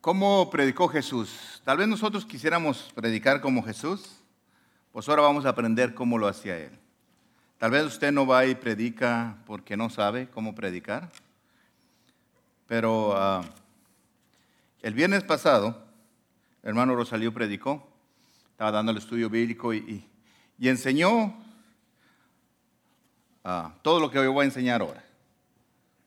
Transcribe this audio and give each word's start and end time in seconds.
¿Cómo 0.00 0.48
predicó 0.48 0.88
Jesús? 0.88 1.60
Tal 1.62 1.76
vez 1.76 1.86
nosotros 1.86 2.24
quisiéramos 2.24 2.90
predicar 2.94 3.42
como 3.42 3.62
Jesús, 3.62 4.22
pues 4.92 5.06
ahora 5.06 5.20
vamos 5.20 5.44
a 5.44 5.50
aprender 5.50 5.92
cómo 5.92 6.16
lo 6.16 6.26
hacía 6.26 6.56
Él. 6.56 6.70
Tal 7.58 7.70
vez 7.70 7.84
usted 7.84 8.10
no 8.10 8.26
va 8.26 8.46
y 8.46 8.54
predica 8.54 9.36
porque 9.44 9.76
no 9.76 9.90
sabe 9.90 10.26
cómo 10.30 10.54
predicar, 10.54 11.10
pero 12.66 13.14
ah, 13.14 13.42
el 14.80 14.94
viernes 14.94 15.22
pasado, 15.22 15.84
el 16.62 16.70
hermano 16.70 16.96
Rosalío 16.96 17.34
predicó, 17.34 17.86
estaba 18.52 18.70
dando 18.70 18.92
el 18.92 18.98
estudio 18.98 19.28
bíblico 19.28 19.74
y, 19.74 20.08
enseñó 20.58 21.34
ah, 23.44 23.74
todo 23.82 24.00
lo 24.00 24.10
que 24.10 24.18
hoy 24.18 24.28
voy 24.28 24.44
a 24.44 24.46
enseñar 24.46 24.80
ahora. 24.80 25.04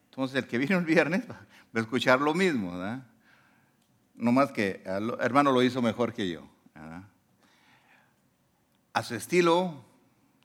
Entonces, 0.09 0.37
el 0.37 0.47
que 0.47 0.57
vino 0.57 0.79
el 0.79 0.85
viernes 0.85 1.29
va 1.29 1.37
a 1.75 1.79
escuchar 1.79 2.19
lo 2.21 2.33
mismo, 2.33 2.71
¿verdad? 2.71 3.12
No 4.15 4.31
más 4.31 4.51
que 4.51 4.81
el 4.85 5.15
hermano 5.19 5.51
lo 5.51 5.63
hizo 5.63 5.81
mejor 5.81 6.13
que 6.13 6.29
yo. 6.29 6.47
A 8.93 9.01
su 9.01 9.15
estilo, 9.15 9.83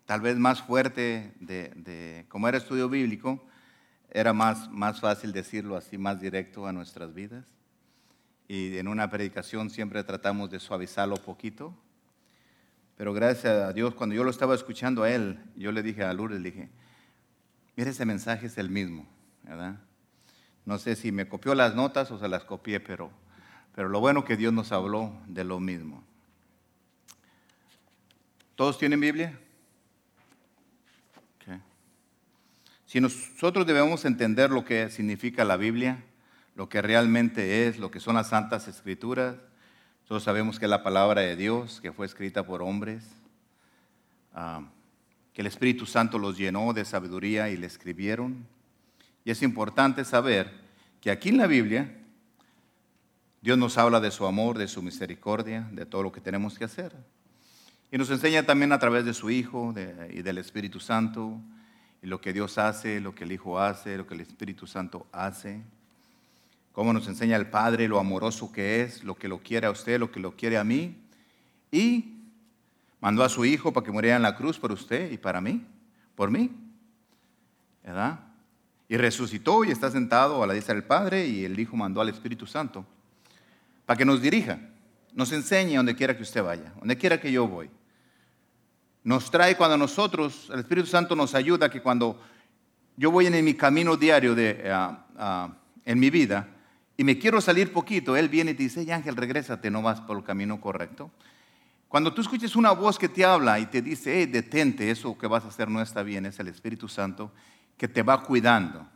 tal 0.07 0.23
vez 0.23 0.37
más 0.37 0.63
fuerte 0.63 1.35
de, 1.39 2.25
como 2.29 2.49
era 2.49 2.57
estudio 2.57 2.89
bíblico, 2.89 3.45
era 4.11 4.33
más, 4.33 4.71
más 4.71 5.01
fácil 5.01 5.33
decirlo 5.33 5.77
así, 5.77 5.99
más 5.99 6.19
directo 6.19 6.67
a 6.67 6.73
nuestras 6.73 7.13
vidas. 7.13 7.45
Y 8.49 8.79
en 8.79 8.89
una 8.89 9.11
predicación 9.11 9.69
siempre 9.69 10.03
tratamos 10.03 10.51
de 10.51 10.61
suavizarlo 10.61 11.17
poquito. 11.17 11.75
Pero 12.97 13.13
gracias 13.13 13.55
a 13.63 13.73
Dios, 13.75 13.95
cuando 13.95 14.15
yo 14.15 14.25
lo 14.25 14.31
estaba 14.31 14.55
escuchando 14.55 15.03
a 15.03 15.11
él, 15.11 15.39
yo 15.55 15.71
le 15.71 15.83
dije 15.83 16.03
a 16.03 16.13
Lourdes, 16.15 16.43
dije, 16.43 16.71
mire, 17.77 17.91
ese 17.91 18.07
mensaje 18.07 18.47
es 18.47 18.57
el 18.57 18.71
mismo. 18.71 19.07
No 20.65 20.79
sé 20.79 20.97
si 20.97 21.13
me 21.13 21.29
copió 21.29 21.55
las 21.55 21.75
notas 21.75 22.11
o 22.11 22.19
se 22.19 22.29
las 22.29 22.45
copié, 22.45 22.81
pero 22.81 23.11
pero 23.79 23.89
lo 23.89 24.01
bueno 24.01 24.25
que 24.25 24.37
Dios 24.37 24.53
nos 24.53 24.73
habló 24.73 25.13
de 25.29 25.45
lo 25.45 25.61
mismo. 25.61 26.03
¿Todos 28.57 28.77
tienen 28.77 28.99
Biblia? 28.99 29.39
Si 32.87 33.01
nosotros 33.01 33.65
debemos 33.69 34.05
entender 34.05 34.51
lo 34.51 34.65
que 34.65 34.91
significa 34.91 35.45
la 35.45 35.57
Biblia, 35.57 36.03
lo 36.57 36.69
que 36.69 36.83
realmente 36.83 37.69
es, 37.69 37.79
lo 37.79 37.93
que 37.93 38.01
son 38.01 38.17
las 38.17 38.31
santas 38.31 38.67
escrituras, 38.67 39.37
todos 40.09 40.25
sabemos 40.25 40.59
que 40.59 40.65
es 40.65 40.71
la 40.71 40.83
palabra 40.83 41.21
de 41.21 41.37
Dios, 41.37 41.81
que 41.81 41.93
fue 41.93 42.07
escrita 42.07 42.45
por 42.45 42.63
hombres, 42.63 43.05
ah, 44.35 44.63
que 45.33 45.43
el 45.43 45.47
Espíritu 45.47 45.87
Santo 45.87 46.19
los 46.19 46.37
llenó 46.37 46.73
de 46.73 46.85
sabiduría 46.85 47.49
y 47.49 47.57
le 47.57 47.69
escribieron. 47.69 48.45
Y 49.25 49.31
es 49.31 49.41
importante 49.41 50.05
saber 50.05 50.51
que 51.01 51.13
aquí 51.13 51.29
en 51.29 51.37
la 51.37 51.47
Biblia 51.47 51.95
Dios 53.41 53.57
nos 53.57 53.79
habla 53.79 54.01
de 54.01 54.11
su 54.11 54.27
amor, 54.27 54.59
de 54.59 54.67
su 54.67 54.83
misericordia, 54.83 55.69
de 55.73 55.87
todo 55.87 56.03
lo 56.03 56.11
que 56.11 56.21
tenemos 56.21 56.59
que 56.59 56.65
hacer. 56.65 56.93
Y 57.93 57.97
nos 57.97 58.11
enseña 58.11 58.43
también 58.43 58.73
a 58.73 58.79
través 58.79 59.05
de 59.05 59.15
su 59.15 59.31
Hijo 59.31 59.73
y 60.11 60.23
del 60.23 60.39
Espíritu 60.39 60.81
Santo, 60.81 61.41
lo 62.03 62.21
que 62.21 62.33
Dios 62.33 62.59
hace, 62.59 63.01
lo 63.01 63.15
que 63.15 63.25
el 63.25 63.33
Hijo 63.33 63.61
hace, 63.61 63.97
lo 63.97 64.07
que 64.07 64.15
el 64.15 64.23
Espíritu 64.23 64.67
Santo 64.67 65.07
hace. 65.13 65.63
Cómo 66.73 66.93
nos 66.93 67.07
enseña 67.07 67.37
el 67.37 67.49
Padre 67.49 67.87
lo 67.87 68.01
amoroso 68.01 68.51
que 68.53 68.83
es, 68.83 69.05
lo 69.05 69.15
que 69.15 69.29
lo 69.29 69.39
quiere 69.39 69.69
a 69.69 69.71
usted, 69.71 70.01
lo 70.01 70.11
que 70.11 70.21
lo 70.21 70.33
quiere 70.37 70.59
a 70.59 70.65
mí. 70.65 70.97
Y 71.71 72.17
mandó 73.01 73.23
a 73.23 73.29
su 73.29 73.45
Hijo 73.45 73.73
para 73.73 73.85
que 73.85 73.93
muriera 73.93 74.17
en 74.17 74.23
la 74.23 74.37
cruz 74.37 74.59
por 74.59 74.73
usted 74.73 75.13
y 75.13 75.17
para 75.17 75.41
mí, 75.41 75.65
por 76.17 76.31
mí. 76.31 76.51
¿Verdad? 77.85 78.19
Y 78.89 78.97
resucitó 78.97 79.65
y 79.65 79.71
está 79.71 79.91
sentado 79.91 80.43
a 80.43 80.47
la 80.47 80.55
diestra 80.55 80.75
del 80.75 80.85
Padre 80.85 81.27
y 81.29 81.45
el 81.45 81.59
Hijo 81.59 81.77
mandó 81.77 82.01
al 82.01 82.09
Espíritu 82.09 82.45
Santo 82.45 82.85
para 83.89 83.97
que 83.97 84.05
nos 84.05 84.21
dirija, 84.21 84.59
nos 85.15 85.33
enseñe 85.33 85.77
donde 85.77 85.97
quiera 85.97 86.15
que 86.15 86.23
usted 86.23 86.43
vaya, 86.43 86.75
donde 86.79 86.99
quiera 86.99 87.19
que 87.19 87.33
yo 87.33 87.49
voy. 87.49 87.71
Nos 89.03 89.31
trae 89.31 89.57
cuando 89.57 89.79
nosotros, 89.79 90.51
el 90.53 90.61
Espíritu 90.61 90.87
Santo 90.87 91.17
nos 91.17 91.35
ayuda 91.35 91.71
que 91.71 91.81
cuando 91.81 92.21
yo 92.99 93.11
voy 93.11 93.29
en 93.29 93.43
mi 93.43 93.55
camino 93.55 93.97
diario 93.97 94.35
de, 94.35 94.61
eh, 94.63 95.49
en 95.87 95.99
mi 95.99 96.11
vida 96.11 96.49
y 96.99 97.03
me 97.03 97.19
quiero 97.19 97.41
salir 97.41 97.73
poquito, 97.73 98.15
Él 98.15 98.29
viene 98.29 98.51
y 98.51 98.55
te 98.57 98.65
dice, 98.65 98.93
Ángel, 98.93 99.17
regrésate, 99.17 99.71
no 99.71 99.81
vas 99.81 100.03
por 100.03 100.19
el 100.19 100.23
camino 100.23 100.61
correcto. 100.61 101.11
Cuando 101.89 102.13
tú 102.13 102.21
escuches 102.21 102.57
una 102.57 102.73
voz 102.73 102.99
que 102.99 103.09
te 103.09 103.25
habla 103.25 103.59
y 103.59 103.65
te 103.65 103.81
dice, 103.81 104.19
hey, 104.19 104.27
detente, 104.27 104.91
eso 104.91 105.17
que 105.17 105.27
vas 105.27 105.47
a 105.47 105.49
hacer 105.49 105.71
no 105.71 105.81
está 105.81 106.03
bien, 106.03 106.27
es 106.27 106.39
el 106.41 106.49
Espíritu 106.49 106.89
Santo 106.89 107.33
que 107.79 107.89
te 107.89 108.03
va 108.03 108.23
cuidando, 108.23 108.87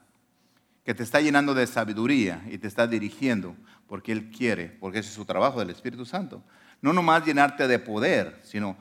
que 0.84 0.92
te 0.92 1.03
está 1.03 1.19
llenando 1.19 1.54
de 1.54 1.66
sabiduría 1.66 2.44
y 2.50 2.59
te 2.59 2.69
está 2.69 2.86
dirigiendo 2.86 3.56
porque 3.92 4.10
Él 4.10 4.30
quiere, 4.30 4.69
porque 4.80 5.00
ese 5.00 5.10
es 5.10 5.14
su 5.14 5.26
trabajo 5.26 5.58
del 5.58 5.69
Espíritu 5.69 6.06
Santo. 6.06 6.42
No 6.80 6.94
nomás 6.94 7.26
llenarte 7.26 7.69
de 7.69 7.78
poder, 7.78 8.41
sino 8.42 8.75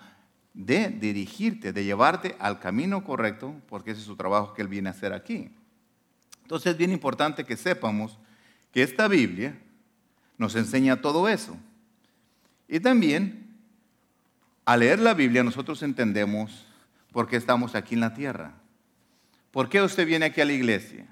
de 0.53 0.87
dirigirte, 0.87 1.73
de 1.73 1.83
llevarte 1.83 2.37
al 2.39 2.59
camino 2.59 3.03
correcto, 3.03 3.53
porque 3.67 3.91
ese 3.91 3.99
es 3.99 4.05
su 4.05 4.15
trabajo 4.15 4.53
que 4.53 4.61
Él 4.61 4.69
viene 4.69 4.87
a 4.87 4.93
hacer 4.93 5.11
aquí. 5.11 5.53
Entonces 6.43 6.71
es 6.71 6.77
bien 6.77 6.93
importante 6.93 7.43
que 7.43 7.57
sepamos 7.57 8.17
que 8.71 8.83
esta 8.83 9.09
Biblia 9.09 9.59
nos 10.37 10.55
enseña 10.55 11.01
todo 11.01 11.27
eso. 11.27 11.57
Y 12.69 12.79
también, 12.79 13.53
al 14.63 14.79
leer 14.79 14.99
la 14.99 15.13
Biblia, 15.13 15.43
nosotros 15.43 15.83
entendemos 15.83 16.67
por 17.11 17.27
qué 17.27 17.35
estamos 17.35 17.75
aquí 17.75 17.95
en 17.95 17.99
la 17.99 18.13
tierra. 18.13 18.53
¿Por 19.51 19.67
qué 19.67 19.81
usted 19.81 20.07
viene 20.07 20.27
aquí 20.27 20.39
a 20.39 20.45
la 20.45 20.53
iglesia? 20.53 21.05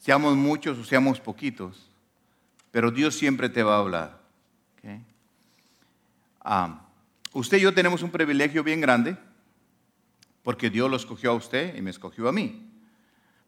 Seamos 0.00 0.36
muchos 0.36 0.76
o 0.76 0.84
seamos 0.84 1.18
poquitos 1.18 1.85
pero 2.76 2.90
Dios 2.90 3.14
siempre 3.14 3.48
te 3.48 3.62
va 3.62 3.76
a 3.76 3.78
hablar. 3.78 4.20
Ah, 6.42 6.82
usted 7.32 7.56
y 7.56 7.62
yo 7.62 7.72
tenemos 7.72 8.02
un 8.02 8.10
privilegio 8.10 8.62
bien 8.62 8.82
grande 8.82 9.16
porque 10.42 10.68
Dios 10.68 10.90
lo 10.90 10.98
escogió 10.98 11.30
a 11.30 11.34
usted 11.34 11.74
y 11.74 11.80
me 11.80 11.88
escogió 11.88 12.28
a 12.28 12.32
mí 12.32 12.70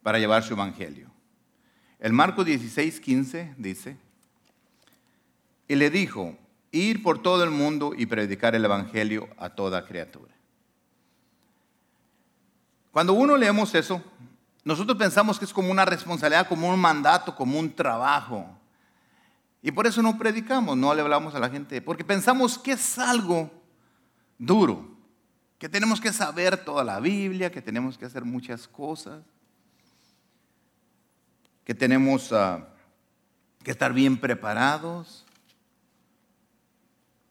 para 0.03 0.19
llevar 0.19 0.45
su 0.45 0.55
evangelio. 0.55 1.11
El 2.01 2.15
Marco 2.15 2.43
16, 2.43 3.01
15 3.01 3.55
dice, 3.59 3.99
y 5.69 5.75
le 5.75 5.91
dijo, 5.91 6.35
ir 6.73 7.03
por 7.03 7.21
todo 7.21 7.45
el 7.45 7.51
mundo 7.51 7.93
y 7.95 8.07
predicar 8.07 8.55
el 8.55 8.65
evangelio 8.65 9.29
a 9.37 9.51
toda 9.51 9.85
criatura. 9.85 10.33
Cuando 12.93 13.13
uno 13.13 13.37
leemos 13.37 13.75
eso, 13.75 14.03
nosotros 14.65 14.97
pensamos 14.97 15.39
que 15.39 15.45
es 15.45 15.53
como 15.53 15.71
una 15.71 15.85
responsabilidad, 15.85 16.49
como 16.49 16.71
un 16.71 16.81
mandato, 16.81 17.37
como 17.37 17.59
un 17.59 17.71
trabajo. 17.75 18.58
Y 19.63 19.73
por 19.73 19.87
eso 19.87 20.03
no 20.03 20.17
predicamos, 20.17 20.77
no 20.77 20.95
le 20.95 21.03
hablamos 21.03 21.35
a 21.35 21.41
la 21.41 21.51
gente, 21.51 21.83
porque 21.83 22.05
pensamos 22.05 22.59
que 22.59 22.73
es 22.73 22.99
algo 22.99 23.51
duro, 24.39 24.97
que 25.59 25.69
tenemos 25.69 26.01
que 26.01 26.13
saber 26.13 26.65
toda 26.65 26.85
la 26.85 27.01
Biblia, 27.01 27.51
que 27.51 27.61
tenemos 27.61 27.99
que 27.99 28.05
hacer 28.05 28.25
muchas 28.25 28.69
cosas, 28.69 29.23
que 31.65 31.75
tenemos 31.75 32.33
ah, 32.33 32.69
que 33.65 33.73
estar 33.73 33.93
bien 33.93 34.17
preparados. 34.17 35.27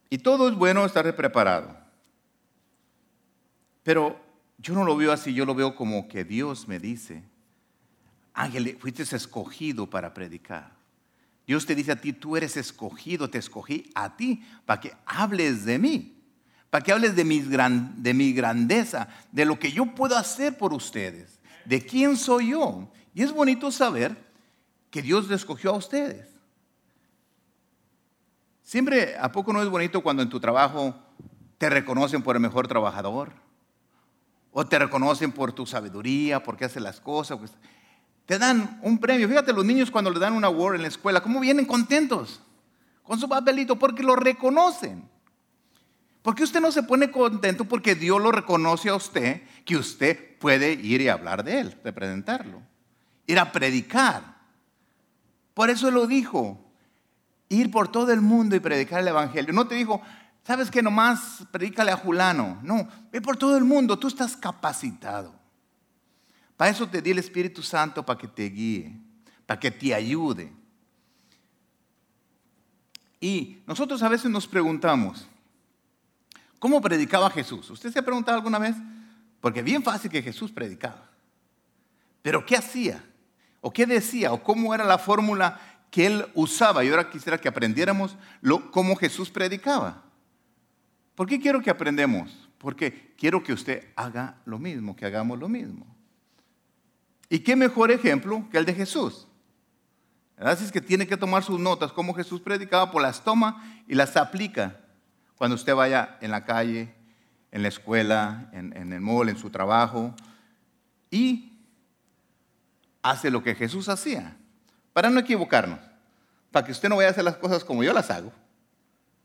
Y 0.10 0.18
todo 0.20 0.50
es 0.50 0.56
bueno 0.56 0.86
estar 0.86 1.16
preparado. 1.16 1.76
Pero 3.84 4.20
yo 4.58 4.74
no 4.74 4.84
lo 4.84 4.98
veo 4.98 5.12
así, 5.12 5.34
yo 5.34 5.46
lo 5.46 5.56
veo 5.56 5.76
como 5.76 6.08
que 6.08 6.26
Dios 6.26 6.68
me 6.68 6.78
dice, 6.78 7.24
Ángel, 8.34 8.78
fuiste 8.80 9.04
escogido 9.04 9.90
para 9.90 10.14
predicar. 10.14 10.77
Dios 11.48 11.66
te 11.66 11.76
dice 11.76 11.94
a 11.94 12.02
ti, 12.02 12.12
tú 12.12 12.36
eres 12.36 12.58
escogido, 12.58 13.30
te 13.30 13.38
escogí 13.38 13.90
a 13.96 14.18
ti 14.18 14.46
para 14.66 14.82
que 14.82 14.94
hables 15.06 15.64
de 15.64 15.80
mí, 15.80 16.22
para 16.70 16.84
que 16.84 16.92
hables 16.92 17.16
de 17.16 17.24
mi, 17.24 17.40
de 17.40 18.14
mi 18.14 18.34
grandeza, 18.34 19.08
de 19.32 19.46
lo 19.46 19.58
que 19.58 19.72
yo 19.72 19.86
puedo 19.96 20.18
hacer 20.18 20.58
por 20.58 20.74
ustedes, 20.74 21.40
de 21.64 21.86
quién 21.86 22.18
soy 22.18 22.50
yo. 22.50 22.92
Y 23.14 23.24
es 23.24 23.32
bonito 23.32 23.72
saber 23.72 24.14
que 24.92 25.02
Dios 25.02 25.30
le 25.30 25.36
escogió 25.36 25.72
a 25.72 25.78
ustedes. 25.78 26.28
Siempre, 28.62 29.16
¿a 29.18 29.32
poco 29.32 29.54
no 29.54 29.64
es 29.64 29.70
bonito 29.70 30.04
cuando 30.04 30.24
en 30.24 30.30
tu 30.30 30.42
trabajo 30.42 30.94
te 31.58 31.70
reconocen 31.70 32.24
por 32.24 32.36
el 32.36 32.42
mejor 32.42 32.68
trabajador? 32.68 33.32
O 34.52 34.66
te 34.66 34.78
reconocen 34.78 35.32
por 35.32 35.54
tu 35.54 35.66
sabiduría, 35.66 36.44
porque 36.44 36.66
haces 36.66 36.84
las 36.84 37.00
cosas 37.00 37.40
te 38.28 38.38
dan 38.38 38.80
un 38.84 39.00
premio. 39.00 39.28
Fíjate, 39.28 39.54
los 39.54 39.66
niños 39.66 39.90
cuando 39.90 40.12
le 40.12 40.20
dan 40.20 40.34
un 40.34 40.44
award 40.44 40.76
en 40.76 40.82
la 40.84 40.90
escuela, 40.90 41.22
¿cómo 41.22 41.40
vienen 41.40 41.66
contentos? 41.66 42.42
Con 43.02 43.20
su 43.20 43.28
papelito, 43.28 43.80
porque 43.80 44.04
lo 44.04 44.18
reconocen. 44.18 45.10
¿Por 46.22 46.36
qué 46.36 46.44
usted 46.44 46.60
no 46.60 46.74
se 46.74 46.84
pone 46.84 47.10
contento? 47.10 47.64
Porque 47.64 47.96
Dios 47.96 48.22
lo 48.22 48.34
reconoce 48.34 48.90
a 48.90 48.96
usted, 48.96 49.44
que 49.64 49.78
usted 49.78 50.38
puede 50.40 50.74
ir 50.74 51.00
y 51.00 51.08
hablar 51.08 51.46
de 51.46 51.62
Él, 51.62 51.78
de 51.82 51.94
presentarlo, 51.94 52.62
ir 53.28 53.40
a 53.40 53.54
predicar. 53.54 54.36
Por 55.54 55.70
eso 55.70 55.90
lo 55.90 56.06
dijo, 56.06 56.60
ir 57.48 57.72
por 57.72 57.88
todo 57.88 58.12
el 58.12 58.20
mundo 58.20 58.58
y 58.58 58.60
predicar 58.60 59.00
el 59.00 59.08
Evangelio. 59.08 59.54
No 59.54 59.70
te 59.70 59.76
dijo, 59.76 60.02
sabes 60.44 60.70
que 60.70 60.82
nomás 60.82 61.46
predícale 61.50 61.92
a 61.92 61.98
Julano. 61.98 62.60
No, 62.62 62.90
ve 63.10 63.22
por 63.22 63.38
todo 63.38 63.56
el 63.56 63.64
mundo, 63.64 63.98
tú 63.98 64.10
estás 64.10 64.36
capacitado. 64.36 65.37
Para 66.58 66.72
eso 66.72 66.88
te 66.88 67.02
di 67.02 67.12
el 67.12 67.20
Espíritu 67.20 67.62
Santo 67.62 68.04
para 68.04 68.20
que 68.20 68.28
te 68.28 68.50
guíe, 68.50 68.92
para 69.46 69.60
que 69.60 69.70
te 69.70 69.94
ayude. 69.94 70.52
Y 73.22 73.60
nosotros 73.68 74.02
a 74.02 74.10
veces 74.10 74.30
nos 74.30 74.48
preguntamos, 74.48 75.28
¿cómo 76.60 76.82
predicaba 76.82 77.30
Jesús? 77.30 77.70
¿Usted 77.70 77.92
se 77.92 78.00
ha 78.00 78.04
preguntado 78.04 78.38
alguna 78.38 78.58
vez? 78.58 78.76
Porque 79.40 79.62
bien 79.62 79.84
fácil 79.84 80.10
que 80.10 80.24
Jesús 80.24 80.52
predicaba. 80.52 81.10
Pero 82.24 82.44
¿qué 82.46 82.58
hacía? 82.58 83.04
¿O 83.62 83.72
qué 83.72 83.86
decía? 83.86 84.34
¿O 84.34 84.44
cómo 84.44 84.74
era 84.74 84.84
la 84.84 84.98
fórmula 84.98 85.60
que 85.92 86.08
él 86.08 86.26
usaba? 86.34 86.84
Y 86.84 86.90
ahora 86.90 87.10
quisiera 87.10 87.40
que 87.40 87.48
aprendiéramos 87.48 88.18
cómo 88.72 88.96
Jesús 88.96 89.30
predicaba. 89.30 90.04
¿Por 91.14 91.28
qué 91.28 91.40
quiero 91.40 91.62
que 91.62 91.70
aprendamos? 91.70 92.50
Porque 92.58 93.14
quiero 93.16 93.44
que 93.44 93.54
usted 93.54 93.92
haga 93.96 94.38
lo 94.46 94.58
mismo, 94.58 94.96
que 94.96 95.06
hagamos 95.06 95.40
lo 95.40 95.50
mismo. 95.50 95.97
¿Y 97.30 97.40
qué 97.40 97.56
mejor 97.56 97.92
ejemplo 97.92 98.48
que 98.52 98.58
el 98.58 98.66
de 98.66 98.74
Jesús? 98.74 99.28
Así 100.38 100.66
es 100.66 100.72
que 100.72 100.82
tiene 100.82 101.08
que 101.08 101.18
tomar 101.18 101.44
sus 101.44 101.60
notas, 101.60 101.92
como 101.92 102.14
Jesús 102.14 102.42
predicaba, 102.42 102.92
por 102.92 103.02
las 103.02 103.24
toma 103.24 103.82
y 103.88 103.96
las 103.96 104.16
aplica 104.16 104.80
cuando 105.36 105.56
usted 105.56 105.76
vaya 105.76 106.18
en 106.22 106.32
la 106.32 106.46
calle, 106.46 106.94
en 107.52 107.64
la 107.64 107.68
escuela, 107.68 108.50
en, 108.54 108.76
en 108.78 108.94
el 108.94 109.02
mall, 109.02 109.30
en 109.30 109.38
su 109.38 109.50
trabajo, 109.50 110.14
y 111.10 111.60
hace 113.02 113.32
lo 113.32 113.44
que 113.44 113.56
Jesús 113.56 113.90
hacía, 113.90 114.38
para 114.94 115.10
no 115.10 115.20
equivocarnos, 115.20 115.80
para 116.52 116.66
que 116.66 116.72
usted 116.72 116.90
no 116.90 116.98
vaya 116.98 117.10
a 117.10 117.12
hacer 117.12 117.24
las 117.24 117.38
cosas 117.38 117.64
como 117.64 117.84
yo 117.84 117.94
las 117.94 118.12
hago, 118.12 118.32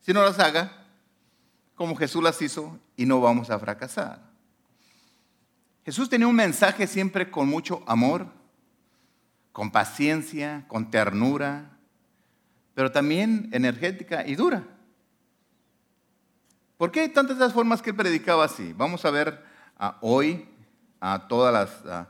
sino 0.00 0.22
las 0.22 0.38
haga 0.38 0.72
como 1.74 1.96
Jesús 1.96 2.22
las 2.22 2.40
hizo 2.40 2.78
y 2.96 3.06
no 3.06 3.20
vamos 3.20 3.50
a 3.50 3.58
fracasar. 3.58 4.31
Jesús 5.84 6.08
tenía 6.08 6.28
un 6.28 6.36
mensaje 6.36 6.86
siempre 6.86 7.30
con 7.30 7.48
mucho 7.48 7.82
amor, 7.86 8.26
con 9.50 9.70
paciencia, 9.70 10.64
con 10.68 10.90
ternura, 10.90 11.70
pero 12.74 12.92
también 12.92 13.48
energética 13.52 14.26
y 14.26 14.36
dura. 14.36 14.64
¿Por 16.76 16.90
qué 16.90 17.00
hay 17.00 17.08
tantas 17.08 17.36
esas 17.36 17.52
formas 17.52 17.82
que 17.82 17.90
él 17.90 17.96
predicaba 17.96 18.44
así? 18.44 18.72
Vamos 18.76 19.04
a 19.04 19.10
ver 19.10 19.44
ah, 19.78 19.98
hoy 20.00 20.48
a 21.00 21.26
todas 21.28 21.52
las 21.52 21.86
ah, 21.86 22.08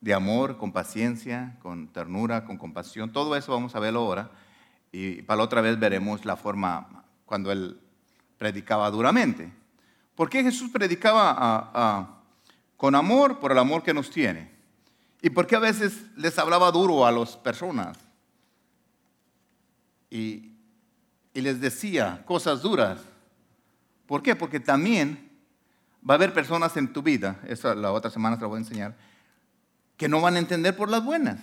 de 0.00 0.14
amor, 0.14 0.56
con 0.56 0.72
paciencia, 0.72 1.56
con 1.60 1.88
ternura, 1.88 2.44
con 2.44 2.56
compasión. 2.56 3.12
Todo 3.12 3.36
eso 3.36 3.52
vamos 3.52 3.74
a 3.74 3.80
verlo 3.80 4.00
ahora. 4.00 4.30
Y 4.92 5.22
para 5.22 5.38
la 5.38 5.44
otra 5.44 5.60
vez 5.60 5.78
veremos 5.78 6.24
la 6.24 6.36
forma 6.36 7.04
cuando 7.26 7.50
él 7.50 7.80
predicaba 8.38 8.90
duramente. 8.90 9.52
¿Por 10.14 10.30
qué 10.30 10.42
Jesús 10.42 10.70
predicaba 10.70 12.17
con 12.78 12.94
amor? 12.94 13.40
Por 13.40 13.52
el 13.52 13.58
amor 13.58 13.82
que 13.82 13.92
nos 13.92 14.08
tiene. 14.08 14.50
¿Y 15.20 15.28
por 15.30 15.46
qué 15.46 15.56
a 15.56 15.58
veces 15.60 16.06
les 16.16 16.38
hablaba 16.38 16.70
duro 16.70 17.04
a 17.04 17.12
las 17.12 17.36
personas? 17.36 17.98
Y, 20.08 20.54
les 21.34 21.60
decía 21.60 22.24
cosas 22.24 22.62
duras. 22.62 22.98
¿Por 24.06 24.22
qué? 24.22 24.34
Porque 24.34 24.58
también 24.58 25.30
va 26.08 26.14
a 26.14 26.16
haber 26.16 26.32
personas 26.32 26.76
en 26.76 26.92
tu 26.92 27.00
vida, 27.00 27.38
eso 27.46 27.72
la 27.76 27.92
otra 27.92 28.10
semana 28.10 28.36
te 28.36 28.42
lo 28.42 28.48
voy 28.48 28.56
a 28.56 28.60
enseñar, 28.60 28.96
que 29.96 30.08
no 30.08 30.20
van 30.20 30.34
a 30.34 30.40
entender 30.40 30.74
por 30.74 30.88
las 30.88 31.04
buenas. 31.04 31.38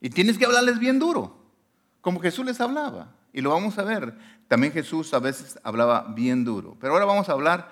Y 0.00 0.08
tienes 0.08 0.38
que 0.38 0.46
hablarles 0.46 0.78
bien 0.78 0.98
duro, 0.98 1.36
como 2.00 2.20
Jesús 2.20 2.46
les 2.46 2.58
hablaba. 2.58 3.12
Y 3.34 3.42
lo 3.42 3.50
vamos 3.50 3.76
a 3.76 3.82
ver. 3.82 4.16
También 4.48 4.72
Jesús 4.72 5.12
a 5.12 5.18
veces 5.18 5.58
hablaba 5.62 6.14
bien 6.14 6.42
duro. 6.44 6.74
Pero 6.80 6.94
ahora 6.94 7.04
vamos 7.04 7.28
a 7.28 7.32
hablar 7.32 7.70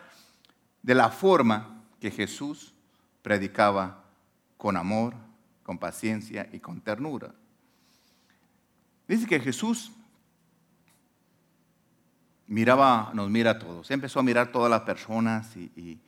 de 0.82 0.94
la 0.94 1.08
forma 1.08 1.73
que 2.04 2.10
Jesús 2.10 2.74
predicaba 3.22 4.04
con 4.58 4.76
amor, 4.76 5.14
con 5.62 5.78
paciencia 5.78 6.46
y 6.52 6.60
con 6.60 6.82
ternura. 6.82 7.34
Dice 9.08 9.26
que 9.26 9.40
Jesús 9.40 9.90
miraba, 12.46 13.10
nos 13.14 13.30
mira 13.30 13.52
a 13.52 13.58
todos. 13.58 13.90
Empezó 13.90 14.20
a 14.20 14.22
mirar 14.22 14.52
todas 14.52 14.70
las 14.70 14.82
personas 14.82 15.56
y 15.56 15.98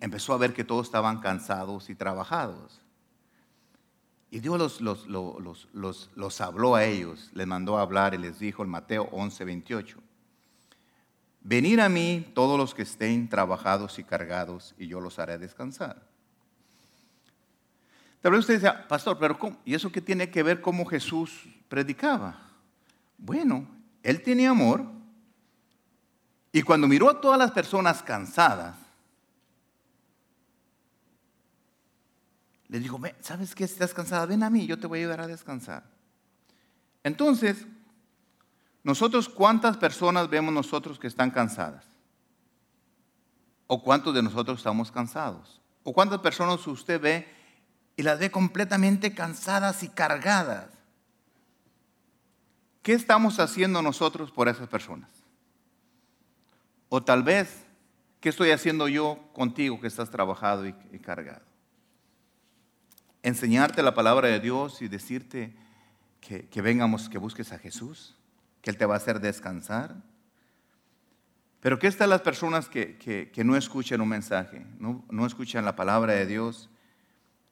empezó 0.00 0.34
a 0.34 0.38
ver 0.38 0.52
que 0.52 0.64
todos 0.64 0.88
estaban 0.88 1.20
cansados 1.20 1.90
y 1.90 1.94
trabajados. 1.94 2.80
Y 4.32 4.40
Dios 4.40 4.80
los, 4.80 5.06
los, 5.06 6.40
habló 6.40 6.74
a 6.74 6.84
ellos, 6.84 7.30
les 7.34 7.46
mandó 7.46 7.78
a 7.78 7.82
hablar 7.82 8.14
y 8.14 8.18
les 8.18 8.40
dijo 8.40 8.64
en 8.64 8.70
Mateo 8.70 9.08
11, 9.12 9.44
28. 9.44 10.07
Venid 11.48 11.80
a 11.80 11.88
mí 11.88 12.30
todos 12.34 12.58
los 12.58 12.74
que 12.74 12.82
estén 12.82 13.26
trabajados 13.26 13.98
y 13.98 14.04
cargados 14.04 14.74
y 14.76 14.86
yo 14.86 15.00
los 15.00 15.18
haré 15.18 15.38
descansar. 15.38 16.02
Tal 18.20 18.32
vez 18.32 18.40
usted 18.40 18.56
dice, 18.56 18.70
pastor, 18.86 19.18
pero 19.18 19.38
¿y 19.64 19.72
eso 19.72 19.90
qué 19.90 20.02
tiene 20.02 20.30
que 20.30 20.42
ver 20.42 20.60
cómo 20.60 20.84
Jesús 20.84 21.48
predicaba? 21.70 22.38
Bueno, 23.16 23.66
él 24.02 24.22
tenía 24.22 24.50
amor 24.50 24.84
y 26.52 26.60
cuando 26.60 26.86
miró 26.86 27.08
a 27.08 27.18
todas 27.18 27.38
las 27.38 27.52
personas 27.52 28.02
cansadas, 28.02 28.76
Les 32.68 32.82
dijo, 32.82 33.00
¿sabes 33.22 33.54
qué? 33.54 33.66
Si 33.66 33.72
estás 33.72 33.94
cansada, 33.94 34.26
ven 34.26 34.42
a 34.42 34.50
mí, 34.50 34.66
yo 34.66 34.78
te 34.78 34.86
voy 34.86 34.98
a 34.98 35.02
ayudar 35.04 35.22
a 35.22 35.26
descansar. 35.26 35.84
Entonces, 37.02 37.66
nosotros, 38.88 39.28
¿cuántas 39.28 39.76
personas 39.76 40.30
vemos 40.30 40.50
nosotros 40.50 40.98
que 40.98 41.08
están 41.08 41.30
cansadas? 41.30 41.84
¿O 43.66 43.82
cuántos 43.82 44.14
de 44.14 44.22
nosotros 44.22 44.60
estamos 44.60 44.90
cansados? 44.90 45.60
¿O 45.82 45.92
cuántas 45.92 46.20
personas 46.20 46.66
usted 46.66 46.98
ve 46.98 47.28
y 47.96 48.02
las 48.02 48.18
ve 48.18 48.30
completamente 48.30 49.14
cansadas 49.14 49.82
y 49.82 49.90
cargadas? 49.90 50.70
¿Qué 52.80 52.94
estamos 52.94 53.38
haciendo 53.40 53.82
nosotros 53.82 54.30
por 54.30 54.48
esas 54.48 54.68
personas? 54.68 55.10
O 56.88 57.02
tal 57.02 57.22
vez, 57.22 57.66
¿qué 58.20 58.30
estoy 58.30 58.52
haciendo 58.52 58.88
yo 58.88 59.18
contigo 59.34 59.82
que 59.82 59.88
estás 59.88 60.08
trabajado 60.08 60.66
y, 60.66 60.72
cargado? 61.00 61.44
enseñarte 63.22 63.82
la 63.82 63.92
palabra 63.92 64.28
de 64.28 64.40
Dios 64.40 64.80
y 64.80 64.88
decirte 64.88 65.54
que, 66.22 66.62
vengamos, 66.62 67.10
que 67.10 67.18
busques 67.18 67.52
a 67.52 67.58
Jesús, 67.58 68.17
que 68.62 68.70
Él 68.70 68.76
te 68.76 68.86
va 68.86 68.94
a 68.94 68.98
hacer 68.98 69.20
descansar. 69.20 69.96
Pero 71.60 71.78
¿qué 71.78 71.86
están 71.86 72.10
las 72.10 72.22
personas 72.22 72.68
que, 72.68 73.30
no 73.44 73.56
escuchan 73.56 74.00
un 74.00 74.08
mensaje, 74.08 74.64
no, 74.78 75.04
no 75.10 75.26
escuchan 75.26 75.64
la 75.64 75.76
palabra 75.76 76.12
de 76.12 76.26
Dios? 76.26 76.70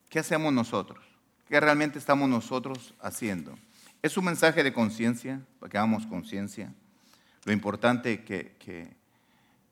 ¿Qué 0.08 0.18
hacemos 0.18 0.52
nosotros? 0.52 1.04
¿Qué 1.48 1.58
realmente 1.60 1.98
estamos 1.98 2.28
nosotros 2.28 2.94
haciendo? 3.00 3.58
Es 4.02 4.16
un 4.16 4.24
mensaje 4.24 4.62
de 4.62 4.72
conciencia, 4.72 5.40
para 5.58 5.70
que 5.70 5.78
hagamos 5.78 6.06
conciencia. 6.06 6.72
Lo 7.44 7.52
importante 7.52 8.24
que, 8.24 8.56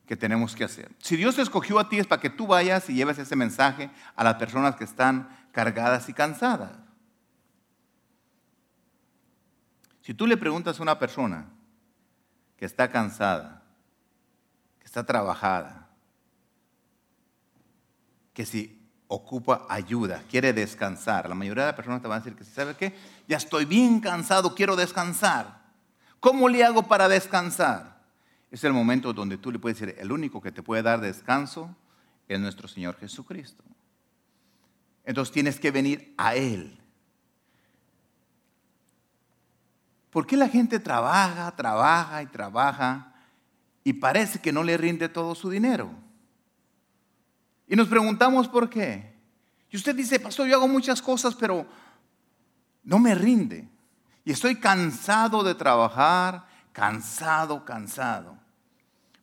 que 0.07 0.17
tenemos 0.17 0.55
que 0.55 0.65
hacer. 0.65 0.91
Si 0.99 1.17
Dios 1.17 1.37
te 1.37 1.43
escogió 1.43 1.79
a 1.79 1.89
ti 1.89 1.99
es 1.99 2.07
para 2.07 2.21
que 2.21 2.31
tú 2.31 2.47
vayas 2.47 2.89
y 2.91 2.95
lleves 2.95 3.19
ese 3.19 3.37
mensaje 3.37 3.91
a 4.17 4.25
las 4.25 4.35
personas 4.35 4.77
que 4.77 4.85
están 4.85 5.29
cargadas 5.53 6.09
y 6.09 6.13
cansadas. 6.13 6.84
Si 10.05 10.13
tú 10.13 10.27
le 10.27 10.37
preguntas 10.37 10.79
a 10.79 10.83
una 10.83 10.99
persona 10.99 11.47
que 12.59 12.67
está 12.67 12.91
cansada, 12.91 13.63
que 14.79 14.85
está 14.85 15.07
trabajada, 15.07 15.89
que 18.35 18.45
si 18.45 18.87
ocupa 19.09 19.65
ayuda, 19.71 20.23
quiere 20.31 20.53
descansar, 20.53 21.27
la 21.27 21.35
mayoría 21.35 21.63
de 21.63 21.69
las 21.69 21.77
personas 21.77 22.03
te 22.03 22.09
van 22.09 22.17
a 22.17 22.21
decir 22.21 22.37
que 22.37 22.45
si 22.45 22.51
sabe 22.51 22.77
qué, 22.77 22.95
ya 23.27 23.39
estoy 23.39 23.65
bien 23.65 23.99
cansado, 23.99 24.55
quiero 24.55 24.77
descansar. 24.77 25.63
¿Cómo 26.21 26.51
le 26.51 26.63
hago 26.63 26.83
para 26.83 27.09
descansar? 27.09 27.95
es 28.51 28.63
el 28.63 28.75
momento 28.75 29.15
donde 29.15 29.39
tú 29.39 29.51
le 29.51 29.59
puedes 29.59 29.81
decir, 29.81 29.97
el 29.99 30.13
único 30.13 30.43
que 30.43 30.53
te 30.53 30.63
puede 30.63 30.83
dar 30.83 31.01
descanso 31.01 31.75
es 32.29 32.39
nuestro 32.39 32.69
Señor 32.69 32.99
Jesucristo. 32.99 33.65
Entonces 35.07 35.33
tienes 35.33 35.59
que 35.59 35.71
venir 35.71 36.13
a 36.19 36.35
Él. 36.35 36.79
¿Por 40.15 40.29
qué 40.29 40.37
la 40.37 40.49
gente 40.49 40.79
trabaja, 40.79 41.51
trabaja 41.57 42.23
y 42.23 42.27
trabaja 42.27 43.13
y 43.83 43.95
parece 43.95 44.39
que 44.39 44.53
no 44.53 44.63
le 44.63 44.77
rinde 44.77 45.09
todo 45.09 45.35
su 45.35 45.51
dinero? 45.51 45.91
Y 47.67 47.75
nos 47.75 47.89
preguntamos 47.89 48.47
por 48.47 48.71
qué. 48.71 49.13
Y 49.73 49.77
usted 49.77 49.93
dice, 49.93 50.21
pastor, 50.21 50.47
yo 50.47 50.55
hago 50.55 50.69
muchas 50.69 51.03
cosas, 51.03 51.35
pero 51.35 51.67
no 52.85 53.01
me 53.01 53.13
rinde. 53.17 53.69
Y 54.25 54.31
estoy 54.31 54.55
cansado 54.55 55.43
de 55.43 55.57
trabajar, 55.57 56.47
cansado, 56.71 57.65
cansado. 57.65 58.39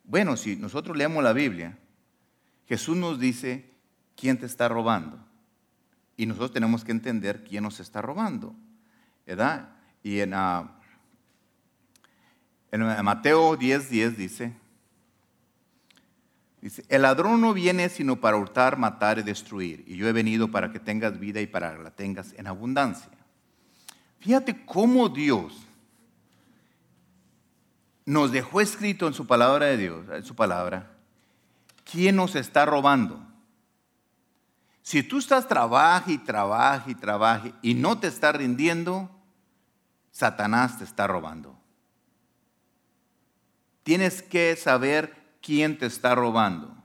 Bueno, 0.03 0.36
si 0.36 0.57
nosotros 0.57 0.98
leemos 0.98 1.24
la 1.24 1.31
Biblia, 1.31 1.79
Jesús 2.67 2.98
nos 2.98 3.17
dice 3.17 3.71
quién 4.17 4.38
te 4.38 4.45
está 4.45 4.67
robando. 4.67 5.25
Y 6.17 6.25
nosotros 6.25 6.51
tenemos 6.51 6.83
que 6.83 6.91
entender 6.91 7.45
quién 7.45 7.63
nos 7.63 7.79
está 7.79 8.01
robando. 8.01 8.53
¿Verdad? 9.25 9.69
Y 10.03 10.19
en, 10.19 10.33
uh, 10.33 10.67
en 12.71 13.03
Mateo 13.03 13.57
10, 13.57 13.89
10 13.89 14.17
dice, 14.17 14.53
el 16.89 17.01
ladrón 17.01 17.41
no 17.41 17.53
viene 17.53 17.89
sino 17.89 18.17
para 18.17 18.37
hurtar, 18.37 18.77
matar 18.77 19.19
y 19.19 19.23
destruir. 19.23 19.83
Y 19.87 19.97
yo 19.97 20.07
he 20.07 20.13
venido 20.13 20.49
para 20.51 20.71
que 20.71 20.79
tengas 20.79 21.19
vida 21.19 21.41
y 21.41 21.47
para 21.47 21.75
que 21.75 21.83
la 21.83 21.91
tengas 21.91 22.33
en 22.37 22.47
abundancia. 22.47 23.11
Fíjate 24.19 24.65
cómo 24.65 25.09
Dios 25.09 25.67
nos 28.05 28.31
dejó 28.31 28.61
escrito 28.61 29.07
en 29.07 29.13
su 29.13 29.25
palabra 29.25 29.67
de 29.67 29.77
Dios, 29.77 30.05
en 30.09 30.23
su 30.23 30.35
palabra, 30.35 30.91
quién 31.83 32.15
nos 32.15 32.35
está 32.35 32.65
robando. 32.65 33.25
Si 34.83 35.03
tú 35.03 35.19
estás 35.19 35.47
trabaja 35.47 36.11
y 36.11 36.17
trabaja 36.17 36.85
y 37.61 37.71
y 37.71 37.73
no 37.73 37.99
te 37.99 38.07
está 38.07 38.31
rindiendo, 38.31 39.09
Satanás 40.11 40.77
te 40.77 40.83
está 40.83 41.07
robando. 41.07 41.60
Tienes 43.83 44.21
que 44.21 44.55
saber 44.55 45.35
quién 45.41 45.77
te 45.77 45.88
está 45.88 46.15
robando. 46.15 46.81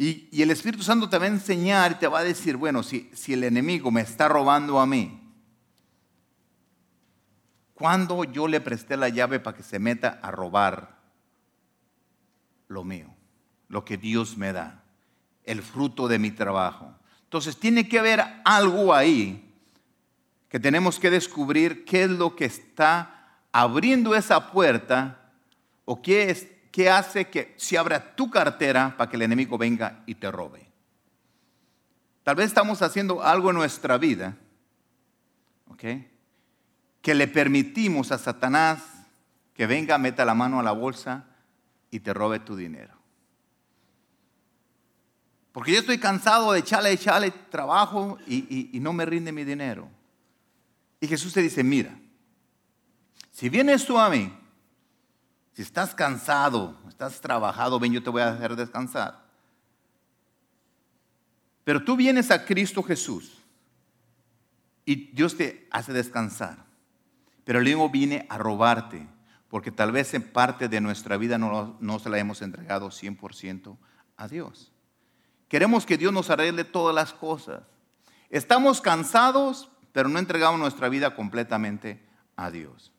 Y, 0.00 0.40
el 0.40 0.52
Espíritu 0.52 0.84
Santo 0.84 1.08
te 1.08 1.18
va 1.18 1.24
a 1.24 1.28
enseñar 1.28 1.92
y 1.92 1.94
te 1.96 2.06
va 2.06 2.20
a 2.20 2.24
decir, 2.24 2.56
bueno, 2.56 2.84
si, 2.84 3.10
si 3.12 3.32
el 3.32 3.42
enemigo 3.42 3.90
me 3.90 4.00
está 4.00 4.28
robando 4.28 4.78
a 4.78 4.86
mí, 4.86 5.20
¿cuándo 7.74 8.22
yo 8.22 8.46
le 8.46 8.60
presté 8.60 8.96
la 8.96 9.08
llave 9.08 9.40
para 9.40 9.56
que 9.56 9.64
se 9.64 9.80
meta 9.80 10.20
a 10.22 10.30
robar 10.30 11.00
lo 12.68 12.84
mío, 12.84 13.12
lo 13.66 13.84
que 13.84 13.96
Dios 13.96 14.36
me 14.36 14.52
da, 14.52 14.84
el 15.42 15.62
fruto 15.62 16.06
de 16.06 16.20
mi 16.20 16.30
trabajo? 16.30 16.94
Entonces 17.24 17.56
tiene 17.58 17.88
que 17.88 17.98
haber 17.98 18.22
algo 18.44 18.94
ahí 18.94 19.52
que 20.48 20.60
tenemos 20.60 21.00
que 21.00 21.10
descubrir 21.10 21.84
qué 21.84 22.04
es 22.04 22.10
lo 22.10 22.36
que 22.36 22.44
está 22.44 23.17
abriendo 23.52 24.14
esa 24.14 24.52
puerta 24.52 25.32
o 25.84 26.00
qué 26.02 26.30
es 26.30 26.46
¿qué 26.78 26.90
hace 26.90 27.28
que 27.28 27.54
se 27.56 27.76
abra 27.76 28.14
tu 28.14 28.30
cartera 28.30 28.94
para 28.96 29.10
que 29.10 29.16
el 29.16 29.22
enemigo 29.22 29.58
venga 29.58 30.02
y 30.06 30.14
te 30.14 30.30
robe? 30.30 30.64
Tal 32.22 32.36
vez 32.36 32.46
estamos 32.46 32.82
haciendo 32.82 33.20
algo 33.22 33.50
en 33.50 33.56
nuestra 33.56 33.98
vida, 33.98 34.36
¿ok? 35.66 35.84
Que 37.02 37.14
le 37.14 37.26
permitimos 37.26 38.12
a 38.12 38.18
Satanás 38.18 38.80
que 39.54 39.66
venga, 39.66 39.98
meta 39.98 40.24
la 40.24 40.34
mano 40.34 40.60
a 40.60 40.62
la 40.62 40.70
bolsa 40.72 41.24
y 41.90 41.98
te 41.98 42.14
robe 42.14 42.38
tu 42.38 42.54
dinero. 42.54 42.94
Porque 45.50 45.72
yo 45.72 45.80
estoy 45.80 45.98
cansado 45.98 46.52
de 46.52 46.60
echarle, 46.60 46.92
echarle 46.92 47.32
trabajo 47.32 48.18
y, 48.24 48.70
y 48.72 48.78
no 48.78 48.92
me 48.92 49.04
rinde 49.04 49.32
mi 49.32 49.42
dinero. 49.42 49.88
Y 51.00 51.08
Jesús 51.08 51.32
te 51.32 51.42
dice, 51.42 51.64
mira, 51.64 51.98
si 53.38 53.48
vienes 53.48 53.86
tú 53.86 53.96
a 53.96 54.10
mí 54.10 54.36
si 55.52 55.62
estás 55.62 55.94
cansado, 55.94 56.76
estás 56.88 57.20
trabajado, 57.20 57.78
ven, 57.78 57.92
yo 57.92 58.02
te 58.02 58.10
voy 58.10 58.22
a 58.22 58.32
hacer 58.32 58.56
descansar. 58.56 59.24
Pero 61.62 61.84
tú 61.84 61.96
vienes 61.96 62.32
a 62.32 62.44
Cristo 62.44 62.82
Jesús 62.82 63.40
y 64.84 65.12
Dios 65.12 65.36
te 65.36 65.68
hace 65.70 65.92
descansar. 65.92 66.64
Pero 67.44 67.60
el 67.60 67.90
viene 67.92 68.26
a 68.28 68.38
robarte, 68.38 69.06
porque 69.48 69.70
tal 69.70 69.92
vez 69.92 70.14
en 70.14 70.32
parte 70.32 70.68
de 70.68 70.80
nuestra 70.80 71.16
vida 71.16 71.38
no, 71.38 71.76
no 71.78 71.98
se 72.00 72.10
la 72.10 72.18
hemos 72.18 72.42
entregado 72.42 72.90
100% 72.90 73.76
a 74.16 74.26
Dios. 74.26 74.72
Queremos 75.46 75.86
que 75.86 75.96
Dios 75.96 76.12
nos 76.12 76.28
arregle 76.28 76.64
todas 76.64 76.92
las 76.92 77.12
cosas. 77.12 77.62
Estamos 78.30 78.80
cansados, 78.80 79.70
pero 79.92 80.08
no 80.08 80.18
entregamos 80.18 80.58
nuestra 80.58 80.88
vida 80.88 81.14
completamente 81.14 82.04
a 82.34 82.50
Dios. 82.50 82.92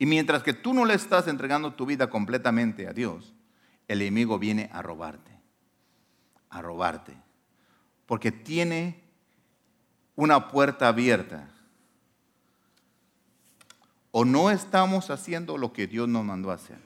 Y 0.00 0.06
mientras 0.06 0.42
que 0.42 0.54
tú 0.54 0.72
no 0.72 0.86
le 0.86 0.94
estás 0.94 1.28
entregando 1.28 1.74
tu 1.74 1.84
vida 1.84 2.08
completamente 2.08 2.88
a 2.88 2.94
Dios, 2.94 3.34
el 3.86 4.00
enemigo 4.00 4.38
viene 4.38 4.70
a 4.72 4.80
robarte, 4.80 5.30
a 6.48 6.62
robarte, 6.62 7.14
porque 8.06 8.32
tiene 8.32 9.04
una 10.16 10.48
puerta 10.48 10.88
abierta. 10.88 11.50
O 14.10 14.24
no 14.24 14.50
estamos 14.50 15.10
haciendo 15.10 15.58
lo 15.58 15.74
que 15.74 15.86
Dios 15.86 16.08
nos 16.08 16.24
mandó 16.24 16.50
a 16.50 16.54
hacer. 16.54 16.80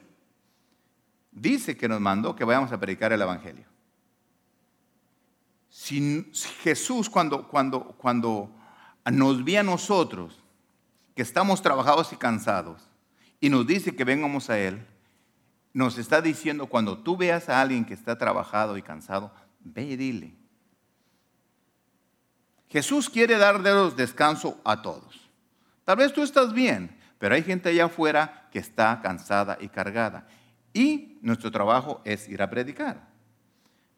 Dice 1.31 1.77
que 1.77 1.89
nos 1.89 2.01
mandó 2.01 2.35
que 2.35 2.43
vayamos 2.43 2.73
a 2.73 2.81
predicar 2.81 3.13
el 3.13 3.23
Evangelio. 3.23 3.67
Si 5.69 6.33
Jesús 6.65 7.09
cuando, 7.09 7.47
cuando, 7.47 7.95
cuando 7.97 8.51
nos 9.09 9.45
ve 9.45 9.59
a 9.59 9.63
nosotros, 9.63 10.43
que 11.15 11.23
estamos 11.23 11.63
trabajados 11.63 12.13
y 12.13 12.17
cansados, 12.17 12.91
y 13.45 13.51
nos 13.51 13.67
dice 13.67 13.95
que 13.95 14.05
vengamos 14.05 14.49
a 14.49 14.59
Él, 14.59 14.87
nos 15.75 15.99
está 15.99 16.23
diciendo 16.23 16.65
cuando 16.65 16.97
tú 16.97 17.15
veas 17.15 17.51
a 17.51 17.61
alguien 17.61 17.85
que 17.85 17.93
está 17.93 18.17
trabajado 18.17 18.79
y 18.79 18.83
cansado, 18.83 19.35
ve 19.61 19.83
y 19.83 19.97
dile. 19.97 20.35
Jesús 22.71 23.11
quiere 23.11 23.37
darles 23.37 23.97
descanso 23.97 24.59
a 24.65 24.81
todos. 24.81 25.29
Tal 25.85 25.99
vez 25.99 26.15
tú 26.15 26.23
estás 26.23 26.55
bien, 26.55 26.97
pero 27.19 27.35
hay 27.35 27.43
gente 27.43 27.69
allá 27.69 27.85
afuera 27.85 28.49
que 28.51 28.61
está 28.61 28.99
cansada 29.03 29.59
y 29.61 29.69
cargada. 29.69 30.27
Y 30.73 31.19
nuestro 31.21 31.51
trabajo 31.51 32.01
es 32.07 32.27
ir 32.31 32.41
a 32.41 32.49
predicar. 32.49 33.11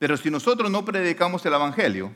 Pero 0.01 0.17
si 0.17 0.29
nosotros 0.29 0.73
no 0.73 0.85
predicamos 0.85 1.47
el 1.47 1.55
Evangelio, 1.55 2.13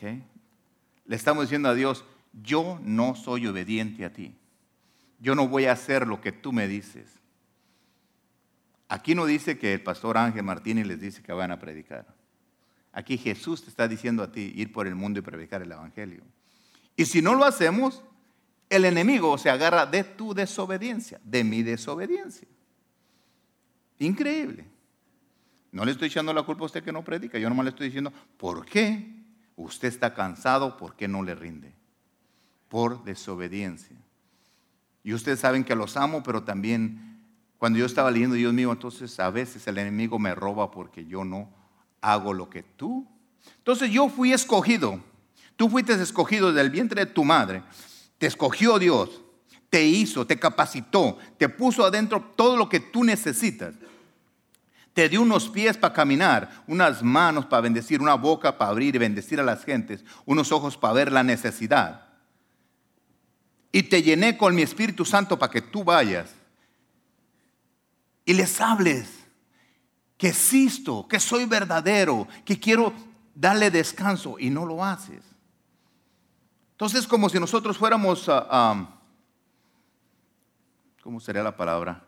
le 0.00 1.16
estamos 1.16 1.44
diciendo 1.44 1.68
a 1.68 1.74
Dios, 1.74 2.02
yo 2.32 2.80
no 2.82 3.14
soy 3.14 3.46
obediente 3.46 4.06
a 4.06 4.10
ti 4.14 4.34
yo 5.18 5.34
no 5.34 5.48
voy 5.48 5.66
a 5.66 5.72
hacer 5.72 6.06
lo 6.06 6.20
que 6.20 6.32
tú 6.32 6.52
me 6.52 6.68
dices. 6.68 7.06
Aquí 8.88 9.14
no 9.14 9.26
dice 9.26 9.58
que 9.58 9.74
el 9.74 9.82
pastor 9.82 10.16
Ángel 10.16 10.44
Martínez 10.44 10.86
les 10.86 11.00
dice 11.00 11.22
que 11.22 11.32
van 11.32 11.50
a 11.50 11.58
predicar. 11.58 12.06
Aquí 12.92 13.18
Jesús 13.18 13.62
te 13.62 13.68
está 13.68 13.88
diciendo 13.88 14.22
a 14.22 14.30
ti 14.30 14.52
ir 14.54 14.72
por 14.72 14.86
el 14.86 14.94
mundo 14.94 15.18
y 15.18 15.22
predicar 15.22 15.62
el 15.62 15.72
Evangelio. 15.72 16.22
Y 16.96 17.04
si 17.04 17.20
no 17.20 17.34
lo 17.34 17.44
hacemos, 17.44 18.02
el 18.70 18.84
enemigo 18.84 19.36
se 19.38 19.50
agarra 19.50 19.86
de 19.86 20.04
tu 20.04 20.34
desobediencia, 20.34 21.20
de 21.22 21.44
mi 21.44 21.62
desobediencia. 21.62 22.48
Increíble. 23.98 24.66
No 25.72 25.84
le 25.84 25.92
estoy 25.92 26.08
echando 26.08 26.32
la 26.32 26.42
culpa 26.42 26.62
a 26.62 26.66
usted 26.66 26.82
que 26.82 26.92
no 26.92 27.04
predica, 27.04 27.38
yo 27.38 27.48
nomás 27.48 27.64
le 27.64 27.70
estoy 27.70 27.88
diciendo, 27.88 28.12
¿por 28.38 28.64
qué 28.64 29.12
usted 29.56 29.88
está 29.88 30.14
cansado? 30.14 30.76
¿Por 30.76 30.96
qué 30.96 31.06
no 31.06 31.22
le 31.22 31.34
rinde? 31.34 31.74
Por 32.68 33.04
desobediencia. 33.04 33.96
Y 35.06 35.14
ustedes 35.14 35.38
saben 35.38 35.62
que 35.62 35.76
los 35.76 35.96
amo, 35.96 36.24
pero 36.24 36.42
también 36.42 37.22
cuando 37.58 37.78
yo 37.78 37.86
estaba 37.86 38.10
leyendo, 38.10 38.34
Dios 38.34 38.52
mío, 38.52 38.72
entonces 38.72 39.20
a 39.20 39.30
veces 39.30 39.64
el 39.68 39.78
enemigo 39.78 40.18
me 40.18 40.34
roba 40.34 40.72
porque 40.72 41.06
yo 41.06 41.24
no 41.24 41.48
hago 42.00 42.34
lo 42.34 42.50
que 42.50 42.64
tú. 42.64 43.06
Entonces 43.58 43.88
yo 43.92 44.08
fui 44.08 44.32
escogido. 44.32 45.00
Tú 45.54 45.68
fuiste 45.68 45.92
escogido 45.92 46.52
del 46.52 46.70
vientre 46.70 47.04
de 47.04 47.12
tu 47.12 47.22
madre. 47.22 47.62
Te 48.18 48.26
escogió 48.26 48.80
Dios. 48.80 49.22
Te 49.70 49.84
hizo, 49.84 50.26
te 50.26 50.40
capacitó, 50.40 51.18
te 51.38 51.48
puso 51.48 51.84
adentro 51.84 52.20
todo 52.34 52.56
lo 52.56 52.68
que 52.68 52.80
tú 52.80 53.04
necesitas. 53.04 53.76
Te 54.92 55.08
dio 55.08 55.22
unos 55.22 55.48
pies 55.48 55.76
para 55.76 55.94
caminar, 55.94 56.64
unas 56.66 57.04
manos 57.04 57.46
para 57.46 57.60
bendecir, 57.60 58.02
una 58.02 58.14
boca 58.14 58.58
para 58.58 58.72
abrir 58.72 58.96
y 58.96 58.98
bendecir 58.98 59.38
a 59.38 59.44
las 59.44 59.64
gentes, 59.64 60.04
unos 60.24 60.50
ojos 60.50 60.76
para 60.76 60.94
ver 60.94 61.12
la 61.12 61.22
necesidad 61.22 62.05
y 63.76 63.82
te 63.82 64.02
llené 64.02 64.38
con 64.38 64.54
mi 64.54 64.62
Espíritu 64.62 65.04
Santo 65.04 65.38
para 65.38 65.52
que 65.52 65.60
tú 65.60 65.84
vayas 65.84 66.34
y 68.24 68.32
les 68.32 68.58
hables 68.58 69.06
que 70.16 70.28
existo, 70.28 71.06
que 71.06 71.20
soy 71.20 71.44
verdadero, 71.44 72.26
que 72.46 72.58
quiero 72.58 72.94
darle 73.34 73.70
descanso 73.70 74.38
y 74.38 74.48
no 74.48 74.64
lo 74.64 74.82
haces. 74.82 75.22
Entonces, 76.70 77.06
como 77.06 77.28
si 77.28 77.38
nosotros 77.38 77.76
fuéramos, 77.76 78.26
uh, 78.28 78.86
¿cómo 81.02 81.20
sería 81.20 81.42
la 81.42 81.54
palabra? 81.54 82.02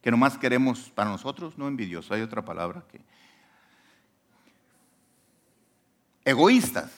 Que 0.00 0.10
nomás 0.10 0.38
queremos 0.38 0.88
para 0.94 1.10
nosotros, 1.10 1.58
no 1.58 1.68
envidioso, 1.68 2.14
hay 2.14 2.22
otra 2.22 2.42
palabra 2.42 2.84
que... 2.90 3.02
Egoístas. 6.24 6.90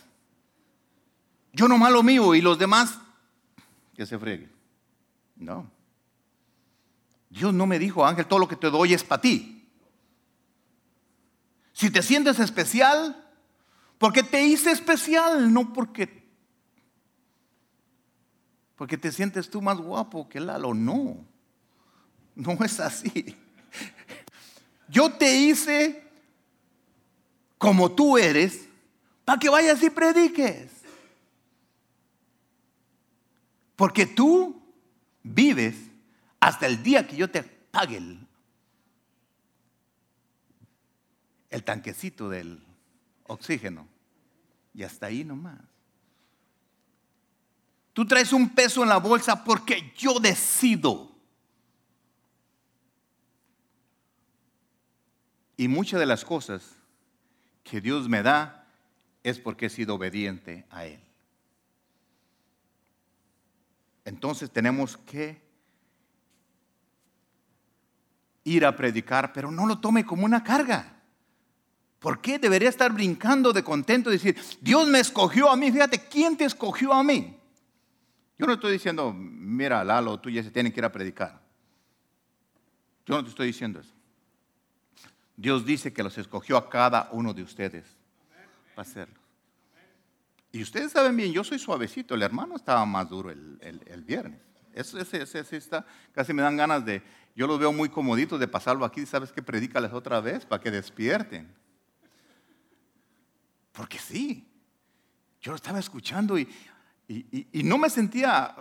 Yo 1.52 1.66
nomás 1.66 1.90
lo 1.90 2.04
mío 2.04 2.36
y 2.36 2.40
los 2.40 2.60
demás 2.60 3.00
que 3.94 4.06
se 4.06 4.18
friegue. 4.18 4.50
No. 5.36 5.70
Dios 7.30 7.52
no 7.52 7.66
me 7.66 7.78
dijo, 7.78 8.04
Ángel, 8.06 8.26
todo 8.26 8.38
lo 8.38 8.48
que 8.48 8.56
te 8.56 8.70
doy 8.70 8.94
es 8.94 9.02
para 9.02 9.22
ti. 9.22 9.68
Si 11.72 11.90
te 11.90 12.02
sientes 12.02 12.38
especial, 12.38 13.28
porque 13.98 14.22
te 14.22 14.44
hice 14.44 14.70
especial, 14.70 15.52
no 15.52 15.72
porque 15.72 16.24
porque 18.76 18.98
te 18.98 19.12
sientes 19.12 19.48
tú 19.48 19.62
más 19.62 19.78
guapo 19.78 20.28
que 20.28 20.40
Lalo, 20.40 20.74
no. 20.74 21.24
No 22.34 22.52
es 22.64 22.80
así. 22.80 23.36
Yo 24.88 25.10
te 25.12 25.36
hice 25.36 26.02
como 27.56 27.92
tú 27.92 28.18
eres 28.18 28.68
para 29.24 29.38
que 29.38 29.48
vayas 29.48 29.82
y 29.82 29.90
prediques. 29.90 30.70
Porque 33.84 34.06
tú 34.06 34.62
vives 35.22 35.76
hasta 36.40 36.66
el 36.66 36.82
día 36.82 37.06
que 37.06 37.16
yo 37.16 37.30
te 37.30 37.42
pague 37.42 37.98
el, 41.50 41.62
tanquecito 41.64 42.30
del 42.30 42.64
oxígeno. 43.24 43.86
Y 44.72 44.84
hasta 44.84 45.04
ahí 45.04 45.22
nomás. 45.22 45.60
Tú 47.92 48.06
traes 48.06 48.32
un 48.32 48.48
peso 48.54 48.82
en 48.82 48.88
la 48.88 48.96
bolsa 48.96 49.44
porque 49.44 49.92
yo 49.94 50.18
decido. 50.18 51.14
Y 55.58 55.68
muchas 55.68 56.00
de 56.00 56.06
las 56.06 56.24
cosas 56.24 56.74
que 57.62 57.82
Dios 57.82 58.08
me 58.08 58.22
da 58.22 58.66
es 59.22 59.38
porque 59.38 59.66
he 59.66 59.68
sido 59.68 59.96
obediente 59.96 60.64
a 60.70 60.86
Él. 60.86 61.03
Entonces 64.04 64.50
tenemos 64.50 64.96
que 64.96 65.42
ir 68.44 68.64
a 68.66 68.76
predicar, 68.76 69.32
pero 69.32 69.50
no 69.50 69.66
lo 69.66 69.80
tome 69.80 70.04
como 70.04 70.24
una 70.24 70.44
carga. 70.44 70.94
¿Por 71.98 72.20
qué 72.20 72.38
debería 72.38 72.68
estar 72.68 72.92
brincando 72.92 73.52
de 73.52 73.64
contento 73.64 74.10
y 74.10 74.14
decir, 74.14 74.38
Dios 74.60 74.86
me 74.88 75.00
escogió 75.00 75.48
a 75.48 75.56
mí? 75.56 75.72
Fíjate, 75.72 76.06
¿quién 76.06 76.36
te 76.36 76.44
escogió 76.44 76.92
a 76.92 77.02
mí? 77.02 77.34
Yo 78.38 78.46
no 78.46 78.52
estoy 78.52 78.72
diciendo, 78.72 79.12
mira, 79.14 79.82
Lalo, 79.82 80.20
tú 80.20 80.28
ya 80.28 80.42
se 80.42 80.50
tienen 80.50 80.70
que 80.70 80.80
ir 80.80 80.84
a 80.84 80.92
predicar. 80.92 81.40
Yo 83.06 83.16
no 83.16 83.22
te 83.22 83.30
estoy 83.30 83.46
diciendo 83.46 83.80
eso. 83.80 83.94
Dios 85.36 85.64
dice 85.64 85.92
que 85.92 86.02
los 86.02 86.16
escogió 86.18 86.56
a 86.56 86.68
cada 86.68 87.08
uno 87.12 87.32
de 87.32 87.42
ustedes 87.42 87.84
para 88.74 88.86
hacerlo. 88.88 89.23
Y 90.54 90.62
ustedes 90.62 90.92
saben 90.92 91.16
bien, 91.16 91.32
yo 91.32 91.42
soy 91.42 91.58
suavecito, 91.58 92.14
el 92.14 92.22
hermano 92.22 92.54
estaba 92.54 92.86
más 92.86 93.08
duro 93.08 93.28
el, 93.28 94.04
viernes. 94.06 94.38
Eso, 94.72 95.00
ese, 95.00 95.22
ese, 95.22 95.56
está, 95.56 95.84
casi 96.12 96.32
me 96.32 96.42
dan 96.42 96.56
ganas 96.56 96.84
de, 96.84 97.02
yo 97.34 97.48
los 97.48 97.58
veo 97.58 97.72
muy 97.72 97.88
comoditos 97.88 98.38
de 98.38 98.46
pasarlo 98.46 98.84
aquí, 98.84 99.04
¿sabes 99.04 99.32
qué? 99.32 99.42
Predícales 99.42 99.92
otra 99.92 100.20
vez 100.20 100.46
para 100.46 100.62
que 100.62 100.70
despierten. 100.70 101.52
Porque 103.72 103.98
sí, 103.98 104.48
yo 105.40 105.50
lo 105.50 105.56
estaba 105.56 105.80
escuchando 105.80 106.38
y, 106.38 106.48
no 107.64 107.76
me 107.76 107.90
sentía 107.90 108.54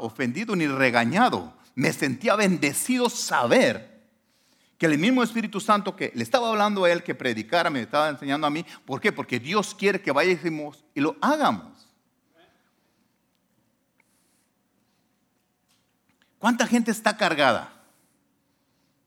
ofendido 0.00 0.56
ni 0.56 0.66
regañado, 0.66 1.58
me 1.74 1.92
sentía 1.92 2.36
bendecido 2.36 3.10
saber 3.10 3.93
que 4.78 4.86
el 4.86 4.98
mismo 4.98 5.22
Espíritu 5.22 5.60
Santo 5.60 5.94
que 5.94 6.10
le 6.14 6.22
estaba 6.22 6.48
hablando 6.48 6.84
a 6.84 6.90
él 6.90 7.02
que 7.02 7.14
predicara, 7.14 7.70
me 7.70 7.82
estaba 7.82 8.08
enseñando 8.08 8.46
a 8.46 8.50
mí. 8.50 8.64
¿Por 8.84 9.00
qué? 9.00 9.12
Porque 9.12 9.38
Dios 9.38 9.74
quiere 9.74 10.00
que 10.00 10.12
vayamos 10.12 10.84
y 10.94 11.00
lo 11.00 11.16
hagamos. 11.20 11.88
¿Cuánta 16.38 16.66
gente 16.66 16.90
está 16.90 17.16
cargada? 17.16 17.72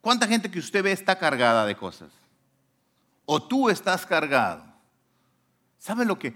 ¿Cuánta 0.01 0.25
gente 0.25 0.49
que 0.49 0.59
usted 0.59 0.83
ve 0.83 0.91
está 0.91 1.19
cargada 1.19 1.65
de 1.65 1.75
cosas? 1.75 2.09
¿O 3.25 3.45
tú 3.45 3.69
estás 3.69 4.05
cargado? 4.05 4.63
¿Sabe 5.77 6.05
lo 6.05 6.17
que, 6.17 6.33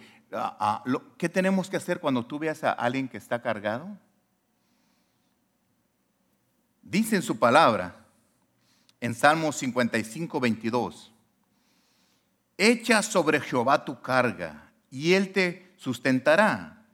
qué 1.17 1.29
tenemos 1.29 1.69
que 1.69 1.77
hacer 1.77 2.00
cuando 2.00 2.25
tú 2.25 2.38
veas 2.38 2.63
a 2.63 2.73
alguien 2.73 3.07
que 3.07 3.17
está 3.17 3.41
cargado? 3.41 3.97
Dice 6.81 7.15
en 7.15 7.21
su 7.21 7.39
palabra, 7.39 8.00
en 9.01 9.15
Salmo 9.15 9.51
55, 9.51 10.39
22. 10.39 11.12
Echa 12.58 13.01
sobre 13.01 13.41
Jehová 13.41 13.84
tu 13.84 14.00
carga 14.01 14.72
y 14.89 15.13
él 15.13 15.34
te 15.34 15.74
sustentará. 15.77 16.86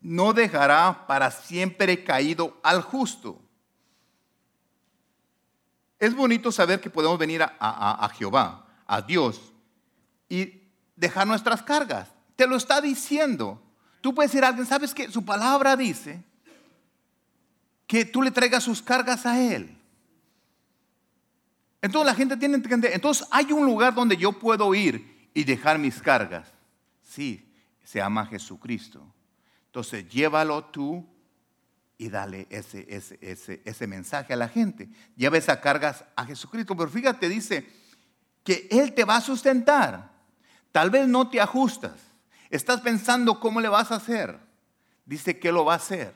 No 0.00 0.32
dejará 0.32 1.06
para 1.06 1.30
siempre 1.30 2.04
caído 2.04 2.58
al 2.62 2.82
justo. 2.82 3.40
Es 5.98 6.14
bonito 6.14 6.50
saber 6.50 6.80
que 6.80 6.90
podemos 6.90 7.18
venir 7.18 7.42
a, 7.42 7.50
a 7.58 8.08
Jehová, 8.08 8.66
a 8.86 9.02
Dios, 9.02 9.52
y 10.28 10.62
dejar 10.96 11.26
nuestras 11.26 11.62
cargas. 11.62 12.08
Te 12.34 12.46
lo 12.46 12.56
está 12.56 12.80
diciendo. 12.80 13.62
Tú 14.00 14.14
puedes 14.14 14.32
decir 14.32 14.44
a 14.44 14.48
alguien, 14.48 14.66
¿sabes 14.66 14.94
que 14.94 15.10
Su 15.10 15.24
palabra 15.24 15.76
dice 15.76 16.24
que 17.86 18.04
tú 18.04 18.22
le 18.22 18.30
traigas 18.30 18.64
sus 18.64 18.80
cargas 18.80 19.26
a 19.26 19.40
Él. 19.40 19.79
Entonces 21.82 22.06
la 22.06 22.14
gente 22.14 22.36
tiene 22.36 22.60
que 22.60 22.74
entender, 22.74 22.92
entonces 22.92 23.26
hay 23.30 23.52
un 23.52 23.64
lugar 23.64 23.94
donde 23.94 24.16
yo 24.16 24.32
puedo 24.32 24.74
ir 24.74 25.30
y 25.32 25.44
dejar 25.44 25.78
mis 25.78 26.00
cargas. 26.02 26.46
Sí, 27.02 27.52
se 27.84 27.98
llama 27.98 28.26
Jesucristo. 28.26 29.04
Entonces 29.66 30.08
llévalo 30.08 30.64
tú 30.66 31.06
y 31.96 32.08
dale 32.08 32.46
ese, 32.50 32.86
ese, 32.88 33.18
ese, 33.20 33.62
ese 33.64 33.86
mensaje 33.86 34.32
a 34.32 34.36
la 34.36 34.48
gente. 34.48 34.88
Lleva 35.16 35.38
esas 35.38 35.58
cargas 35.58 36.04
a 36.16 36.24
Jesucristo. 36.24 36.76
Pero 36.76 36.90
fíjate, 36.90 37.28
dice 37.28 37.66
que 38.42 38.68
Él 38.70 38.94
te 38.94 39.04
va 39.04 39.16
a 39.16 39.20
sustentar. 39.20 40.10
Tal 40.72 40.90
vez 40.90 41.06
no 41.08 41.28
te 41.28 41.40
ajustas. 41.40 41.92
Estás 42.48 42.80
pensando 42.80 43.38
cómo 43.38 43.60
le 43.60 43.68
vas 43.68 43.92
a 43.92 43.96
hacer. 43.96 44.38
Dice 45.04 45.38
que 45.38 45.52
lo 45.52 45.64
va 45.64 45.74
a 45.74 45.76
hacer. 45.76 46.14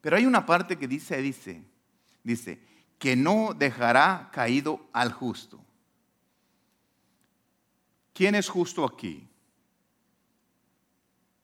Pero 0.00 0.16
hay 0.16 0.26
una 0.26 0.44
parte 0.44 0.78
que 0.78 0.88
dice, 0.88 1.20
dice, 1.22 1.62
dice, 2.22 2.60
que 3.02 3.16
no 3.16 3.52
dejará 3.52 4.30
caído 4.32 4.86
al 4.92 5.10
justo. 5.10 5.58
¿Quién 8.14 8.36
es 8.36 8.48
justo 8.48 8.84
aquí? 8.84 9.28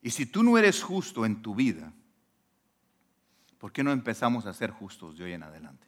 Y 0.01 0.11
si 0.11 0.27
tú 0.27 0.45
no 0.45 0.57
eres 0.57 0.81
justo 0.81 1.27
en 1.27 1.43
tu 1.43 1.57
vida, 1.57 1.93
¿por 3.59 3.73
qué 3.73 3.83
no 3.83 3.91
empezamos 3.91 4.47
a 4.47 4.55
ser 4.55 4.71
justos 4.71 5.19
de 5.19 5.25
hoy 5.25 5.33
en 5.33 5.43
adelante? 5.43 5.85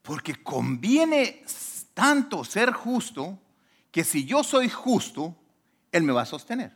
Porque 0.00 0.42
conviene 0.42 1.44
tanto 1.92 2.42
ser 2.42 2.72
justo 2.72 3.38
que 3.90 4.02
si 4.02 4.24
yo 4.24 4.42
soy 4.42 4.70
justo, 4.70 5.36
Él 5.92 6.04
me 6.04 6.14
va 6.14 6.22
a 6.22 6.26
sostener. 6.26 6.72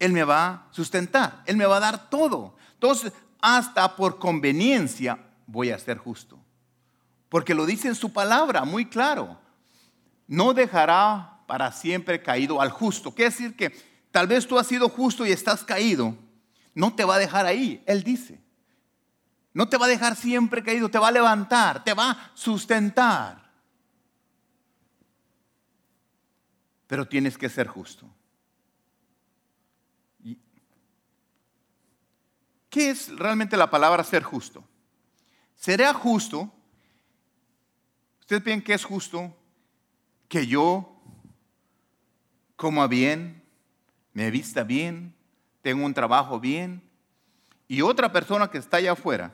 Él 0.00 0.12
me 0.12 0.24
va 0.24 0.48
a 0.48 0.68
sustentar. 0.72 1.44
Él 1.46 1.56
me 1.56 1.66
va 1.66 1.76
a 1.76 1.80
dar 1.80 2.10
todo. 2.10 2.56
Entonces, 2.72 3.12
hasta 3.44 3.94
por 3.94 4.18
conveniencia 4.18 5.18
voy 5.46 5.70
a 5.70 5.78
ser 5.78 5.98
justo. 5.98 6.38
Porque 7.28 7.54
lo 7.54 7.66
dice 7.66 7.88
en 7.88 7.94
su 7.94 8.10
palabra 8.10 8.64
muy 8.64 8.86
claro. 8.86 9.38
No 10.26 10.54
dejará 10.54 11.42
para 11.46 11.70
siempre 11.70 12.22
caído 12.22 12.62
al 12.62 12.70
justo. 12.70 13.14
Quiere 13.14 13.30
decir 13.30 13.54
que 13.54 13.68
tal 14.10 14.26
vez 14.26 14.46
tú 14.46 14.58
has 14.58 14.66
sido 14.66 14.88
justo 14.88 15.26
y 15.26 15.30
estás 15.30 15.62
caído. 15.62 16.16
No 16.74 16.94
te 16.94 17.04
va 17.04 17.16
a 17.16 17.18
dejar 17.18 17.44
ahí, 17.44 17.84
Él 17.86 18.02
dice. 18.02 18.40
No 19.52 19.68
te 19.68 19.76
va 19.76 19.84
a 19.84 19.90
dejar 19.90 20.16
siempre 20.16 20.62
caído, 20.62 20.88
te 20.88 20.98
va 20.98 21.08
a 21.08 21.12
levantar, 21.12 21.84
te 21.84 21.92
va 21.92 22.12
a 22.12 22.30
sustentar. 22.32 23.52
Pero 26.86 27.06
tienes 27.06 27.36
que 27.36 27.50
ser 27.50 27.66
justo. 27.66 28.08
¿Qué 32.74 32.90
es 32.90 33.16
realmente 33.16 33.56
la 33.56 33.70
palabra 33.70 34.02
ser 34.02 34.24
justo? 34.24 34.64
¿Será 35.54 35.94
justo? 35.94 36.52
¿Ustedes 38.18 38.42
piensan 38.42 38.64
que 38.64 38.74
es 38.74 38.84
justo 38.84 39.32
que 40.26 40.44
yo 40.48 41.00
coma 42.56 42.88
bien, 42.88 43.44
me 44.12 44.28
vista 44.32 44.64
bien, 44.64 45.14
tenga 45.62 45.86
un 45.86 45.94
trabajo 45.94 46.40
bien 46.40 46.82
y 47.68 47.80
otra 47.80 48.10
persona 48.10 48.50
que 48.50 48.58
está 48.58 48.78
allá 48.78 48.94
afuera 48.94 49.32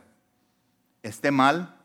esté 1.02 1.30
mal, 1.30 1.80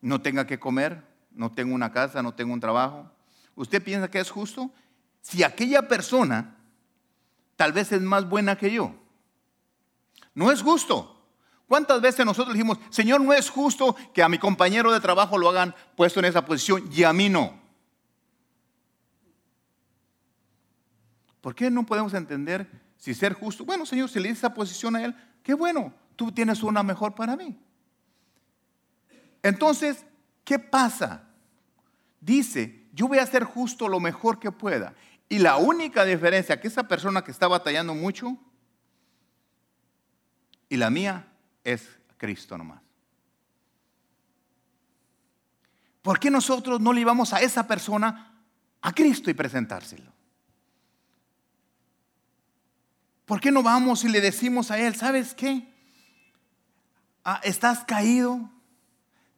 no 0.00 0.22
tenga 0.22 0.46
que 0.46 0.58
comer, 0.58 1.06
no 1.32 1.52
tenga 1.52 1.74
una 1.74 1.92
casa, 1.92 2.22
no 2.22 2.32
tenga 2.32 2.54
un 2.54 2.60
trabajo? 2.60 3.10
¿Usted 3.56 3.84
piensa 3.84 4.10
que 4.10 4.20
es 4.20 4.30
justo? 4.30 4.70
Si 5.20 5.42
aquella 5.42 5.86
persona 5.86 6.56
tal 7.56 7.74
vez 7.74 7.92
es 7.92 8.00
más 8.00 8.26
buena 8.26 8.56
que 8.56 8.72
yo 8.72 9.03
no 10.34 10.50
es 10.50 10.62
justo. 10.62 11.10
¿Cuántas 11.66 12.00
veces 12.00 12.26
nosotros 12.26 12.54
dijimos, 12.54 12.78
Señor, 12.90 13.20
no 13.20 13.32
es 13.32 13.48
justo 13.48 13.96
que 14.12 14.22
a 14.22 14.28
mi 14.28 14.38
compañero 14.38 14.92
de 14.92 15.00
trabajo 15.00 15.38
lo 15.38 15.48
hagan 15.48 15.74
puesto 15.96 16.20
en 16.20 16.26
esa 16.26 16.44
posición 16.44 16.88
y 16.92 17.04
a 17.04 17.12
mí 17.12 17.28
no? 17.28 17.58
¿Por 21.40 21.54
qué 21.54 21.70
no 21.70 21.84
podemos 21.84 22.14
entender 22.14 22.68
si 22.96 23.14
ser 23.14 23.34
justo? 23.34 23.64
Bueno, 23.64 23.84
Señor, 23.86 24.08
si 24.08 24.18
le 24.18 24.28
dice 24.28 24.38
esa 24.38 24.54
posición 24.54 24.96
a 24.96 25.04
Él, 25.04 25.14
qué 25.42 25.54
bueno, 25.54 25.92
tú 26.16 26.32
tienes 26.32 26.62
una 26.62 26.82
mejor 26.82 27.14
para 27.14 27.36
mí. 27.36 27.58
Entonces, 29.42 30.06
¿qué 30.42 30.58
pasa? 30.58 31.28
Dice, 32.20 32.86
yo 32.94 33.08
voy 33.08 33.18
a 33.18 33.24
hacer 33.24 33.44
justo 33.44 33.88
lo 33.88 34.00
mejor 34.00 34.38
que 34.38 34.50
pueda. 34.50 34.94
Y 35.28 35.38
la 35.38 35.56
única 35.56 36.04
diferencia 36.04 36.60
que 36.60 36.68
esa 36.68 36.88
persona 36.88 37.22
que 37.22 37.30
está 37.30 37.46
batallando 37.46 37.94
mucho, 37.94 38.38
y 40.68 40.76
la 40.76 40.90
mía 40.90 41.26
es 41.62 41.88
Cristo 42.16 42.56
nomás. 42.58 42.80
¿Por 46.02 46.20
qué 46.20 46.30
nosotros 46.30 46.80
no 46.80 46.92
le 46.92 47.00
llevamos 47.00 47.32
a 47.32 47.40
esa 47.40 47.66
persona 47.66 48.32
a 48.82 48.92
Cristo 48.92 49.30
y 49.30 49.34
presentárselo? 49.34 50.12
¿Por 53.24 53.40
qué 53.40 53.50
no 53.50 53.62
vamos 53.62 54.04
y 54.04 54.08
le 54.08 54.20
decimos 54.20 54.70
a 54.70 54.78
Él, 54.78 54.94
¿sabes 54.94 55.34
qué? 55.34 55.66
Ah, 57.24 57.40
estás 57.42 57.84
caído, 57.84 58.50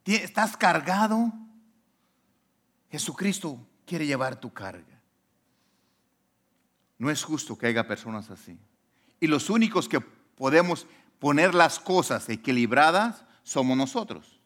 estás 0.04 0.56
cargado. 0.56 1.32
Jesucristo 2.90 3.64
quiere 3.84 4.06
llevar 4.06 4.40
tu 4.40 4.52
carga. 4.52 5.00
No 6.98 7.10
es 7.10 7.22
justo 7.22 7.56
que 7.56 7.66
haya 7.66 7.86
personas 7.86 8.30
así. 8.30 8.58
Y 9.20 9.28
los 9.28 9.50
únicos 9.50 9.88
que 9.88 10.00
podemos 10.00 10.86
poner 11.18 11.54
las 11.54 11.78
cosas 11.78 12.28
equilibradas 12.28 13.24
somos 13.42 13.76
nosotros. 13.76 14.40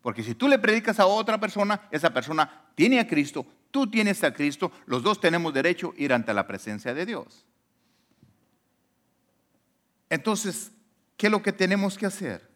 Porque 0.00 0.22
si 0.22 0.34
tú 0.34 0.48
le 0.48 0.58
predicas 0.58 1.00
a 1.00 1.06
otra 1.06 1.40
persona, 1.40 1.88
esa 1.90 2.12
persona 2.12 2.66
tiene 2.74 3.00
a 3.00 3.06
Cristo, 3.06 3.46
tú 3.70 3.90
tienes 3.90 4.22
a 4.22 4.32
Cristo, 4.32 4.70
los 4.86 5.02
dos 5.02 5.20
tenemos 5.20 5.52
derecho 5.54 5.94
a 5.96 6.02
ir 6.02 6.12
ante 6.12 6.34
la 6.34 6.46
presencia 6.46 6.92
de 6.92 7.06
Dios. 7.06 7.46
Entonces, 10.10 10.70
¿qué 11.16 11.26
es 11.26 11.32
lo 11.32 11.42
que 11.42 11.52
tenemos 11.52 11.96
que 11.96 12.06
hacer? 12.06 12.48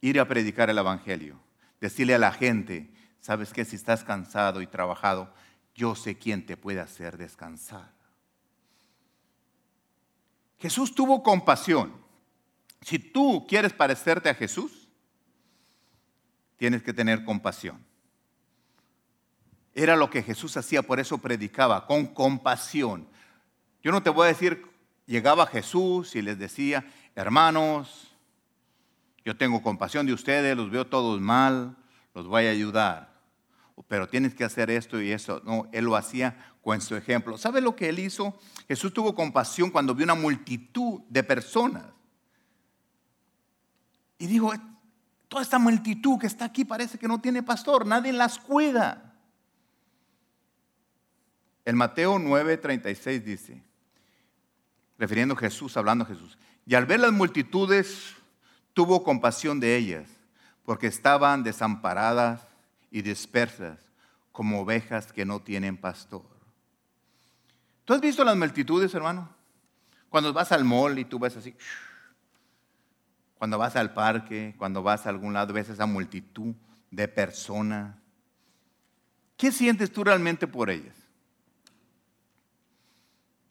Ir 0.00 0.20
a 0.20 0.28
predicar 0.28 0.70
el 0.70 0.78
Evangelio, 0.78 1.40
decirle 1.80 2.14
a 2.14 2.18
la 2.18 2.32
gente, 2.32 2.92
sabes 3.20 3.52
que 3.52 3.64
si 3.64 3.76
estás 3.76 4.04
cansado 4.04 4.62
y 4.62 4.66
trabajado, 4.66 5.32
yo 5.74 5.94
sé 5.94 6.18
quién 6.18 6.44
te 6.46 6.56
puede 6.56 6.80
hacer 6.80 7.16
descansar. 7.16 7.99
Jesús 10.60 10.94
tuvo 10.94 11.22
compasión. 11.22 11.92
Si 12.82 12.98
tú 12.98 13.46
quieres 13.48 13.72
parecerte 13.72 14.28
a 14.28 14.34
Jesús, 14.34 14.88
tienes 16.56 16.82
que 16.82 16.92
tener 16.92 17.24
compasión. 17.24 17.84
Era 19.74 19.96
lo 19.96 20.10
que 20.10 20.22
Jesús 20.22 20.56
hacía, 20.56 20.82
por 20.82 21.00
eso 21.00 21.18
predicaba, 21.18 21.86
con 21.86 22.06
compasión. 22.06 23.08
Yo 23.82 23.92
no 23.92 24.02
te 24.02 24.10
voy 24.10 24.24
a 24.24 24.28
decir, 24.28 24.66
llegaba 25.06 25.46
Jesús 25.46 26.14
y 26.16 26.22
les 26.22 26.38
decía, 26.38 26.84
hermanos, 27.14 28.14
yo 29.24 29.36
tengo 29.36 29.62
compasión 29.62 30.06
de 30.06 30.12
ustedes, 30.12 30.56
los 30.56 30.70
veo 30.70 30.86
todos 30.86 31.20
mal, 31.20 31.76
los 32.14 32.26
voy 32.26 32.46
a 32.46 32.50
ayudar. 32.50 33.09
Pero 33.88 34.08
tienes 34.08 34.34
que 34.34 34.44
hacer 34.44 34.70
esto 34.70 35.00
y 35.00 35.10
eso. 35.10 35.40
No, 35.44 35.68
él 35.72 35.84
lo 35.84 35.96
hacía 35.96 36.54
con 36.62 36.80
su 36.80 36.96
ejemplo. 36.96 37.38
¿Sabe 37.38 37.60
lo 37.60 37.74
que 37.74 37.88
él 37.88 37.98
hizo? 37.98 38.38
Jesús 38.68 38.92
tuvo 38.92 39.14
compasión 39.14 39.70
cuando 39.70 39.94
vio 39.94 40.04
una 40.04 40.14
multitud 40.14 41.00
de 41.08 41.22
personas. 41.22 41.84
Y 44.18 44.26
dijo, 44.26 44.52
toda 45.28 45.42
esta 45.42 45.58
multitud 45.58 46.18
que 46.18 46.26
está 46.26 46.44
aquí 46.44 46.64
parece 46.64 46.98
que 46.98 47.08
no 47.08 47.20
tiene 47.20 47.42
pastor, 47.42 47.86
nadie 47.86 48.12
las 48.12 48.38
cuida. 48.38 49.14
El 51.64 51.76
Mateo 51.76 52.18
9:36 52.18 53.22
dice, 53.22 53.62
refiriendo 54.98 55.34
a 55.34 55.38
Jesús, 55.38 55.76
hablando 55.76 56.04
a 56.04 56.08
Jesús, 56.08 56.36
y 56.66 56.74
al 56.74 56.84
ver 56.84 57.00
las 57.00 57.12
multitudes 57.12 58.14
tuvo 58.74 59.02
compasión 59.02 59.60
de 59.60 59.76
ellas, 59.76 60.08
porque 60.64 60.86
estaban 60.86 61.42
desamparadas 61.42 62.49
y 62.90 63.02
dispersas 63.02 63.78
como 64.32 64.60
ovejas 64.60 65.12
que 65.12 65.24
no 65.24 65.40
tienen 65.40 65.76
pastor. 65.76 66.24
¿Tú 67.84 67.94
has 67.94 68.00
visto 68.00 68.24
las 68.24 68.36
multitudes, 68.36 68.94
hermano? 68.94 69.28
Cuando 70.08 70.32
vas 70.32 70.52
al 70.52 70.64
mall 70.64 70.98
y 70.98 71.04
tú 71.04 71.18
ves 71.18 71.36
así, 71.36 71.54
cuando 73.38 73.58
vas 73.58 73.74
al 73.76 73.94
parque, 73.94 74.54
cuando 74.58 74.82
vas 74.82 75.06
a 75.06 75.08
algún 75.08 75.32
lado, 75.32 75.52
ves 75.52 75.68
esa 75.68 75.86
multitud 75.86 76.54
de 76.90 77.08
personas. 77.08 77.96
¿Qué 79.36 79.50
sientes 79.50 79.90
tú 79.90 80.04
realmente 80.04 80.46
por 80.46 80.68
ellas? 80.68 80.94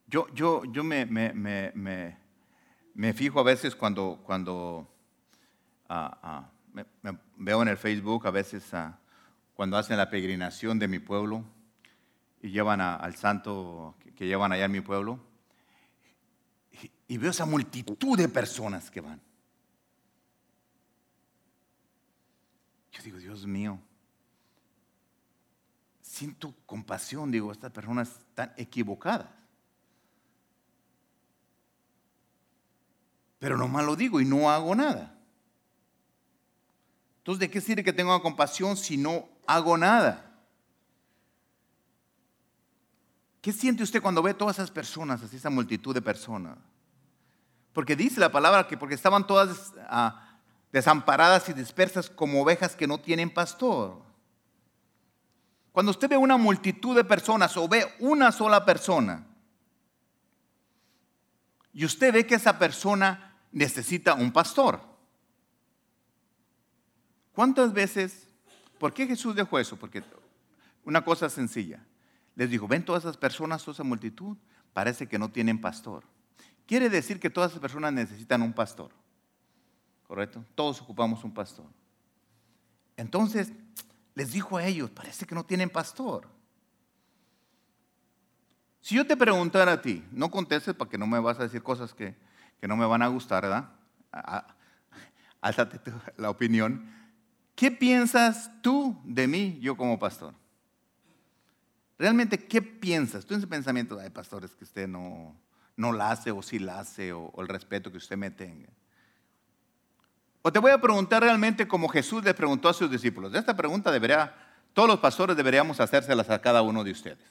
Yo, 0.08 0.28
yo, 0.34 0.64
yo 0.66 0.84
me, 0.84 1.06
me, 1.06 1.34
me, 2.94 3.14
fijo 3.14 3.40
a 3.40 3.44
veces 3.44 3.76
cuando, 3.76 4.22
cuando 4.24 4.88
ah, 5.88 6.18
ah, 6.74 6.86
veo 7.38 7.62
en 7.62 7.68
el 7.68 7.78
Facebook, 7.78 8.26
a 8.28 8.32
veces 8.32 8.74
ah, 8.74 8.98
cuando 9.60 9.76
hacen 9.76 9.98
la 9.98 10.10
peregrinación 10.10 10.80
de 10.80 10.88
mi 10.88 11.00
pueblo 11.00 11.44
y 12.42 12.50
llevan 12.50 12.80
al 12.80 13.18
santo 13.18 13.98
que, 14.16 14.26
llevan 14.26 14.54
allá 14.54 14.64
en 14.64 14.72
mi 14.72 14.80
pueblo, 14.80 15.20
y, 17.10 17.18
veo 17.18 17.32
esa 17.32 17.46
multitud 17.46 18.18
de 18.18 18.30
personas 18.30 18.90
que 18.90 19.02
van. 19.02 19.22
Yo 22.94 23.04
digo, 23.04 23.18
Dios 23.18 23.46
mío, 23.46 23.78
siento 26.02 26.56
compasión, 26.66 27.30
digo, 27.30 27.52
estas 27.52 27.74
personas 27.74 28.18
están 28.30 28.54
equivocadas. 28.56 29.28
Pero 33.40 33.58
nomás 33.58 33.86
lo 33.86 33.98
digo 33.98 34.22
y 34.22 34.26
no 34.26 34.50
hago 34.50 34.74
nada. 34.74 35.20
Entonces, 37.18 37.42
¿de 37.42 37.50
qué 37.52 37.60
sirve 37.60 37.84
que 37.84 37.92
tenga 37.92 38.22
compasión 38.22 38.78
si 38.78 38.96
no 38.96 39.28
hago 39.50 39.78
nada? 39.78 40.26
¿Qué 43.42 43.52
siente 43.52 43.82
usted 43.82 44.02
cuando 44.02 44.22
ve 44.22 44.36
todas 44.36 44.58
esas 44.58 44.70
personas, 44.70 45.24
así 45.24 45.38
esa 45.38 45.50
multitud 45.50 45.94
de 45.94 46.04
personas? 46.04 46.58
Porque 47.74 47.96
dice 47.96 48.20
la 48.20 48.32
palabra 48.32 48.68
que 48.68 48.78
porque 48.78 48.94
estaban 48.94 49.26
todas 49.26 49.74
ah, 49.90 50.38
desamparadas 50.72 51.50
y 51.50 51.54
dispersas 51.54 52.12
como 52.12 52.44
ovejas 52.44 52.76
que 52.76 52.86
no 52.86 53.00
tienen 53.00 53.34
pastor. 53.34 54.04
Cuando 55.72 55.92
usted 55.92 56.10
ve 56.10 56.18
una 56.18 56.38
multitud 56.38 56.96
de 56.96 57.04
personas 57.04 57.58
o 57.58 57.68
ve 57.68 57.92
una 58.00 58.32
sola 58.32 58.66
persona 58.66 59.26
y 61.74 61.86
usted 61.86 62.14
ve 62.14 62.28
que 62.28 62.36
esa 62.36 62.60
persona 62.60 63.36
necesita 63.52 64.14
un 64.14 64.32
pastor. 64.32 64.82
¿Cuántas 67.34 67.74
veces, 67.74 68.29
por 68.80 68.94
qué 68.94 69.06
Jesús 69.06 69.36
dejó 69.36 69.60
eso? 69.60 69.78
Porque 69.78 70.04
una 70.86 71.04
cosa 71.04 71.30
sencilla. 71.30 71.86
Les 72.36 72.50
dijo, 72.50 72.68
ven 72.68 72.86
todas 72.86 73.04
esas 73.04 73.18
personas, 73.18 73.64
toda 73.64 73.74
esa 73.74 73.84
multitud, 73.84 74.38
parece 74.74 75.08
que 75.08 75.20
no 75.20 75.30
tienen 75.30 75.60
pastor. 75.60 76.04
Quiere 76.66 76.90
decir 76.90 77.20
que 77.20 77.30
todas 77.30 77.52
esas 77.52 77.62
personas 77.62 77.92
necesitan 77.94 78.42
un 78.42 78.54
pastor. 78.54 78.92
¿Correcto? 80.08 80.44
Todos 80.56 80.82
ocupamos 80.82 81.24
un 81.24 81.34
pastor. 81.34 81.66
Entonces, 82.96 83.52
les 84.16 84.32
dijo 84.32 84.58
a 84.58 84.66
ellos, 84.66 84.90
parece 84.90 85.26
que 85.26 85.36
no 85.36 85.46
tienen 85.46 85.70
pastor. 85.70 86.28
Si 88.82 88.96
yo 88.96 89.06
te 89.06 89.18
preguntara 89.18 89.74
a 89.74 89.82
ti, 89.82 90.04
no 90.12 90.32
contestes 90.32 90.74
para 90.74 90.90
que 90.90 90.98
no 90.98 91.08
me 91.08 91.20
vas 91.20 91.40
a 91.40 91.44
decir 91.44 91.62
cosas 91.62 91.94
que, 91.94 92.16
que 92.60 92.68
no 92.68 92.76
me 92.76 92.86
van 92.86 93.02
a 93.02 93.08
gustar, 93.08 93.44
¿verdad? 93.44 93.70
Álzate 95.42 95.80
la 96.18 96.30
opinión. 96.30 96.99
¿Qué 97.60 97.72
piensas 97.72 98.50
tú 98.62 98.98
de 99.04 99.28
mí, 99.28 99.60
yo 99.60 99.76
como 99.76 100.00
pastor? 100.00 100.34
Realmente, 101.98 102.48
¿qué 102.48 102.62
piensas? 102.62 103.26
Tú 103.26 103.34
en 103.34 103.40
ese 103.40 103.48
pensamiento, 103.48 103.98
de 103.98 104.10
pastores, 104.10 104.56
que 104.56 104.64
usted 104.64 104.88
no, 104.88 105.36
no 105.76 105.92
la 105.92 106.12
hace 106.12 106.32
o 106.32 106.42
sí 106.42 106.58
la 106.58 106.80
hace, 106.80 107.12
o, 107.12 107.34
el 107.38 107.50
respeto 107.50 107.92
que 107.92 107.98
usted 107.98 108.16
me 108.16 108.32
tenga. 108.32 108.70
O 110.42 110.54
te 110.54 110.60
voy 110.60 110.72
a 110.72 110.80
preguntar 110.80 111.22
realmente 111.22 111.68
como 111.68 111.90
Jesús 111.90 112.24
le 112.24 112.34
preguntó 112.34 112.70
a 112.70 112.74
sus 112.74 112.90
discípulos. 112.90 113.34
Esta 113.34 113.58
pregunta 113.58 113.92
debería, 113.92 114.34
todos 114.72 114.88
los 114.88 115.00
pastores 115.00 115.36
deberíamos 115.36 115.82
hacérselas 115.82 116.30
a 116.30 116.40
cada 116.40 116.62
uno 116.62 116.86
de 116.86 116.92
ustedes. 116.92 117.30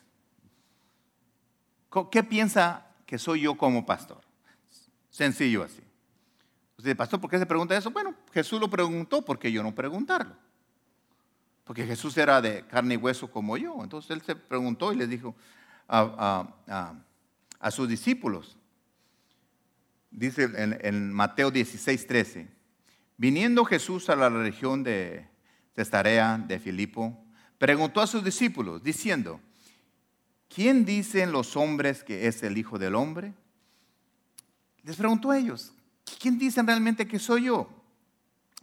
¿Qué 2.12 2.22
piensa 2.22 2.86
que 3.06 3.16
soy 3.16 3.40
yo 3.40 3.56
como 3.56 3.86
pastor? 3.86 4.20
Sencillo 5.08 5.62
así. 5.62 5.87
Usted, 6.78 6.96
pastor, 6.96 7.20
¿por 7.20 7.28
qué 7.28 7.38
se 7.40 7.46
pregunta 7.46 7.76
eso? 7.76 7.90
Bueno, 7.90 8.14
Jesús 8.32 8.60
lo 8.60 8.70
preguntó, 8.70 9.22
porque 9.22 9.50
yo 9.50 9.64
no 9.64 9.74
preguntarlo? 9.74 10.36
Porque 11.64 11.84
Jesús 11.84 12.16
era 12.16 12.40
de 12.40 12.64
carne 12.68 12.94
y 12.94 12.96
hueso 12.96 13.28
como 13.30 13.56
yo. 13.56 13.76
Entonces 13.82 14.12
él 14.12 14.22
se 14.22 14.36
preguntó 14.36 14.92
y 14.92 14.96
le 14.96 15.08
dijo 15.08 15.34
a, 15.88 16.94
sus 17.72 17.88
discípulos, 17.88 18.56
dice 20.12 20.44
en, 20.54 20.78
en, 20.80 21.12
Mateo 21.12 21.50
16, 21.50 22.06
13, 22.06 22.48
viniendo 23.16 23.64
Jesús 23.64 24.08
a 24.08 24.14
la 24.14 24.28
región 24.28 24.84
de 24.84 25.26
Cesarea 25.74 26.38
de 26.38 26.60
Filipo, 26.60 27.24
preguntó 27.58 28.00
a 28.00 28.06
sus 28.06 28.22
discípulos, 28.22 28.84
diciendo, 28.84 29.40
¿quién 30.48 30.84
dicen 30.84 31.32
los 31.32 31.56
hombres 31.56 32.04
que 32.04 32.28
es 32.28 32.40
el 32.44 32.56
Hijo 32.56 32.78
del 32.78 32.94
Hombre? 32.94 33.34
Les 34.84 34.94
preguntó 34.94 35.32
a 35.32 35.38
ellos, 35.38 35.72
¿quién 36.20 36.38
dicen 36.38 36.66
realmente 36.66 37.06
que 37.06 37.18
soy 37.18 37.44
yo? 37.44 37.68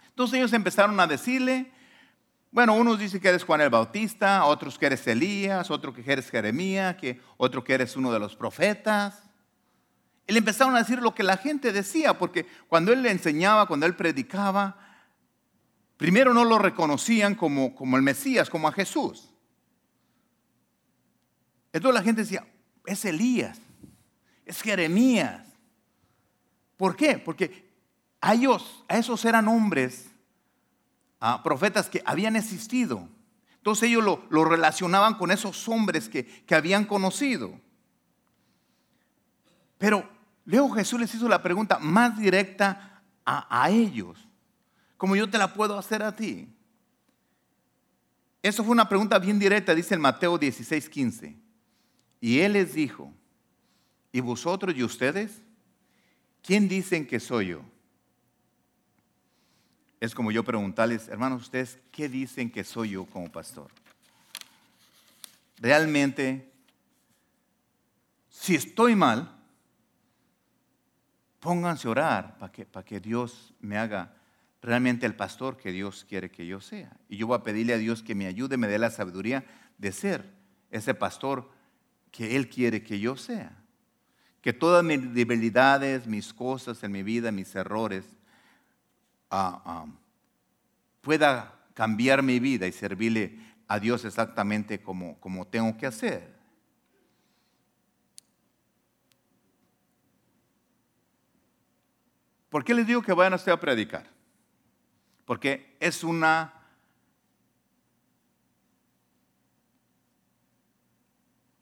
Entonces 0.07 0.37
ellos 0.37 0.53
empezaron 0.53 0.99
a 0.99 1.07
decirle, 1.07 1.71
bueno, 2.51 2.73
unos 2.73 2.99
dicen 2.99 3.19
que 3.19 3.27
eres 3.27 3.43
Juan 3.43 3.59
el 3.59 3.69
Bautista, 3.69 4.45
otros 4.45 4.79
que 4.79 4.85
eres 4.85 5.05
Elías, 5.07 5.69
otro 5.69 5.93
que 5.93 6.09
eres 6.09 6.29
Jeremías, 6.29 6.95
que 6.95 7.19
otro 7.35 7.63
que 7.63 7.73
eres 7.73 7.97
uno 7.97 8.13
de 8.13 8.19
los 8.19 8.35
profetas. 8.35 9.23
Y 10.25 10.31
le 10.31 10.39
empezaron 10.39 10.73
a 10.75 10.79
decir 10.79 10.99
lo 11.01 11.13
que 11.13 11.23
la 11.23 11.35
gente 11.35 11.73
decía, 11.73 12.17
porque 12.17 12.47
cuando 12.69 12.93
él 12.93 13.01
le 13.01 13.11
enseñaba, 13.11 13.67
cuando 13.67 13.85
él 13.85 13.95
predicaba, 13.95 14.79
primero 15.97 16.33
no 16.33 16.45
lo 16.45 16.57
reconocían 16.57 17.35
como, 17.35 17.75
como 17.75 17.97
el 17.97 18.03
Mesías, 18.03 18.49
como 18.49 18.69
a 18.69 18.71
Jesús. 18.71 19.33
Entonces 21.73 21.99
la 21.99 22.05
gente 22.05 22.21
decía, 22.21 22.47
es 22.85 23.03
Elías, 23.03 23.59
es 24.45 24.61
Jeremías, 24.61 25.44
¿Por 26.77 26.95
qué? 26.95 27.17
Porque 27.17 27.69
a 28.21 28.33
ellos, 28.33 28.83
a 28.87 28.97
esos 28.97 29.23
eran 29.25 29.47
hombres, 29.47 30.09
profetas 31.43 31.89
que 31.89 32.01
habían 32.05 32.35
existido, 32.35 33.07
Entonces 33.57 33.89
ellos 33.89 34.03
lo, 34.29 34.45
relacionaban 34.45 35.15
con 35.15 35.31
esos 35.31 35.67
hombres 35.67 36.07
que, 36.07 36.25
que 36.25 36.53
habían 36.53 36.85
conocido. 36.85 37.59
Pero 39.77 40.07
luego 40.45 40.69
Jesús 40.71 40.99
les 40.99 41.13
hizo 41.15 41.27
la 41.27 41.41
pregunta 41.41 41.79
más 41.79 42.17
directa 42.17 43.01
a, 43.25 43.63
a 43.63 43.69
ellos, 43.71 44.27
como 44.97 45.15
yo 45.15 45.29
te 45.29 45.37
la 45.37 45.53
puedo 45.53 45.77
hacer 45.77 46.03
a 46.03 46.15
ti. 46.15 46.47
Eso 48.43 48.63
fue 48.63 48.73
una 48.73 48.87
pregunta 48.87 49.17
bien 49.17 49.39
directa, 49.39 49.73
dice 49.73 49.95
en 49.95 50.01
Mateo 50.01 50.37
16, 50.37 50.87
15. 50.87 51.35
Y 52.21 52.39
él 52.39 52.53
les 52.53 52.75
dijo, 52.75 53.11
¿y 54.11 54.19
vosotros 54.19 54.75
y 54.75 54.83
ustedes? 54.83 55.41
¿Quién 56.45 56.67
dicen 56.67 57.07
que 57.07 57.19
soy 57.19 57.47
yo? 57.47 57.61
Es 59.99 60.13
como 60.13 60.31
yo 60.31 60.43
preguntarles, 60.43 61.07
hermanos, 61.07 61.41
¿ustedes 61.41 61.79
qué 61.91 62.07
dicen 62.07 62.51
que 62.51 62.63
soy 62.63 62.91
yo 62.91 63.05
como 63.07 63.31
pastor? 63.31 63.71
Realmente, 65.57 66.51
si 68.29 68.53
estoy 68.53 68.95
mal, 68.95 69.35
pónganse 71.39 71.87
a 71.87 71.91
orar 71.91 72.37
para 72.37 72.51
que, 72.51 72.65
para 72.65 72.85
que 72.85 72.99
Dios 72.99 73.55
me 73.59 73.79
haga 73.79 74.15
realmente 74.61 75.07
el 75.07 75.15
pastor 75.15 75.57
que 75.57 75.71
Dios 75.71 76.05
quiere 76.07 76.29
que 76.29 76.45
yo 76.45 76.61
sea. 76.61 76.95
Y 77.09 77.17
yo 77.17 77.25
voy 77.25 77.37
a 77.37 77.43
pedirle 77.43 77.73
a 77.73 77.79
Dios 77.79 78.03
que 78.03 78.13
me 78.13 78.27
ayude, 78.27 78.57
me 78.57 78.67
dé 78.67 78.77
la 78.77 78.91
sabiduría 78.91 79.43
de 79.79 79.91
ser 79.91 80.31
ese 80.69 80.93
pastor 80.93 81.49
que 82.11 82.35
Él 82.35 82.49
quiere 82.49 82.83
que 82.83 82.99
yo 82.99 83.17
sea. 83.17 83.64
Que 84.45 84.53
todas 84.53 84.83
mis 84.83 85.11
debilidades, 85.11 86.05
mis 86.05 86.31
cosas 86.31 86.83
en 86.83 86.91
mi 86.91 87.01
vida, 87.01 87.31
mis 87.31 87.55
errores, 87.55 88.05
ah, 89.31 89.59
ah, 89.65 89.85
pueda 91.01 91.51
cambiar 91.73 92.21
mi 92.21 92.39
vida 92.39 92.67
y 92.67 92.71
servirle 92.71 93.39
a 93.67 93.79
Dios 93.79 94.05
exactamente 94.05 94.79
como, 94.83 95.19
como 95.19 95.47
tengo 95.47 95.75
que 95.75 95.87
hacer. 95.87 96.35
¿Por 102.49 102.63
qué 102.63 102.75
les 102.75 102.85
digo 102.85 103.01
que 103.01 103.13
vayan 103.13 103.33
a 103.33 103.37
usted 103.37 103.51
a 103.51 103.59
predicar? 103.59 104.05
Porque 105.25 105.75
es 105.79 106.03
una 106.03 106.53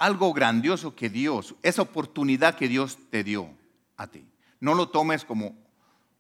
algo 0.03 0.33
grandioso 0.33 0.95
que 0.95 1.09
Dios, 1.09 1.55
esa 1.61 1.81
oportunidad 1.81 2.55
que 2.55 2.67
Dios 2.67 2.97
te 3.09 3.23
dio 3.23 3.49
a 3.95 4.07
ti. 4.07 4.25
No 4.59 4.73
lo 4.73 4.89
tomes 4.89 5.23
como 5.23 5.55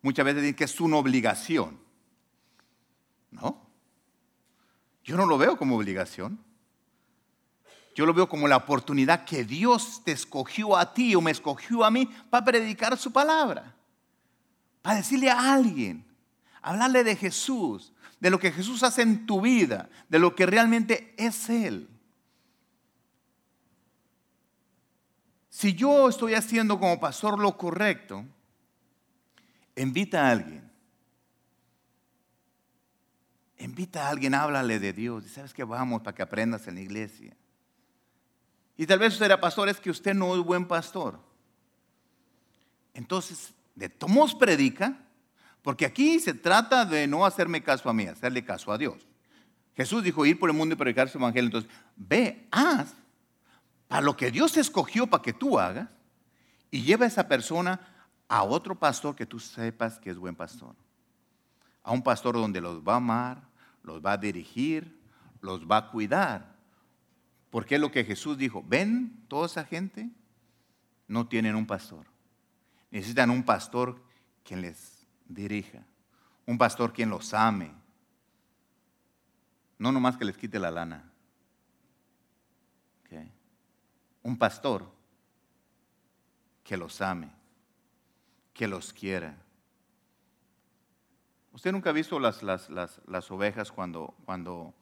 muchas 0.01 0.23
veces 0.23 0.41
dicen 0.41 0.55
que 0.55 0.63
es 0.63 0.79
una 0.79 0.95
obligación. 0.95 1.77
No. 3.29 3.61
Yo 5.03 5.17
no 5.17 5.25
lo 5.25 5.37
veo 5.37 5.57
como 5.57 5.75
obligación. 5.75 6.39
Yo 7.93 8.05
lo 8.05 8.13
veo 8.13 8.29
como 8.29 8.47
la 8.47 8.55
oportunidad 8.55 9.25
que 9.25 9.43
Dios 9.43 10.01
te 10.05 10.13
escogió 10.13 10.77
a 10.77 10.93
ti 10.93 11.13
o 11.13 11.21
me 11.21 11.31
escogió 11.31 11.83
a 11.83 11.91
mí 11.91 12.09
para 12.29 12.45
predicar 12.45 12.97
su 12.97 13.11
palabra. 13.11 13.75
Para 14.81 14.95
decirle 14.95 15.29
a 15.29 15.53
alguien 15.53 16.05
hablarle 16.61 17.03
de 17.03 17.17
Jesús, 17.17 17.91
de 18.21 18.29
lo 18.29 18.39
que 18.39 18.53
Jesús 18.53 18.81
hace 18.81 19.01
en 19.01 19.25
tu 19.25 19.41
vida, 19.41 19.89
de 20.07 20.19
lo 20.19 20.35
que 20.35 20.45
realmente 20.45 21.13
es 21.17 21.49
Él. 21.49 21.89
Si 25.53 25.75
yo 25.75 26.09
estoy 26.09 26.33
haciendo 26.33 26.79
como 26.79 26.99
pastor 26.99 27.37
lo 27.37 27.55
correcto, 27.55 28.25
invita 29.75 30.25
a 30.25 30.31
alguien. 30.31 30.67
Invita 33.59 34.07
a 34.07 34.09
alguien, 34.09 34.33
háblale 34.33 34.79
de 34.79 34.93
Dios. 34.93 35.25
¿Sabes 35.25 35.53
que 35.53 35.63
vamos 35.63 36.01
para 36.01 36.15
que 36.15 36.23
aprendas 36.23 36.67
en 36.67 36.73
la 36.73 36.81
iglesia? 36.81 37.37
Y 38.77 38.87
tal 38.87 38.97
vez 38.97 39.13
usted 39.13 39.27
era 39.27 39.39
pastor, 39.39 39.69
es 39.69 39.79
que 39.79 39.91
usted 39.91 40.15
no 40.15 40.35
es 40.35 40.41
buen 40.43 40.67
pastor. 40.67 41.19
Entonces, 42.95 43.53
de 43.75 43.89
tomos 43.89 44.33
predica, 44.33 44.97
porque 45.61 45.85
aquí 45.85 46.19
se 46.19 46.33
trata 46.33 46.83
de 46.83 47.05
no 47.05 47.27
hacerme 47.27 47.61
caso 47.61 47.91
a 47.91 47.93
mí, 47.93 48.07
hacerle 48.07 48.43
caso 48.43 48.71
a 48.71 48.77
Dios. 48.79 49.05
Jesús 49.77 50.03
dijo 50.03 50.25
ir 50.25 50.39
por 50.39 50.49
el 50.49 50.55
mundo 50.55 50.73
y 50.73 50.79
predicar 50.79 51.09
su 51.09 51.19
evangelio. 51.19 51.45
Entonces, 51.45 51.69
ve, 51.95 52.47
haz 52.49 53.02
para 53.93 54.01
lo 54.01 54.17
que 54.17 54.31
Dios 54.31 54.57
escogió 54.57 55.05
para 55.05 55.21
que 55.21 55.33
tú 55.33 55.59
hagas 55.59 55.87
y 56.71 56.81
lleva 56.81 57.05
a 57.05 57.07
esa 57.07 57.27
persona 57.27 57.79
a 58.27 58.41
otro 58.41 58.73
pastor 58.73 59.15
que 59.15 59.27
tú 59.27 59.39
sepas 59.39 59.99
que 59.99 60.09
es 60.09 60.17
buen 60.17 60.35
pastor. 60.35 60.75
A 61.83 61.91
un 61.91 62.01
pastor 62.01 62.33
donde 62.33 62.59
los 62.59 62.81
va 62.81 62.93
a 62.93 62.95
amar, 62.95 63.43
los 63.83 64.03
va 64.03 64.13
a 64.13 64.17
dirigir, 64.17 64.99
los 65.41 65.67
va 65.69 65.77
a 65.77 65.91
cuidar. 65.91 66.55
Porque 67.51 67.75
es 67.75 67.81
lo 67.81 67.91
que 67.91 68.03
Jesús 68.03 68.35
dijo. 68.35 68.63
Ven, 68.67 69.25
toda 69.27 69.45
esa 69.45 69.63
gente 69.63 70.09
no 71.07 71.27
tienen 71.27 71.53
un 71.53 71.67
pastor. 71.67 72.07
Necesitan 72.89 73.29
un 73.29 73.43
pastor 73.43 74.01
quien 74.43 74.61
les 74.61 75.05
dirija. 75.27 75.85
Un 76.47 76.57
pastor 76.57 76.93
quien 76.93 77.11
los 77.11 77.31
ame. 77.35 77.71
No 79.77 79.91
nomás 79.91 80.17
que 80.17 80.25
les 80.25 80.35
quite 80.35 80.57
la 80.57 80.71
lana. 80.71 81.12
Un 84.23 84.37
pastor 84.37 84.89
que 86.63 86.77
los 86.77 87.01
ame, 87.01 87.29
que 88.53 88.67
los 88.67 88.93
quiera. 88.93 89.37
¿Usted 91.51 91.71
nunca 91.71 91.91
ha 91.91 91.93
visto 91.93 92.19
las, 92.19 92.41
las, 92.41 92.69
las 92.69 93.31
ovejas 93.31 93.71
cuando, 93.71 94.15
cuando, 94.25 94.73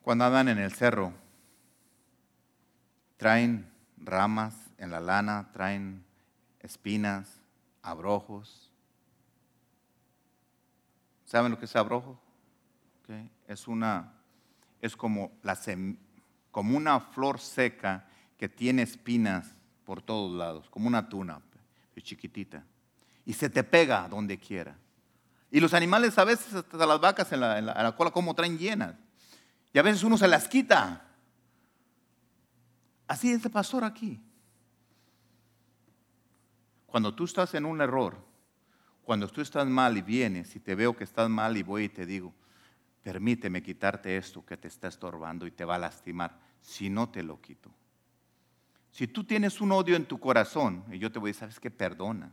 cuando 0.00 0.24
andan 0.24 0.48
en 0.48 0.58
el 0.58 0.72
cerro? 0.72 1.12
Traen 3.18 3.70
ramas 3.98 4.54
en 4.78 4.90
la 4.90 5.00
lana, 5.00 5.50
traen 5.52 6.04
espinas, 6.60 7.40
abrojos, 7.82 8.68
¿Saben 11.28 11.52
lo 11.52 11.58
que 11.58 11.66
es 11.66 11.76
abrojo? 11.76 12.18
Es, 13.46 13.68
una, 13.68 14.14
es 14.80 14.96
como, 14.96 15.30
la 15.42 15.54
como 16.58 16.76
una 16.76 16.98
flor 16.98 17.38
seca 17.38 18.04
que 18.36 18.48
tiene 18.48 18.82
espinas 18.82 19.54
por 19.84 20.02
todos 20.02 20.36
lados, 20.36 20.68
como 20.68 20.88
una 20.88 21.08
tuna 21.08 21.40
chiquitita. 22.02 22.64
Y 23.24 23.32
se 23.32 23.48
te 23.48 23.62
pega 23.62 24.08
donde 24.08 24.40
quiera. 24.40 24.76
Y 25.52 25.60
los 25.60 25.72
animales 25.72 26.18
a 26.18 26.24
veces, 26.24 26.52
hasta 26.52 26.84
las 26.84 27.00
vacas 27.00 27.30
en 27.30 27.38
la, 27.38 27.60
en 27.60 27.66
la 27.66 27.94
cola, 27.94 28.10
como 28.10 28.34
traen 28.34 28.58
llenas. 28.58 28.96
Y 29.72 29.78
a 29.78 29.82
veces 29.82 30.02
uno 30.02 30.18
se 30.18 30.26
las 30.26 30.48
quita. 30.48 31.04
Así 33.06 33.30
es 33.30 33.44
el 33.44 33.52
pastor 33.52 33.84
aquí. 33.84 34.20
Cuando 36.86 37.14
tú 37.14 37.22
estás 37.22 37.54
en 37.54 37.66
un 37.66 37.80
error, 37.80 38.16
cuando 39.04 39.28
tú 39.28 39.42
estás 39.42 39.64
mal 39.68 39.96
y 39.96 40.02
vienes 40.02 40.56
y 40.56 40.58
te 40.58 40.74
veo 40.74 40.96
que 40.96 41.04
estás 41.04 41.30
mal 41.30 41.56
y 41.56 41.62
voy 41.62 41.84
y 41.84 41.88
te 41.88 42.04
digo, 42.04 42.34
permíteme 43.04 43.62
quitarte 43.62 44.16
esto 44.16 44.44
que 44.44 44.56
te 44.56 44.66
está 44.66 44.88
estorbando 44.88 45.46
y 45.46 45.52
te 45.52 45.64
va 45.64 45.76
a 45.76 45.78
lastimar, 45.78 46.47
si 46.60 46.90
no 46.90 47.08
te 47.08 47.22
lo 47.22 47.40
quito. 47.40 47.70
Si 48.90 49.06
tú 49.06 49.24
tienes 49.24 49.60
un 49.60 49.72
odio 49.72 49.96
en 49.96 50.06
tu 50.06 50.18
corazón, 50.18 50.84
y 50.90 50.98
yo 50.98 51.12
te 51.12 51.18
voy 51.18 51.28
a 51.28 51.30
decir, 51.30 51.40
¿sabes 51.40 51.60
qué? 51.60 51.70
Perdona. 51.70 52.32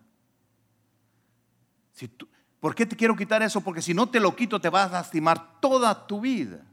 Si 1.91 2.07
tú, 2.07 2.27
¿Por 2.65 2.73
qué 2.73 2.87
te 2.87 2.95
quiero 2.95 3.15
quitar 3.15 3.43
eso? 3.43 3.61
Porque 3.61 3.79
si 3.79 3.93
no 3.93 4.09
te 4.09 4.19
lo 4.19 4.35
quito, 4.35 4.59
te 4.59 4.69
vas 4.69 4.89
a 4.89 4.93
lastimar 4.93 5.59
toda 5.59 6.07
tu 6.07 6.19
vida. 6.19 6.65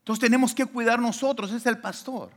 Entonces 0.00 0.20
tenemos 0.20 0.54
que 0.54 0.66
cuidar 0.66 1.00
nosotros, 1.00 1.50
es 1.50 1.64
el 1.64 1.78
pastor. 1.78 2.30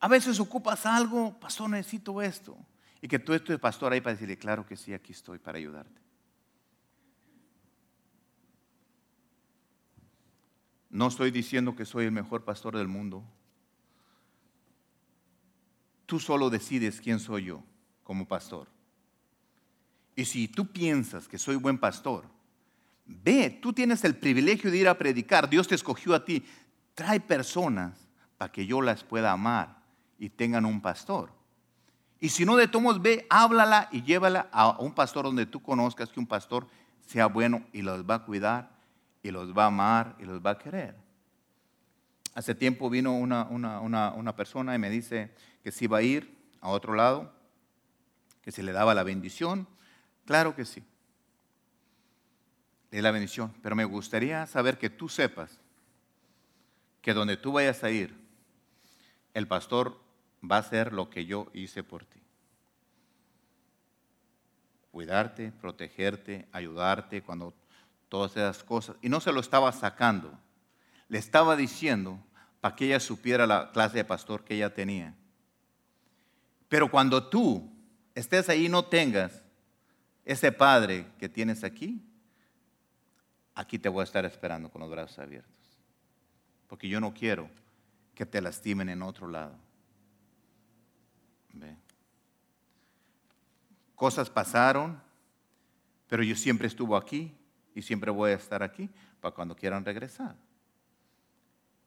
A 0.00 0.08
veces 0.08 0.40
ocupas 0.40 0.86
algo, 0.86 1.38
pastor, 1.38 1.68
necesito 1.68 2.22
esto. 2.22 2.56
Y 3.02 3.08
que 3.08 3.18
tú 3.18 3.34
estés 3.34 3.58
pastor 3.58 3.92
ahí 3.92 4.00
para 4.00 4.14
decirle, 4.14 4.38
claro 4.38 4.64
que 4.64 4.76
sí, 4.76 4.94
aquí 4.94 5.12
estoy 5.12 5.38
para 5.38 5.58
ayudarte. 5.58 6.00
No 10.92 11.08
estoy 11.08 11.30
diciendo 11.30 11.74
que 11.74 11.86
soy 11.86 12.04
el 12.04 12.12
mejor 12.12 12.44
pastor 12.44 12.76
del 12.76 12.86
mundo. 12.86 13.24
Tú 16.04 16.20
solo 16.20 16.50
decides 16.50 17.00
quién 17.00 17.18
soy 17.18 17.46
yo 17.46 17.62
como 18.04 18.28
pastor. 18.28 18.68
Y 20.14 20.26
si 20.26 20.48
tú 20.48 20.66
piensas 20.66 21.26
que 21.26 21.38
soy 21.38 21.56
buen 21.56 21.78
pastor, 21.78 22.26
ve, 23.06 23.48
tú 23.62 23.72
tienes 23.72 24.04
el 24.04 24.16
privilegio 24.16 24.70
de 24.70 24.76
ir 24.76 24.86
a 24.88 24.98
predicar. 24.98 25.48
Dios 25.48 25.66
te 25.66 25.74
escogió 25.74 26.14
a 26.14 26.26
ti. 26.26 26.44
Trae 26.94 27.20
personas 27.20 27.98
para 28.36 28.52
que 28.52 28.66
yo 28.66 28.82
las 28.82 29.02
pueda 29.02 29.32
amar 29.32 29.82
y 30.18 30.28
tengan 30.28 30.66
un 30.66 30.82
pastor. 30.82 31.30
Y 32.20 32.28
si 32.28 32.44
no 32.44 32.54
de 32.54 32.68
tomos, 32.68 33.00
ve, 33.00 33.26
háblala 33.30 33.88
y 33.92 34.02
llévala 34.02 34.50
a 34.52 34.78
un 34.78 34.92
pastor 34.92 35.24
donde 35.24 35.46
tú 35.46 35.62
conozcas 35.62 36.10
que 36.10 36.20
un 36.20 36.26
pastor 36.26 36.68
sea 37.06 37.28
bueno 37.28 37.64
y 37.72 37.80
los 37.80 38.04
va 38.04 38.16
a 38.16 38.24
cuidar 38.26 38.81
y 39.22 39.30
los 39.30 39.56
va 39.56 39.64
a 39.64 39.68
amar 39.68 40.16
y 40.18 40.24
los 40.24 40.44
va 40.44 40.50
a 40.50 40.58
querer. 40.58 40.96
Hace 42.34 42.54
tiempo 42.54 42.88
vino 42.88 43.12
una, 43.12 43.44
una, 43.44 44.36
persona 44.36 44.74
y 44.74 44.78
me 44.78 44.88
dice 44.88 45.30
que 45.62 45.70
si 45.70 45.84
iba 45.84 45.98
a 45.98 46.02
ir 46.02 46.34
a 46.60 46.68
otro 46.68 46.94
lado, 46.94 47.32
que 48.40 48.50
se 48.50 48.62
le 48.62 48.72
daba 48.72 48.94
la 48.94 49.02
bendición. 49.02 49.68
Claro 50.24 50.56
que 50.56 50.64
sí. 50.64 50.82
de 52.90 53.02
la 53.02 53.10
bendición. 53.10 53.54
Pero 53.62 53.76
me 53.76 53.84
gustaría 53.84 54.46
saber 54.46 54.78
que 54.78 54.90
tú 54.90 55.08
sepas 55.08 55.58
que 57.00 57.14
donde 57.14 57.36
tú 57.36 57.52
vayas 57.52 57.82
a 57.84 57.90
ir, 57.90 58.14
el 59.34 59.46
pastor 59.46 60.00
va 60.48 60.56
a 60.56 60.60
hacer 60.60 60.92
lo 60.92 61.10
que 61.10 61.26
yo 61.26 61.50
hice 61.52 61.82
por 61.82 62.04
ti. 62.04 62.20
Cuidarte, 64.90 65.52
protegerte, 65.52 66.48
ayudarte 66.52 67.22
cuando 67.22 67.54
todas 68.12 68.32
esas 68.32 68.62
cosas. 68.62 68.96
Y 69.00 69.08
no 69.08 69.20
se 69.20 69.32
lo 69.32 69.40
estaba 69.40 69.72
sacando, 69.72 70.38
le 71.08 71.16
estaba 71.16 71.56
diciendo 71.56 72.22
para 72.60 72.76
que 72.76 72.84
ella 72.84 73.00
supiera 73.00 73.46
la 73.46 73.72
clase 73.72 73.96
de 73.96 74.04
pastor 74.04 74.44
que 74.44 74.54
ella 74.54 74.74
tenía. 74.74 75.14
Pero 76.68 76.90
cuando 76.90 77.26
tú 77.30 77.72
estés 78.14 78.50
ahí 78.50 78.66
y 78.66 78.68
no 78.68 78.84
tengas 78.84 79.42
ese 80.26 80.52
padre 80.52 81.06
que 81.18 81.30
tienes 81.30 81.64
aquí, 81.64 82.04
aquí 83.54 83.78
te 83.78 83.88
voy 83.88 84.02
a 84.02 84.04
estar 84.04 84.26
esperando 84.26 84.70
con 84.70 84.82
los 84.82 84.90
brazos 84.90 85.18
abiertos. 85.18 85.80
Porque 86.68 86.90
yo 86.90 87.00
no 87.00 87.14
quiero 87.14 87.48
que 88.14 88.26
te 88.26 88.42
lastimen 88.42 88.90
en 88.90 89.00
otro 89.00 89.26
lado. 89.26 89.56
Cosas 93.94 94.28
pasaron, 94.28 95.00
pero 96.08 96.22
yo 96.22 96.36
siempre 96.36 96.66
estuve 96.66 96.94
aquí 96.98 97.38
y 97.74 97.82
siempre 97.82 98.10
voy 98.10 98.32
a 98.32 98.34
estar 98.34 98.62
aquí 98.62 98.90
para 99.20 99.34
cuando 99.34 99.56
quieran 99.56 99.84
regresar. 99.84 100.36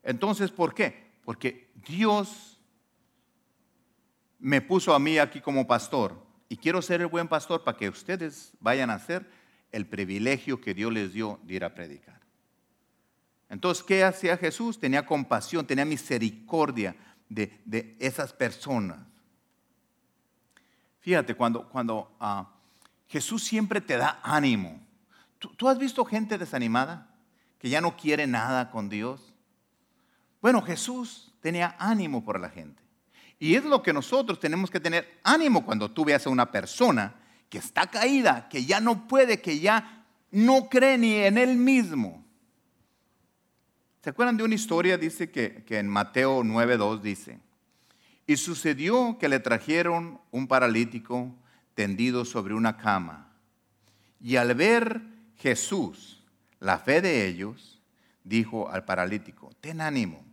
Entonces, 0.04 0.52
¿por 0.52 0.74
qué? 0.74 1.12
Porque 1.24 1.69
Dios 1.88 2.60
me 4.39 4.62
puso 4.62 4.93
a 4.93 5.00
mí 5.00 5.17
aquí 5.17 5.41
como 5.41 5.65
pastor 5.65 6.24
y 6.48 6.58
quiero 6.58 6.82
ser 6.82 7.02
el 7.02 7.08
buen 7.08 7.28
pastor 7.28 7.63
para 7.63 7.78
que 7.78 7.89
ustedes 7.89 8.54
vayan 8.60 8.89
a 8.89 8.95
hacer 8.95 9.26
el 9.71 9.88
privilegio 9.88 10.62
que 10.62 10.74
Dios 10.74 10.93
les 10.93 11.13
dio 11.13 11.39
de 11.43 11.56
ir 11.56 11.63
a 11.63 11.74
predicar. 11.74 12.21
Entonces, 13.50 13.84
¿qué 13.84 14.04
hacía 14.04 14.38
Jesús? 14.38 14.80
Tenía 14.80 15.06
compasión, 15.06 15.65
tenía 15.65 15.86
misericordia 15.86 16.95
de, 17.30 17.95
esas 18.00 18.34
personas. 18.34 19.00
Fíjate, 21.00 21.36
cuando, 21.36 21.67
cuando 21.69 22.15
ah, 22.19 22.52
Jesús 23.08 23.43
siempre 23.43 23.82
te 23.82 23.98
da 23.98 24.19
ánimo. 24.24 24.85
¿Tú, 25.39 25.67
has 25.67 25.78
visto 25.78 26.06
gente 26.06 26.38
desanimada 26.38 27.10
que 27.60 27.69
ya 27.69 27.82
no 27.82 27.95
quiere 27.98 28.28
nada 28.28 28.71
con 28.71 28.89
Dios? 28.89 29.34
Bueno, 30.41 30.62
Jesús 30.62 31.34
tenía 31.41 31.76
ánimo 31.80 32.24
por 32.24 32.39
la 32.39 32.50
gente. 32.50 32.82
Y 33.39 33.56
es 33.56 33.65
lo 33.65 33.84
que 33.84 33.93
nosotros 33.93 34.39
tenemos 34.39 34.71
que 34.71 34.80
tener 34.80 35.19
ánimo 35.24 35.65
cuando 35.65 35.91
tú 35.91 36.06
veas 36.06 36.26
a 36.26 36.30
una 36.30 36.52
persona 36.52 37.15
que 37.50 37.58
está 37.58 37.88
caída, 37.88 38.48
que 38.50 38.65
ya 38.65 38.80
no 38.80 39.08
puede, 39.08 39.41
que 39.41 39.60
ya 39.60 40.06
no 40.32 40.69
cree 40.69 40.98
ni 40.98 41.15
en 41.15 41.38
él 41.38 41.58
mismo. 41.58 42.26
¿Se 44.02 44.10
acuerdan 44.10 44.38
de 44.38 44.43
una 44.43 44.56
historia? 44.56 44.98
Dice 44.98 45.32
que, 45.32 45.63
que 45.65 45.80
en 45.80 45.88
Mateo 45.88 46.43
9.2 46.43 47.02
dice, 47.02 47.39
y 48.28 48.38
sucedió 48.38 49.17
que 49.19 49.30
le 49.30 49.39
trajeron 49.39 50.19
un 50.32 50.48
paralítico 50.48 51.34
tendido 51.76 52.26
sobre 52.26 52.54
una 52.54 52.78
cama. 52.78 53.34
Y 54.19 54.38
al 54.38 54.56
ver 54.56 55.14
Jesús 55.38 56.15
la 56.60 56.80
fe 56.80 57.02
de 57.02 57.28
ellos, 57.28 57.80
dijo 58.24 58.69
al 58.69 58.86
paralítico, 58.86 59.52
ten 59.62 59.82
ánimo, 59.82 60.24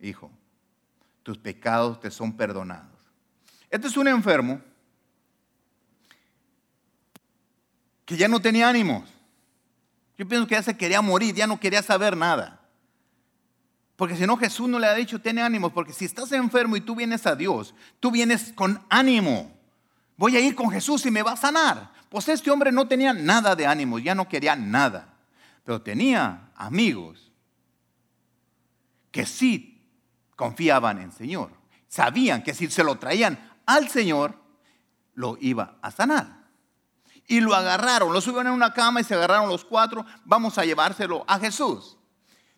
hijo, 0.00 0.30
tus 1.22 1.38
pecados 1.38 2.00
te 2.00 2.10
son 2.10 2.36
perdonados. 2.36 2.90
Este 3.70 3.86
es 3.86 3.96
un 3.96 4.08
enfermo 4.08 4.60
que 8.04 8.16
ya 8.16 8.26
no 8.26 8.40
tenía 8.40 8.68
ánimos. 8.68 9.08
Yo 10.18 10.26
pienso 10.26 10.46
que 10.46 10.56
ya 10.56 10.62
se 10.62 10.76
quería 10.76 11.00
morir, 11.00 11.34
ya 11.34 11.46
no 11.46 11.60
quería 11.60 11.82
saber 11.82 12.16
nada. 12.16 12.60
Porque 13.96 14.16
si 14.16 14.26
no, 14.26 14.36
Jesús 14.36 14.68
no 14.68 14.78
le 14.78 14.88
ha 14.88 14.94
dicho, 14.94 15.20
ten 15.20 15.38
ánimos, 15.38 15.72
porque 15.72 15.92
si 15.92 16.04
estás 16.04 16.32
enfermo 16.32 16.76
y 16.76 16.80
tú 16.80 16.96
vienes 16.96 17.26
a 17.26 17.36
Dios, 17.36 17.74
tú 18.00 18.10
vienes 18.10 18.52
con 18.52 18.84
ánimo. 18.88 19.56
Voy 20.16 20.36
a 20.36 20.40
ir 20.40 20.56
con 20.56 20.70
Jesús 20.70 21.06
y 21.06 21.10
me 21.10 21.22
va 21.22 21.32
a 21.32 21.36
sanar. 21.36 21.92
Pues 22.12 22.28
este 22.28 22.50
hombre 22.50 22.70
no 22.70 22.86
tenía 22.86 23.14
nada 23.14 23.56
de 23.56 23.66
ánimo, 23.66 23.98
ya 23.98 24.14
no 24.14 24.28
quería 24.28 24.54
nada. 24.54 25.14
Pero 25.64 25.80
tenía 25.80 26.50
amigos 26.54 27.32
que 29.10 29.24
sí 29.24 29.82
confiaban 30.36 30.98
en 30.98 31.04
el 31.04 31.12
Señor. 31.12 31.52
Sabían 31.88 32.42
que 32.42 32.52
si 32.52 32.70
se 32.70 32.84
lo 32.84 32.98
traían 32.98 33.38
al 33.64 33.88
Señor, 33.88 34.38
lo 35.14 35.38
iba 35.40 35.78
a 35.80 35.90
sanar. 35.90 36.50
Y 37.28 37.40
lo 37.40 37.54
agarraron, 37.54 38.12
lo 38.12 38.20
subieron 38.20 38.48
en 38.48 38.52
una 38.52 38.74
cama 38.74 39.00
y 39.00 39.04
se 39.04 39.14
agarraron 39.14 39.48
los 39.48 39.64
cuatro, 39.64 40.04
vamos 40.26 40.58
a 40.58 40.66
llevárselo 40.66 41.24
a 41.26 41.38
Jesús. 41.38 41.96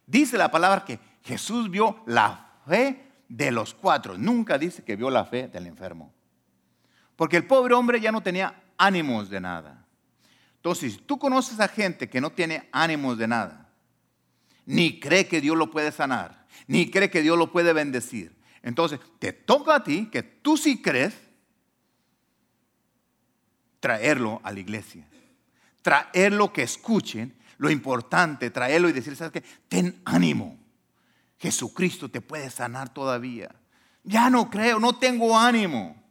Dice 0.04 0.36
la 0.36 0.50
palabra 0.50 0.84
que 0.84 0.98
Jesús 1.22 1.70
vio 1.70 2.02
la 2.06 2.58
fe 2.66 3.08
de 3.28 3.52
los 3.52 3.72
cuatro, 3.72 4.18
nunca 4.18 4.58
dice 4.58 4.82
que 4.82 4.96
vio 4.96 5.10
la 5.10 5.24
fe 5.24 5.46
del 5.46 5.68
enfermo. 5.68 6.12
Porque 7.14 7.36
el 7.36 7.46
pobre 7.46 7.74
hombre 7.74 8.00
ya 8.00 8.10
no 8.10 8.20
tenía 8.20 8.63
ánimos 8.78 9.30
de 9.30 9.40
nada. 9.40 9.86
Entonces, 10.56 10.94
si 10.94 10.98
tú 10.98 11.18
conoces 11.18 11.60
a 11.60 11.68
gente 11.68 12.08
que 12.08 12.20
no 12.20 12.30
tiene 12.30 12.68
ánimos 12.72 13.18
de 13.18 13.28
nada, 13.28 13.68
ni 14.66 14.98
cree 14.98 15.26
que 15.28 15.40
Dios 15.40 15.56
lo 15.56 15.70
puede 15.70 15.92
sanar, 15.92 16.46
ni 16.66 16.90
cree 16.90 17.10
que 17.10 17.22
Dios 17.22 17.36
lo 17.36 17.52
puede 17.52 17.72
bendecir. 17.72 18.34
Entonces, 18.62 18.98
te 19.18 19.32
toca 19.32 19.76
a 19.76 19.84
ti, 19.84 20.08
que 20.10 20.22
tú 20.22 20.56
sí 20.56 20.80
crees, 20.80 21.14
traerlo 23.80 24.40
a 24.42 24.50
la 24.50 24.60
iglesia. 24.60 25.06
Traerlo 25.82 26.52
que 26.54 26.62
escuchen 26.62 27.36
lo 27.58 27.68
importante, 27.68 28.50
traerlo 28.50 28.88
y 28.88 28.92
decir, 28.92 29.14
¿sabes 29.16 29.32
qué? 29.32 29.44
Ten 29.68 30.00
ánimo. 30.06 30.58
Jesucristo 31.38 32.10
te 32.10 32.22
puede 32.22 32.48
sanar 32.48 32.94
todavía. 32.94 33.54
Ya 34.02 34.30
no 34.30 34.48
creo, 34.48 34.80
no 34.80 34.96
tengo 34.96 35.38
ánimo. 35.38 36.02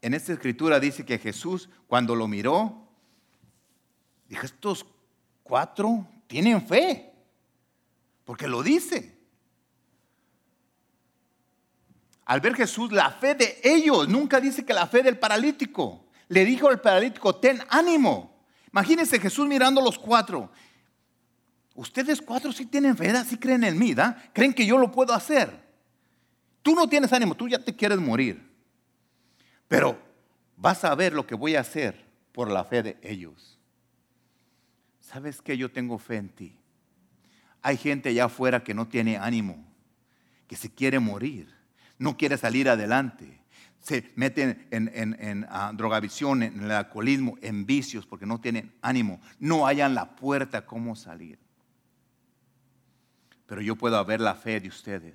En 0.00 0.14
esta 0.14 0.32
escritura 0.32 0.78
dice 0.78 1.04
que 1.04 1.18
Jesús, 1.18 1.68
cuando 1.86 2.14
lo 2.14 2.28
miró, 2.28 2.88
dijo, 4.28 4.46
estos 4.46 4.86
cuatro 5.42 6.06
tienen 6.26 6.66
fe 6.66 7.08
porque 8.28 8.46
lo 8.46 8.62
dice. 8.62 9.16
Al 12.26 12.40
ver 12.40 12.54
Jesús, 12.54 12.92
la 12.92 13.10
fe 13.10 13.34
de 13.34 13.58
ellos, 13.64 14.06
nunca 14.06 14.38
dice 14.38 14.66
que 14.66 14.74
la 14.74 14.86
fe 14.86 15.02
del 15.02 15.18
paralítico. 15.18 16.04
Le 16.28 16.44
dijo 16.44 16.68
al 16.68 16.78
paralítico, 16.78 17.36
ten 17.36 17.58
ánimo. 17.70 18.44
Imagínense 18.70 19.18
Jesús 19.18 19.48
mirando 19.48 19.80
a 19.80 19.84
los 19.84 19.98
cuatro. 19.98 20.52
Ustedes 21.74 22.20
cuatro 22.20 22.52
sí 22.52 22.66
tienen 22.66 22.98
fe, 22.98 23.10
sí 23.24 23.38
creen 23.38 23.64
en 23.64 23.78
mí, 23.78 23.94
¿da? 23.94 24.30
Creen 24.34 24.52
que 24.52 24.66
yo 24.66 24.76
lo 24.76 24.92
puedo 24.92 25.14
hacer. 25.14 25.66
Tú 26.60 26.74
no 26.74 26.86
tienes 26.86 27.10
ánimo, 27.14 27.34
tú 27.34 27.48
ya 27.48 27.64
te 27.64 27.74
quieres 27.74 27.98
morir. 27.98 28.47
Pero 29.68 29.98
vas 30.56 30.84
a 30.84 30.94
ver 30.94 31.12
lo 31.12 31.26
que 31.26 31.34
voy 31.34 31.54
a 31.54 31.60
hacer 31.60 32.04
por 32.32 32.50
la 32.50 32.64
fe 32.64 32.82
de 32.82 32.98
ellos. 33.02 33.58
¿Sabes 35.00 35.40
que 35.40 35.56
yo 35.56 35.70
tengo 35.70 35.98
fe 35.98 36.16
en 36.16 36.28
ti? 36.30 36.56
Hay 37.62 37.76
gente 37.76 38.08
allá 38.08 38.26
afuera 38.26 38.64
que 38.64 38.74
no 38.74 38.88
tiene 38.88 39.18
ánimo, 39.18 39.64
que 40.46 40.56
se 40.56 40.72
quiere 40.72 40.98
morir, 40.98 41.54
no 41.98 42.16
quiere 42.16 42.36
salir 42.36 42.68
adelante. 42.68 43.40
Se 43.80 44.10
meten 44.16 44.66
en, 44.70 44.90
en, 44.92 45.46
ah, 45.50 45.72
drogadicción, 45.74 46.42
en 46.42 46.62
el 46.62 46.70
alcoholismo, 46.70 47.36
en 47.42 47.64
vicios, 47.64 48.06
porque 48.06 48.26
no 48.26 48.40
tienen 48.40 48.74
ánimo. 48.82 49.20
No 49.38 49.66
hayan 49.66 49.94
la 49.94 50.16
puerta 50.16 50.66
cómo 50.66 50.96
salir. 50.96 51.38
Pero 53.46 53.60
yo 53.62 53.76
puedo 53.76 54.02
ver 54.04 54.20
la 54.20 54.34
fe 54.34 54.60
de 54.60 54.68
ustedes, 54.68 55.14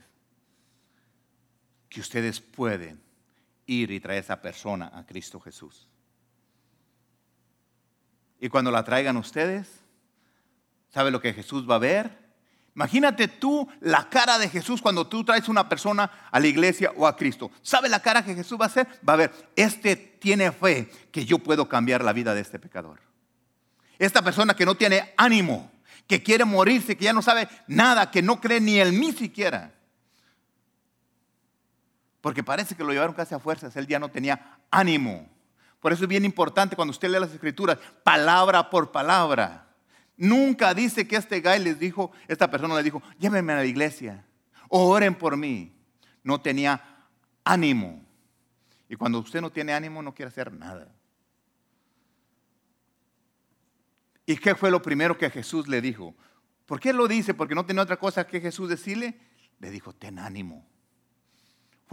que 1.90 2.00
ustedes 2.00 2.42
pueden 2.42 3.00
ir 3.66 3.92
y 3.92 4.00
traer 4.00 4.18
a 4.18 4.22
esa 4.22 4.42
persona 4.42 4.92
a 4.94 5.06
Cristo 5.06 5.40
Jesús. 5.40 5.88
Y 8.40 8.50
cuando 8.50 8.72
la 8.72 8.84
traigan 8.84 9.18
ustedes, 9.18 9.70
¿sabe 10.90 11.12
lo 11.12 11.22
que 11.22 11.34
Jesús 11.34 11.70
va 11.70 11.76
a 11.76 11.80
ver? 11.80 12.24
Imagínate 12.76 13.28
tú 13.28 13.70
la 13.82 14.10
cara 14.10 14.40
de 14.40 14.50
Jesús 14.50 14.82
cuando 14.82 15.08
tú 15.08 15.24
traes 15.24 15.48
una 15.48 15.70
persona 15.70 16.10
a 16.32 16.40
la 16.40 16.48
iglesia 16.48 16.92
o 16.98 17.06
a 17.06 17.16
Cristo. 17.16 17.52
¿Sabe 17.62 17.88
la 17.88 18.02
cara 18.02 18.26
que 18.26 18.34
Jesús 18.34 18.60
va 18.60 18.66
a 18.66 18.68
hacer? 18.68 18.88
Va 19.08 19.14
a 19.14 19.18
ver, 19.18 19.32
este 19.56 19.96
tiene 19.96 20.52
fe 20.52 20.90
que 21.12 21.26
yo 21.26 21.40
puedo 21.40 21.70
cambiar 21.70 22.04
la 22.04 22.14
vida 22.14 22.34
de 22.34 22.42
este 22.42 22.60
pecador. 22.60 23.00
Esta 24.00 24.24
persona 24.24 24.56
que 24.56 24.66
no 24.66 24.76
tiene 24.76 25.14
ánimo, 25.18 25.72
que 26.08 26.24
quiere 26.24 26.46
morirse, 26.46 26.98
que 26.98 27.06
ya 27.06 27.14
no 27.14 27.22
sabe 27.22 27.48
nada, 27.68 28.10
que 28.10 28.22
no 28.22 28.42
cree 28.42 28.60
ni 28.60 28.80
en 28.80 29.00
mí 29.00 29.12
siquiera. 29.12 29.72
Porque 32.24 32.42
parece 32.42 32.74
que 32.74 32.86
lo 32.86 32.94
llevaron 32.94 33.14
casi 33.14 33.36
a 33.36 33.40
fuerzas, 33.40 33.76
él 33.76 33.86
ya 33.86 34.00
no 34.00 34.10
tenía 34.10 34.58
ánimo. 34.72 35.30
Por 35.82 35.92
eso 35.92 36.04
es 36.06 36.08
bien 36.08 36.24
importante 36.24 36.74
cuando 36.74 36.92
usted 36.92 37.10
lee 37.10 37.20
las 37.20 37.34
escrituras, 37.34 37.78
palabra 38.02 38.70
por 38.70 38.94
palabra. 38.94 39.68
Nunca 40.16 40.74
dice 40.74 41.06
que 41.06 41.18
este 41.18 41.42
guy 41.42 41.60
les 41.60 41.78
dijo, 41.78 42.14
esta 42.30 42.50
persona 42.50 42.76
le 42.76 42.84
dijo, 42.84 43.04
llévenme 43.20 43.52
a 43.52 43.58
la 43.58 43.66
iglesia, 43.66 44.24
oren 44.70 45.16
por 45.16 45.36
mí. 45.36 45.76
No 46.24 46.40
tenía 46.40 46.82
ánimo. 47.44 48.02
Y 48.88 48.96
cuando 48.96 49.20
usted 49.20 49.42
no 49.42 49.52
tiene 49.52 49.74
ánimo, 49.74 50.02
no 50.02 50.16
quiere 50.16 50.30
hacer 50.30 50.54
nada. 50.54 50.88
¿Y 54.26 54.38
qué 54.38 54.56
fue 54.56 54.72
lo 54.72 54.82
primero 54.82 55.18
que 55.18 55.30
Jesús 55.30 55.68
le 55.68 55.82
dijo? 55.82 56.16
¿Por 56.68 56.80
qué 56.80 56.94
lo 56.94 57.06
dice? 57.10 57.34
Porque 57.34 57.54
no 57.54 57.66
tenía 57.66 57.84
otra 57.84 57.98
cosa 57.98 58.26
que 58.26 58.40
Jesús 58.40 58.70
decirle. 58.70 59.20
Le 59.60 59.72
dijo, 59.72 59.92
ten 59.92 60.20
ánimo. 60.20 60.66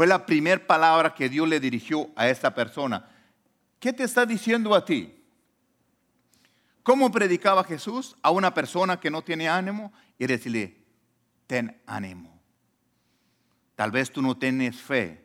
Fue 0.00 0.06
la 0.06 0.24
primera 0.24 0.66
palabra 0.66 1.14
que 1.14 1.28
Dios 1.28 1.46
le 1.46 1.60
dirigió 1.60 2.08
a 2.16 2.26
esta 2.26 2.54
persona. 2.54 3.06
¿Qué 3.78 3.92
te 3.92 4.04
está 4.04 4.24
diciendo 4.24 4.74
a 4.74 4.82
ti? 4.82 5.14
¿Cómo 6.82 7.12
predicaba 7.12 7.62
Jesús 7.64 8.16
a 8.22 8.30
una 8.30 8.54
persona 8.54 8.98
que 8.98 9.10
no 9.10 9.20
tiene 9.20 9.46
ánimo? 9.46 9.92
Y 10.16 10.26
decirle, 10.26 10.82
ten 11.46 11.78
ánimo. 11.84 12.40
Tal 13.74 13.90
vez 13.90 14.10
tú 14.10 14.22
no 14.22 14.38
tienes 14.38 14.80
fe. 14.80 15.22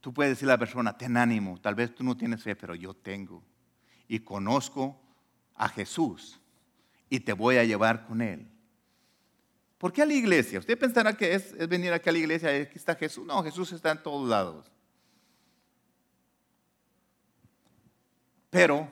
Tú 0.00 0.12
puedes 0.12 0.32
decirle 0.32 0.50
a 0.50 0.56
la 0.56 0.58
persona, 0.58 0.98
ten 0.98 1.16
ánimo. 1.16 1.60
Tal 1.60 1.76
vez 1.76 1.94
tú 1.94 2.02
no 2.02 2.16
tienes 2.16 2.42
fe, 2.42 2.56
pero 2.56 2.74
yo 2.74 2.94
tengo. 2.94 3.44
Y 4.08 4.18
conozco 4.18 5.00
a 5.54 5.68
Jesús. 5.68 6.40
Y 7.08 7.20
te 7.20 7.32
voy 7.32 7.58
a 7.58 7.64
llevar 7.64 8.08
con 8.08 8.22
Él. 8.22 8.48
¿Por 9.84 9.92
qué 9.92 10.00
a 10.00 10.06
la 10.06 10.14
iglesia? 10.14 10.60
Usted 10.60 10.78
pensará 10.78 11.14
que 11.14 11.34
es, 11.34 11.68
venir 11.68 11.92
aquí 11.92 12.08
a 12.08 12.12
la 12.12 12.18
iglesia 12.18 12.58
y 12.58 12.62
aquí 12.62 12.78
está 12.78 12.94
Jesús. 12.94 13.26
No, 13.26 13.42
Jesús 13.42 13.70
está 13.70 13.90
en 13.90 14.02
todos 14.02 14.26
lados. 14.26 14.64
Pero 18.48 18.90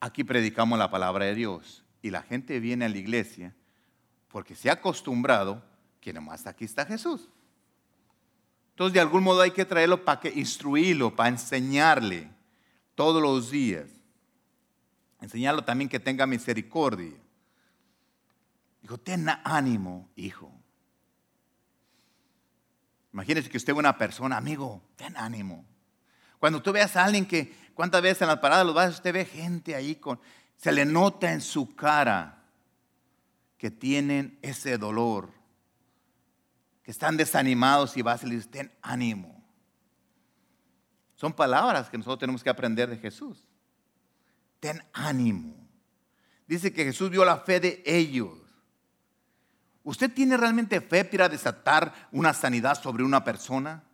aquí 0.00 0.24
predicamos 0.24 0.78
la 0.78 0.90
palabra 0.90 1.26
de 1.26 1.34
Dios 1.34 1.84
y 2.00 2.08
la 2.08 2.22
gente 2.22 2.58
viene 2.58 2.86
a 2.86 2.88
la 2.88 2.96
iglesia 2.96 3.54
porque 4.28 4.54
se 4.54 4.70
ha 4.70 4.72
acostumbrado 4.72 5.62
que 6.00 6.14
nomás 6.14 6.46
aquí 6.46 6.64
está 6.64 6.86
Jesús. 6.86 7.28
Entonces, 8.70 8.94
de 8.94 9.00
algún 9.00 9.24
modo 9.24 9.42
hay 9.42 9.50
que 9.50 9.66
traerlo 9.66 10.06
para 10.06 10.20
que 10.20 10.30
instruirlo, 10.30 11.14
para 11.14 11.28
enseñarle 11.28 12.30
todos 12.94 13.20
los 13.20 13.50
días. 13.50 13.90
Enseñarlo 15.20 15.62
también 15.62 15.90
que 15.90 16.00
tenga 16.00 16.26
misericordia. 16.26 17.25
Dijo, 18.86 18.98
ten 18.98 19.26
ánimo, 19.42 20.08
hijo. 20.14 20.48
Imagínese 23.12 23.50
que 23.50 23.56
usted 23.56 23.72
es 23.72 23.78
una 23.80 23.98
persona, 23.98 24.36
amigo, 24.36 24.80
ten 24.94 25.16
ánimo. 25.16 25.64
Cuando 26.38 26.62
tú 26.62 26.70
veas 26.70 26.94
a 26.94 27.04
alguien 27.04 27.26
que, 27.26 27.52
¿cuántas 27.74 28.00
veces 28.00 28.22
en 28.22 28.28
las 28.28 28.38
paradas 28.38 28.64
los 28.64 28.76
vas, 28.76 28.94
usted 28.94 29.12
ve 29.12 29.24
gente 29.24 29.74
ahí 29.74 29.96
con, 29.96 30.20
se 30.54 30.70
le 30.70 30.84
nota 30.84 31.32
en 31.32 31.40
su 31.40 31.74
cara 31.74 32.44
que 33.58 33.72
tienen 33.72 34.38
ese 34.40 34.78
dolor, 34.78 35.32
que 36.84 36.92
están 36.92 37.16
desanimados 37.16 37.96
y 37.96 38.02
vas 38.02 38.22
y 38.22 38.26
le 38.28 38.36
dices, 38.36 38.52
ten 38.52 38.72
ánimo. 38.82 39.44
Son 41.16 41.32
palabras 41.32 41.90
que 41.90 41.98
nosotros 41.98 42.20
tenemos 42.20 42.44
que 42.44 42.50
aprender 42.50 42.88
de 42.88 42.98
Jesús. 42.98 43.48
Ten 44.60 44.80
ánimo. 44.92 45.56
Dice 46.46 46.72
que 46.72 46.84
Jesús 46.84 47.10
vio 47.10 47.24
la 47.24 47.38
fe 47.38 47.58
de 47.58 47.82
ellos. 47.84 48.45
¿Usted 49.86 50.12
tiene 50.12 50.36
realmente 50.36 50.80
fe 50.80 51.04
para 51.04 51.28
desatar 51.28 52.08
una 52.10 52.34
sanidad 52.34 52.82
sobre 52.82 53.04
una 53.04 53.22
persona? 53.22 53.84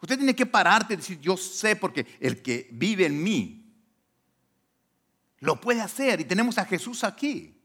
Usted 0.00 0.16
tiene 0.16 0.36
que 0.36 0.46
pararte 0.46 0.94
y 0.94 0.98
decir, 0.98 1.18
yo 1.18 1.36
sé 1.36 1.74
porque 1.74 2.06
el 2.20 2.40
que 2.42 2.68
vive 2.70 3.06
en 3.06 3.20
mí 3.20 3.74
lo 5.40 5.60
puede 5.60 5.80
hacer 5.80 6.20
y 6.20 6.24
tenemos 6.24 6.58
a 6.58 6.64
Jesús 6.64 7.02
aquí. 7.02 7.60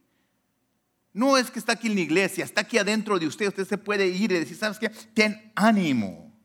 No 1.13 1.37
es 1.37 1.51
que 1.51 1.59
está 1.59 1.73
aquí 1.73 1.85
en 1.85 1.93
la 1.93 2.01
iglesia, 2.01 2.43
está 2.43 2.61
aquí 2.61 2.79
adentro 2.79 3.19
de 3.19 3.27
usted. 3.27 3.49
Usted 3.49 3.67
se 3.67 3.77
puede 3.77 4.07
ir 4.07 4.31
y 4.31 4.39
decir, 4.39 4.57
¿sabes 4.57 4.79
qué? 4.79 4.89
Ten 4.89 5.51
ánimo. 5.53 6.35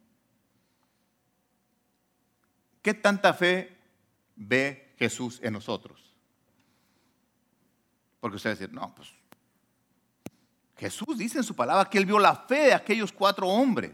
¿Qué 2.83 2.93
tanta 2.93 3.33
fe 3.33 3.75
ve 4.37 4.95
Jesús 4.99 5.41
en 5.43 5.55
nosotros? 5.55 6.15
Porque 8.21 8.37
usted 8.37 8.51
va 8.51 8.53
a 8.53 8.57
decir, 8.57 8.75
no, 8.75 8.95
pues 8.95 9.15
Jesús 10.77 11.19
dice 11.19 11.39
en 11.39 11.45
su 11.45 11.55
palabra 11.55 11.89
que 11.89 11.99
él 11.99 12.07
vio 12.07 12.19
la 12.19 12.35
fe 12.35 12.67
de 12.67 12.75
aquellos 12.75 13.13
cuatro 13.13 13.49
hombres. 13.49 13.93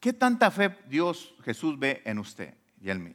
¿Qué 0.00 0.12
tanta 0.12 0.50
fe 0.50 0.76
Dios, 0.88 1.34
Jesús 1.44 1.78
ve 1.78 2.02
en 2.04 2.18
usted 2.18 2.54
y 2.80 2.90
en 2.90 3.02
mí? 3.02 3.14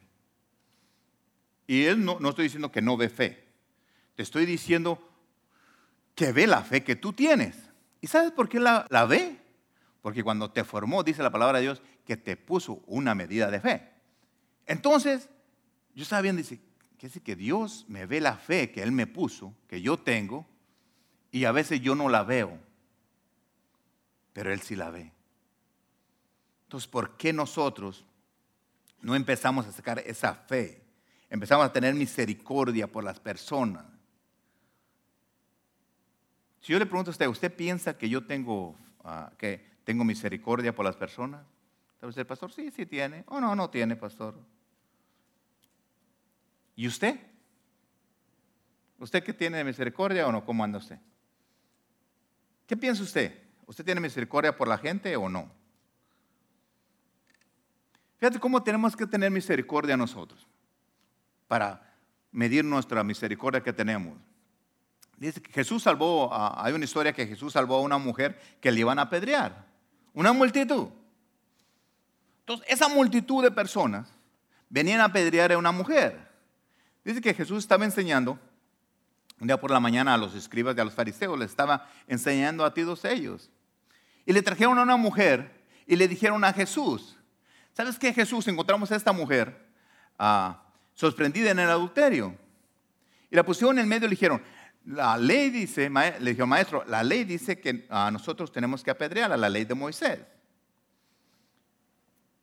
Y 1.68 1.86
él 1.86 2.04
no, 2.04 2.20
no 2.20 2.30
estoy 2.30 2.46
diciendo 2.46 2.72
que 2.72 2.82
no 2.82 2.98
ve 2.98 3.10
fe. 3.10 3.48
Te 4.16 4.24
estoy 4.24 4.46
diciendo 4.46 5.00
que 6.16 6.32
ve 6.32 6.48
la 6.48 6.64
fe 6.64 6.84
que 6.84 6.96
tú 6.96 7.14
tienes. 7.14 7.56
¿Y 8.02 8.08
sabes 8.08 8.32
por 8.32 8.50
qué 8.50 8.60
la, 8.60 8.86
ve? 9.08 9.40
Porque 10.02 10.24
cuando 10.24 10.52
te 10.52 10.64
formó, 10.64 11.04
dice 11.04 11.24
la 11.24 11.32
palabra 11.32 11.60
de 11.60 11.64
Dios, 11.64 11.82
que 12.06 12.18
te 12.18 12.36
puso 12.38 12.82
una 12.88 13.16
medida 13.16 13.52
de 13.52 13.60
fe. 13.60 13.90
Entonces, 14.66 15.30
yo 15.94 16.04
estaba 16.04 16.22
viendo, 16.22 16.42
dice, 16.42 16.60
que 16.98 17.10
que 17.10 17.36
Dios 17.36 17.86
me 17.88 18.06
ve 18.06 18.20
la 18.20 18.36
fe 18.36 18.72
que 18.72 18.84
Él 18.84 18.92
me 18.92 19.08
puso, 19.08 19.56
que 19.68 19.82
yo 19.82 19.98
tengo, 19.98 20.46
y 21.32 21.46
a 21.46 21.52
veces 21.52 21.82
yo 21.82 21.96
no 21.96 22.10
la 22.10 22.24
veo, 22.24 22.58
pero 24.34 24.52
Él 24.52 24.62
sí 24.62 24.76
la 24.76 24.90
ve. 24.90 25.12
Entonces, 26.64 26.88
¿por 26.88 27.18
qué 27.18 27.34
nosotros 27.34 28.06
no 29.02 29.16
empezamos 29.16 29.66
a 29.66 29.72
sacar 29.72 30.00
esa 30.00 30.34
fe? 30.34 30.84
Empezamos 31.30 31.66
a 31.66 31.74
tener 31.74 31.94
misericordia 31.94 32.88
por 32.88 33.04
las 33.04 33.20
personas. 33.20 33.86
Si 36.62 36.74
yo 36.74 36.80
le 36.80 36.86
pregunto 36.86 37.10
a 37.10 37.14
usted, 37.14 37.28
¿usted 37.28 37.56
piensa 37.56 37.98
que 37.98 38.10
yo 38.10 38.26
tengo, 38.26 38.76
ah, 39.04 39.32
que 39.38 39.66
tengo 39.84 40.04
misericordia 40.04 40.76
por 40.76 40.86
las 40.86 40.96
personas? 40.96 41.46
¿Debe 42.02 42.14
ser 42.14 42.26
pastor? 42.28 42.52
Sí, 42.52 42.72
sí 42.72 42.86
tiene. 42.86 43.24
O 43.28 43.40
no, 43.40 43.56
no 43.56 43.70
tiene, 43.70 43.96
pastor. 43.96 44.36
¿Y 46.76 46.88
usted? 46.88 47.20
¿Usted 49.00 49.24
qué 49.24 49.34
tiene 49.34 49.64
misericordia 49.64 50.28
o 50.28 50.32
no? 50.32 50.46
¿Cómo 50.46 50.64
anda 50.64 50.80
usted? 50.80 51.00
¿Qué 52.70 52.78
piensa 52.78 53.02
usted? 53.02 53.36
¿Usted 53.66 53.84
tiene 53.84 54.00
misericordia 54.00 54.56
por 54.56 54.68
la 54.68 54.78
gente 54.78 55.16
o 55.16 55.28
no? 55.28 55.52
Fíjate 58.20 58.40
cómo 58.40 58.62
tenemos 58.62 58.96
que 58.96 59.08
tener 59.08 59.32
misericordia 59.32 59.98
nosotros 59.98 60.46
para 61.48 61.82
medir 62.32 62.64
nuestra 62.64 63.04
misericordia 63.04 63.64
que 63.64 63.74
tenemos. 63.74 64.20
Dice 65.18 65.42
que 65.42 65.52
Jesús 65.52 65.82
salvó, 65.82 66.30
hay 66.32 66.72
una 66.74 66.86
historia 66.86 67.12
que 67.12 67.26
Jesús 67.26 67.54
salvó 67.54 67.78
a 67.78 67.82
una 67.82 67.98
mujer 67.98 68.40
que 68.62 68.72
le 68.72 68.82
iban 68.82 69.00
a 69.00 69.04
apedrear, 69.04 69.66
una 70.14 70.32
multitud. 70.32 70.90
Entonces, 72.42 72.68
esa 72.70 72.88
multitud 72.88 73.42
de 73.42 73.50
personas 73.50 74.14
venían 74.70 75.02
a 75.02 75.06
apedrear 75.06 75.52
a 75.52 75.58
una 75.58 75.72
mujer. 75.72 76.30
Dice 77.04 77.20
que 77.20 77.34
Jesús 77.34 77.58
estaba 77.58 77.84
enseñando 77.84 78.40
un 79.40 79.48
día 79.48 79.60
por 79.60 79.72
la 79.72 79.80
mañana 79.80 80.14
a 80.14 80.18
los 80.18 80.36
escribas 80.36 80.76
y 80.76 80.80
a 80.82 80.84
los 80.84 80.94
fariseos, 80.94 81.40
les 81.40 81.50
estaba 81.50 81.88
enseñando 82.08 82.66
a 82.66 82.74
todos 82.74 83.06
ellos. 83.06 83.50
Y 84.26 84.34
le 84.34 84.42
trajeron 84.42 84.78
a 84.78 84.84
una 84.84 84.98
mujer 84.98 85.64
y 85.88 85.96
le 85.96 86.08
dijeron 86.08 86.44
a 86.44 86.54
Jesús, 86.54 87.18
¿sabes 87.74 87.98
qué 87.98 88.14
Jesús? 88.14 88.48
Encontramos 88.48 88.92
a 88.92 88.96
esta 88.96 89.12
mujer 89.12 89.68
ah, 90.18 90.62
sorprendida 90.94 91.52
en 91.52 91.60
el 91.60 91.70
adulterio. 91.70 92.36
Y 93.32 93.36
la 93.36 93.44
pusieron 93.44 93.78
en 93.78 93.84
el 93.84 93.88
medio 93.88 94.08
y 94.08 94.10
le 94.10 94.16
dijeron, 94.16 94.42
la 94.86 95.18
ley 95.18 95.50
dice, 95.50 95.90
le 95.90 96.34
dijo, 96.34 96.46
maestro, 96.46 96.84
la 96.88 97.04
ley 97.04 97.24
dice 97.24 97.60
que 97.60 97.86
a 97.90 98.12
nosotros 98.12 98.52
tenemos 98.52 98.84
que 98.84 98.92
apedrear 98.92 99.32
a 99.32 99.38
la 99.38 99.50
ley 99.50 99.66
de 99.66 99.74
Moisés. 99.74 100.20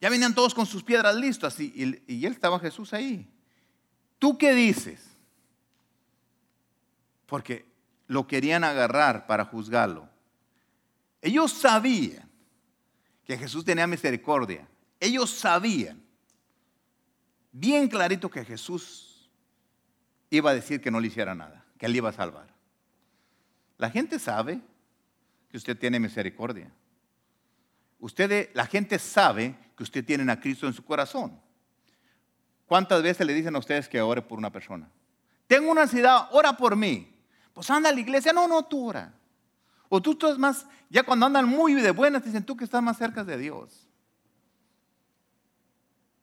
Ya 0.01 0.09
venían 0.09 0.35
todos 0.35 0.55
con 0.55 0.67
sus 0.67 0.83
piedras 0.83 1.15
listas 1.15 1.59
y, 1.61 2.03
y 2.07 2.25
él 2.25 2.33
estaba 2.33 2.59
Jesús 2.59 2.93
ahí. 2.93 3.29
¿Tú 4.19 4.39
qué 4.39 4.55
dices? 4.55 5.16
Porque 7.27 7.67
lo 8.07 8.27
querían 8.27 8.65
agarrar 8.65 9.27
para 9.27 9.45
juzgarlo. 9.45 10.09
Ellos 11.21 11.53
sabían 11.53 12.31
que 13.25 13.37
Jesús 13.37 13.65
tenía 13.65 13.87
misericordia. 13.87 14.67
Ellos 15.01 15.31
sabían 15.31 16.03
bien 17.53 17.89
clarito 17.89 18.31
que 18.31 18.45
Jesús 18.45 19.29
iba 20.31 20.51
a 20.51 20.55
decir 20.55 20.81
que 20.81 20.91
no 20.91 21.01
le 21.01 21.09
hiciera 21.09 21.35
nada 21.35 21.67
que 21.79 21.87
Él 21.87 21.97
iba 21.97 22.09
a 22.09 22.13
salvar. 22.13 22.49
La 23.79 23.91
gente 23.91 24.19
sabe 24.19 24.61
que 25.51 25.57
usted 25.57 25.79
tiene 25.79 26.01
misericordia. 26.01 26.71
Usted, 27.99 28.51
la 28.55 28.67
gente 28.67 28.99
sabe 28.99 29.55
que 29.77 29.83
usted 29.83 30.05
tiene 30.05 30.31
a 30.31 30.41
Cristo 30.41 30.67
en 30.67 30.73
su 30.73 30.85
corazón. 30.85 31.39
¿Cuántas 32.67 33.03
veces 33.03 33.27
le 33.27 33.35
dicen 33.35 33.55
a 33.55 33.59
ustedes 33.59 33.89
que 33.89 34.01
ore 34.01 34.23
por 34.23 34.39
una 34.39 34.51
persona? 34.51 34.89
Tengo 35.47 35.71
una 35.71 35.83
ansiedad, 35.83 36.29
ora 36.33 36.57
por 36.57 36.75
mí. 36.77 37.15
Pues 37.57 37.71
anda 37.71 37.89
a 37.89 37.93
la 37.93 38.01
iglesia, 38.01 38.35
no, 38.35 38.47
no, 38.47 38.63
tú 38.67 38.89
ora. 38.89 39.15
O 39.89 40.03
tú 40.03 40.13
estás 40.13 40.39
más, 40.39 40.67
ya 40.91 41.03
cuando 41.03 41.25
andan 41.25 41.49
muy 41.49 41.73
de 41.73 41.91
buenas, 41.91 42.23
dicen 42.23 42.45
tú 42.45 42.55
que 42.55 42.65
estás 42.65 42.83
más 42.83 42.99
cerca 42.99 43.25
de 43.25 43.39
Dios. 43.39 43.89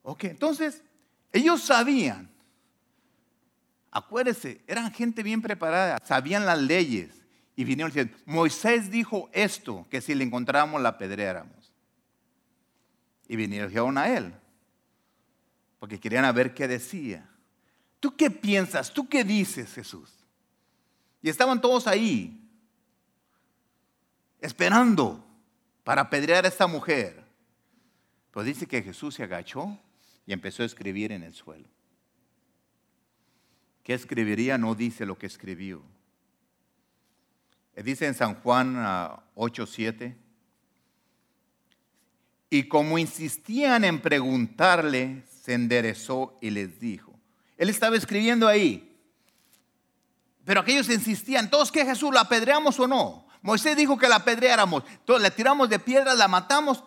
Ok, 0.03 0.25
entonces, 0.25 0.83
ellos 1.31 1.63
sabían 1.63 2.33
Acuérdese, 3.95 4.59
eran 4.65 4.91
gente 4.91 5.21
bien 5.21 5.39
preparada, 5.39 5.99
sabían 6.03 6.47
las 6.47 6.59
leyes 6.59 7.11
y 7.55 7.63
vinieron 7.63 7.91
diciendo, 7.91 8.17
Moisés 8.25 8.89
dijo 8.89 9.29
esto, 9.33 9.85
que 9.91 10.01
si 10.01 10.15
le 10.15 10.23
encontrábamos 10.23 10.81
la 10.81 10.97
pedreáramos. 10.97 11.71
Y 13.27 13.35
vinieron 13.35 13.99
a 13.99 14.09
él, 14.09 14.33
porque 15.77 15.99
querían 15.99 16.33
ver 16.33 16.55
qué 16.55 16.67
decía. 16.67 17.29
¿Tú 17.99 18.15
qué 18.17 18.31
piensas? 18.31 18.91
¿Tú 18.91 19.07
qué 19.07 19.23
dices, 19.23 19.71
Jesús? 19.71 20.22
Y 21.23 21.29
estaban 21.29 21.61
todos 21.61 21.87
ahí, 21.87 22.37
esperando 24.41 25.25
para 25.85 26.01
apedrear 26.01 26.43
a 26.43 26.49
esta 26.49 26.67
mujer. 26.67 27.23
Pero 28.31 28.43
dice 28.43 28.67
que 28.67 28.83
Jesús 28.83 29.15
se 29.15 29.23
agachó 29.23 29.79
y 30.25 30.33
empezó 30.33 30.63
a 30.63 30.65
escribir 30.65 31.13
en 31.13 31.23
el 31.23 31.33
suelo. 31.33 31.69
¿Qué 33.83 33.93
escribiría? 33.93 34.57
No 34.57 34.75
dice 34.75 35.05
lo 35.05 35.17
que 35.17 35.27
escribió. 35.27 35.81
Dice 37.75 38.05
en 38.05 38.13
San 38.13 38.35
Juan 38.35 38.75
8:7. 39.35 40.13
Ah, 40.13 40.19
y 42.49 42.67
como 42.67 42.97
insistían 42.97 43.83
en 43.85 44.01
preguntarle, 44.01 45.23
se 45.27 45.53
enderezó 45.53 46.37
y 46.41 46.49
les 46.49 46.79
dijo. 46.79 47.17
Él 47.57 47.69
estaba 47.69 47.95
escribiendo 47.95 48.47
ahí. 48.47 48.92
Pero 50.45 50.61
aquellos 50.61 50.89
insistían, 50.89 51.49
¿todos 51.49 51.71
que 51.71 51.85
Jesús 51.85 52.13
la 52.13 52.21
apedreamos 52.21 52.79
o 52.79 52.87
no? 52.87 53.27
Moisés 53.41 53.75
dijo 53.75 53.97
que 53.97 54.07
la 54.07 54.17
apedreáramos. 54.17 54.83
Entonces 54.89 55.23
le 55.23 55.31
tiramos 55.31 55.69
de 55.69 55.79
piedra, 55.79 56.13
la 56.13 56.27
matamos. 56.27 56.83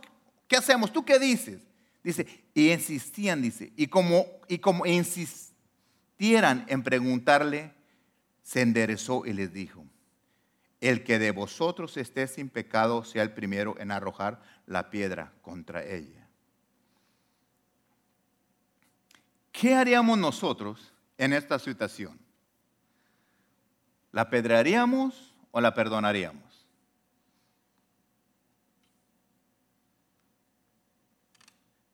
¿Qué 0.48 0.56
hacemos? 0.56 0.92
¿Tú 0.92 1.04
qué 1.04 1.18
dices? 1.18 1.60
Dice, 2.02 2.26
y 2.54 2.70
insistían, 2.70 3.42
dice, 3.42 3.72
y 3.76 3.88
como, 3.88 4.26
y 4.48 4.58
como 4.58 4.86
insistieran 4.86 6.64
en 6.68 6.82
preguntarle, 6.82 7.72
se 8.42 8.60
enderezó 8.60 9.26
y 9.26 9.32
les 9.32 9.52
dijo, 9.52 9.84
el 10.80 11.02
que 11.02 11.18
de 11.18 11.32
vosotros 11.32 11.96
esté 11.96 12.28
sin 12.28 12.48
pecado 12.48 13.02
sea 13.04 13.22
el 13.22 13.32
primero 13.32 13.74
en 13.78 13.90
arrojar 13.90 14.40
la 14.66 14.88
piedra 14.88 15.32
contra 15.42 15.84
ella. 15.84 16.28
¿Qué 19.50 19.74
haríamos 19.74 20.16
nosotros 20.16 20.92
en 21.18 21.32
esta 21.32 21.58
situación? 21.58 22.25
¿La 24.16 24.22
apedrearíamos 24.22 25.34
o 25.50 25.60
la 25.60 25.74
perdonaríamos? 25.74 26.66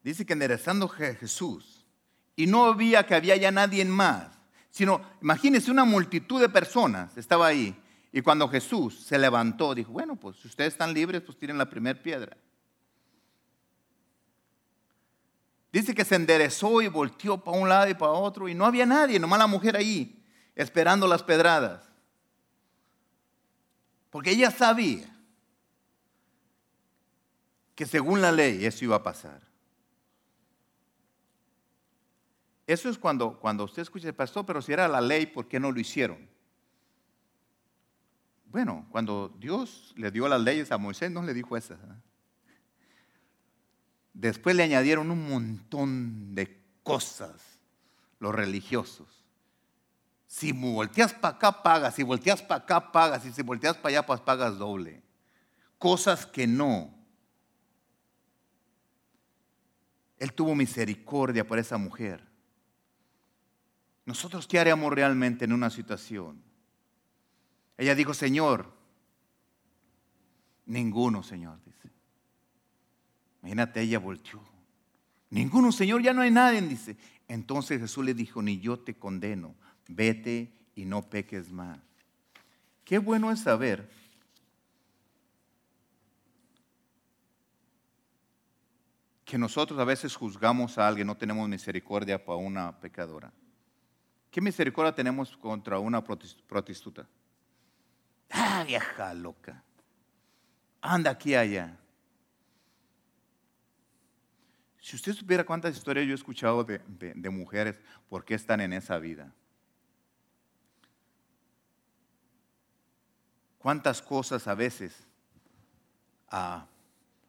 Dice 0.05 0.25
que 0.25 0.33
enderezando 0.33 0.89
Jesús 0.89 1.85
y 2.37 2.47
no 2.47 2.67
había 2.67 3.05
que 3.05 3.17
había 3.17 3.35
ya 3.35 3.51
nadie 3.51 3.85
más, 3.87 4.29
sino 4.71 5.03
imagínense 5.21 5.73
una 5.73 5.85
multitud 5.85 6.41
de 6.41 6.49
personas 6.49 7.17
estaba 7.17 7.49
ahí 7.49 7.75
y 8.13 8.23
cuando 8.23 8.49
Jesús 8.49 9.01
se 9.01 9.19
levantó, 9.19 9.75
dijo, 9.75 9.91
bueno, 9.91 10.15
pues 10.15 10.37
si 10.37 10.47
ustedes 10.47 10.75
están 10.75 10.95
libres, 10.95 11.23
pues 11.23 11.37
tiren 11.37 11.59
la 11.59 11.69
primera 11.69 12.01
piedra. 12.01 12.37
Dice 15.73 15.93
que 15.93 16.05
se 16.05 16.15
enderezó 16.15 16.83
y 16.83 16.87
volteó 16.87 17.43
para 17.43 17.59
un 17.59 17.69
lado 17.69 17.91
y 17.91 17.95
para 17.95 18.13
otro 18.13 18.49
y 18.49 18.55
no 18.55 18.65
había 18.65 18.87
nadie, 18.87 19.19
nomás 19.19 19.41
la 19.41 19.49
mujer 19.49 19.77
ahí, 19.77 20.25
esperando 20.55 21.09
las 21.09 21.25
pedradas. 21.25 21.92
Porque 24.13 24.33
ella 24.33 24.51
sabía 24.51 25.09
que 27.75 27.87
según 27.87 28.21
la 28.21 28.31
ley 28.31 28.63
eso 28.67 28.85
iba 28.85 28.97
a 28.97 29.03
pasar. 29.03 29.41
Eso 32.67 32.91
es 32.91 32.99
cuando, 32.99 33.41
cuando 33.41 33.65
usted 33.65 33.81
escucha, 33.81 34.13
pastor, 34.13 34.45
pero 34.45 34.61
si 34.61 34.71
era 34.71 34.87
la 34.87 35.01
ley, 35.01 35.25
¿por 35.25 35.49
qué 35.49 35.59
no 35.59 35.73
lo 35.73 35.81
hicieron? 35.81 36.29
Bueno, 38.45 38.87
cuando 38.91 39.31
Dios 39.39 39.95
le 39.97 40.11
dio 40.11 40.29
las 40.29 40.43
leyes 40.43 40.71
a 40.73 40.77
Moisés, 40.77 41.11
no 41.11 41.23
le 41.23 41.33
dijo 41.33 41.57
esas. 41.57 41.79
Después 44.13 44.55
le 44.55 44.63
añadieron 44.63 45.11
un 45.11 45.27
montón 45.27 46.35
de 46.35 46.63
cosas, 46.83 47.59
los 48.19 48.35
religiosos. 48.35 49.22
Si 50.33 50.51
volteas 50.51 51.13
para 51.13 51.37
acá, 51.37 51.63
pagas. 51.63 51.95
Si 51.95 52.03
volteas 52.03 52.41
para 52.41 52.63
acá, 52.63 52.91
pagas. 52.91 53.27
Y 53.27 53.33
si 53.35 53.43
volteas 53.43 53.77
para 53.77 53.91
allá, 53.91 54.07
pues 54.07 54.19
pagas 54.23 54.57
doble. 54.57 55.03
Cosas 55.77 56.25
que 56.25 56.47
no. 56.47 56.91
Él 60.17 60.33
tuvo 60.33 60.55
misericordia 60.55 61.47
por 61.47 61.59
esa 61.59 61.77
mujer. 61.77 62.27
Nosotros, 64.07 64.47
¿qué 64.47 64.59
haríamos 64.59 64.91
realmente 64.91 65.45
en 65.45 65.53
una 65.53 65.69
situación? 65.69 66.43
Ella 67.77 67.95
dijo, 67.95 68.15
Señor, 68.15 68.73
ninguno, 70.65 71.23
Señor, 71.23 71.63
dice. 71.63 71.91
Imagínate, 73.43 73.83
ella 73.83 73.99
volteó. 73.99 74.41
Ninguno, 75.29 75.73
Señor, 75.73 76.03
ya 76.03 76.15
no 76.15 76.23
hay 76.23 76.31
nadie, 76.31 76.63
dice. 76.63 76.97
Entonces 77.29 77.81
Jesús 77.83 78.03
le 78.03 78.15
dijo, 78.15 78.41
ni 78.41 78.61
yo 78.61 78.79
te 78.79 78.95
condeno, 78.95 79.57
vete 79.89 80.53
y 80.75 80.85
no 80.85 81.03
peques 81.03 81.51
más. 81.51 81.79
Qué 82.85 82.99
bueno 82.99 83.31
es 83.31 83.41
saber 83.41 83.89
que 89.25 89.39
nosotros 89.39 89.79
a 89.81 89.85
veces 89.85 90.15
juzgamos 90.15 90.77
a 90.77 90.87
alguien, 90.87 91.07
no 91.07 91.17
tenemos 91.17 91.49
misericordia 91.49 92.23
para 92.23 92.37
una 92.37 92.79
pecadora. 92.79 93.33
¿Qué 94.31 94.41
misericordia 94.41 94.95
tenemos 94.95 95.37
contra 95.37 95.79
una 95.79 96.03
prostituta? 96.03 97.07
Ah, 98.31 98.65
vieja 98.67 99.15
loca. 99.15 99.63
Anda 100.81 101.13
aquí 101.13 101.35
allá. 101.35 101.79
Si 104.81 104.97
usted 104.97 105.15
supiera 105.15 105.45
cuántas 105.45 105.77
historias 105.77 106.07
yo 106.07 106.13
he 106.13 106.17
escuchado 106.17 106.65
de, 106.65 107.31
mujeres, 107.31 107.81
¿por 108.09 108.25
qué 108.25 108.35
están 108.35 108.61
en 108.61 108.73
esa 108.73 108.99
vida? 108.99 109.33
¿Cuántas 113.63 114.03
cosas 114.03 114.49
a 114.49 114.57
veces 114.57 115.07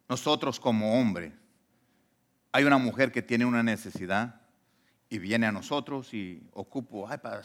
nosotros 0.08 0.58
como 0.58 0.98
hombres, 0.98 1.32
hay 2.50 2.64
una 2.64 2.76
mujer 2.76 3.12
que 3.12 3.22
tiene 3.22 3.44
una 3.44 3.62
necesidad 3.62 4.40
y 5.08 5.18
viene 5.18 5.46
a 5.46 5.52
nosotros 5.52 6.12
y 6.12 6.42
ocupo, 6.52 7.06
ay, 7.08 7.18
para, 7.18 7.42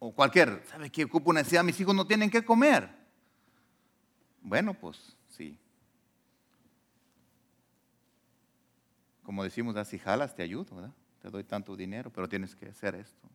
o 0.00 0.12
cualquier, 0.12 0.60
¿sabe 0.68 0.90
qué? 0.90 1.04
Ocupo 1.04 1.30
una 1.30 1.40
necesidad, 1.40 1.62
mis 1.62 1.78
hijos 1.78 1.94
no 1.94 2.04
tienen 2.04 2.30
que 2.30 2.44
comer. 2.44 2.90
Bueno, 4.42 4.74
pues 4.74 5.16
sí. 5.28 5.56
Como 9.22 9.44
decimos, 9.44 9.76
así 9.76 10.00
jalas, 10.00 10.34
te 10.34 10.42
ayudo, 10.42 10.74
¿verdad? 10.74 10.94
Te 11.22 11.30
doy 11.30 11.44
tanto 11.44 11.76
dinero, 11.76 12.10
pero 12.12 12.28
tienes 12.28 12.56
que 12.56 12.70
hacer 12.70 12.96
esto. 12.96 13.28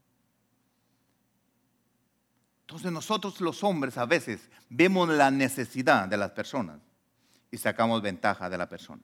Entonces 2.66 2.92
nosotros 2.92 3.40
los 3.42 3.64
hombres 3.64 3.96
a 3.96 4.08
veces 4.08 4.50
vemos 4.70 5.08
la 5.08 5.30
necesidad 5.30 6.08
de 6.08 6.18
las 6.18 6.32
personas 6.32 6.80
y 7.52 7.58
sacamos 7.58 8.02
ventaja 8.02 8.50
de 8.50 8.58
la 8.58 8.68
persona. 8.68 9.04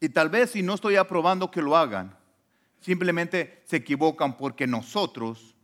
Y 0.00 0.10
tal 0.10 0.28
vez 0.28 0.50
si 0.50 0.62
no 0.62 0.74
estoy 0.74 0.96
aprobando 0.96 1.50
que 1.50 1.62
lo 1.62 1.76
hagan, 1.76 2.14
simplemente 2.80 3.62
se 3.64 3.76
equivocan 3.76 4.36
porque 4.36 4.66
nosotros, 4.66 5.54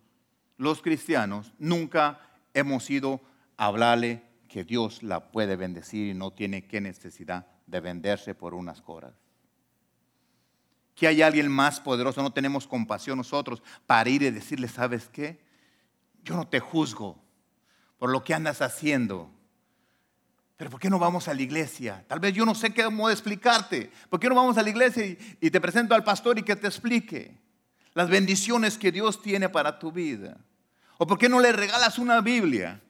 los 0.56 0.80
cristianos, 0.80 1.52
nunca 1.58 2.18
hemos 2.54 2.88
ido 2.88 3.20
a 3.58 3.66
hablarle 3.66 4.22
que 4.48 4.64
Dios 4.64 5.02
la 5.02 5.30
puede 5.30 5.56
bendecir 5.56 6.08
y 6.08 6.14
no 6.14 6.30
tiene 6.30 6.66
qué 6.66 6.80
necesidad 6.80 7.46
de 7.66 7.80
venderse 7.80 8.34
por 8.34 8.54
unas 8.54 8.80
coras. 8.80 9.27
Que 10.98 11.06
hay 11.06 11.22
alguien 11.22 11.48
más 11.48 11.78
poderoso, 11.78 12.20
no 12.22 12.32
tenemos 12.32 12.66
compasión 12.66 13.18
nosotros 13.18 13.62
para 13.86 14.10
ir 14.10 14.22
y 14.22 14.30
decirle, 14.32 14.66
¿sabes 14.66 15.08
qué? 15.08 15.38
Yo 16.24 16.34
no 16.34 16.48
te 16.48 16.58
juzgo 16.58 17.22
por 17.98 18.10
lo 18.10 18.24
que 18.24 18.34
andas 18.34 18.62
haciendo. 18.62 19.30
Pero 20.56 20.70
¿por 20.70 20.80
qué 20.80 20.90
no 20.90 20.98
vamos 20.98 21.28
a 21.28 21.34
la 21.34 21.42
iglesia? 21.42 22.04
Tal 22.08 22.18
vez 22.18 22.34
yo 22.34 22.44
no 22.44 22.52
sé 22.52 22.74
cómo 22.74 23.08
explicarte. 23.10 23.92
¿Por 24.10 24.18
qué 24.18 24.28
no 24.28 24.34
vamos 24.34 24.58
a 24.58 24.62
la 24.62 24.70
iglesia 24.70 25.06
y, 25.40 25.50
te 25.50 25.60
presento 25.60 25.94
al 25.94 26.02
pastor 26.02 26.36
y 26.36 26.42
que 26.42 26.56
te 26.56 26.66
explique 26.66 27.32
las 27.94 28.10
bendiciones 28.10 28.76
que 28.76 28.90
Dios 28.90 29.22
tiene 29.22 29.48
para 29.48 29.78
tu 29.78 29.92
vida? 29.92 30.36
¿O 30.98 31.06
por 31.06 31.16
qué 31.16 31.28
no 31.28 31.38
le 31.38 31.52
regalas 31.52 32.00
una 32.00 32.20
Biblia? 32.20 32.80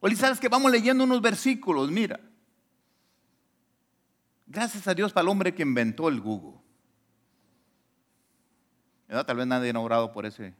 O 0.00 0.08
le 0.08 0.14
sabes 0.14 0.38
que 0.38 0.48
vamos 0.48 0.70
leyendo 0.70 1.04
unos 1.04 1.22
versículos, 1.22 1.90
mira. 1.90 2.20
Gracias 4.46 4.86
a 4.86 4.92
Dios 4.92 5.10
para 5.10 5.22
el 5.22 5.28
hombre 5.30 5.54
que 5.54 5.62
inventó 5.62 6.06
el 6.10 6.20
Google. 6.20 6.60
Tal 9.10 9.36
vez 9.36 9.46
nadie 9.46 9.72
ha 9.74 9.78
orado 9.78 10.12
por 10.12 10.24
ese 10.24 10.54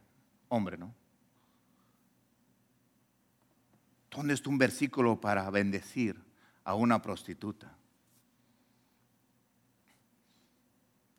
hombre, 0.48 0.76
¿no? 0.76 0.92
¿Dónde 4.10 4.34
está 4.34 4.50
un 4.50 4.58
versículo 4.58 5.20
para 5.20 5.48
bendecir? 5.50 6.30
a 6.64 6.74
una 6.74 7.02
prostituta. 7.02 7.72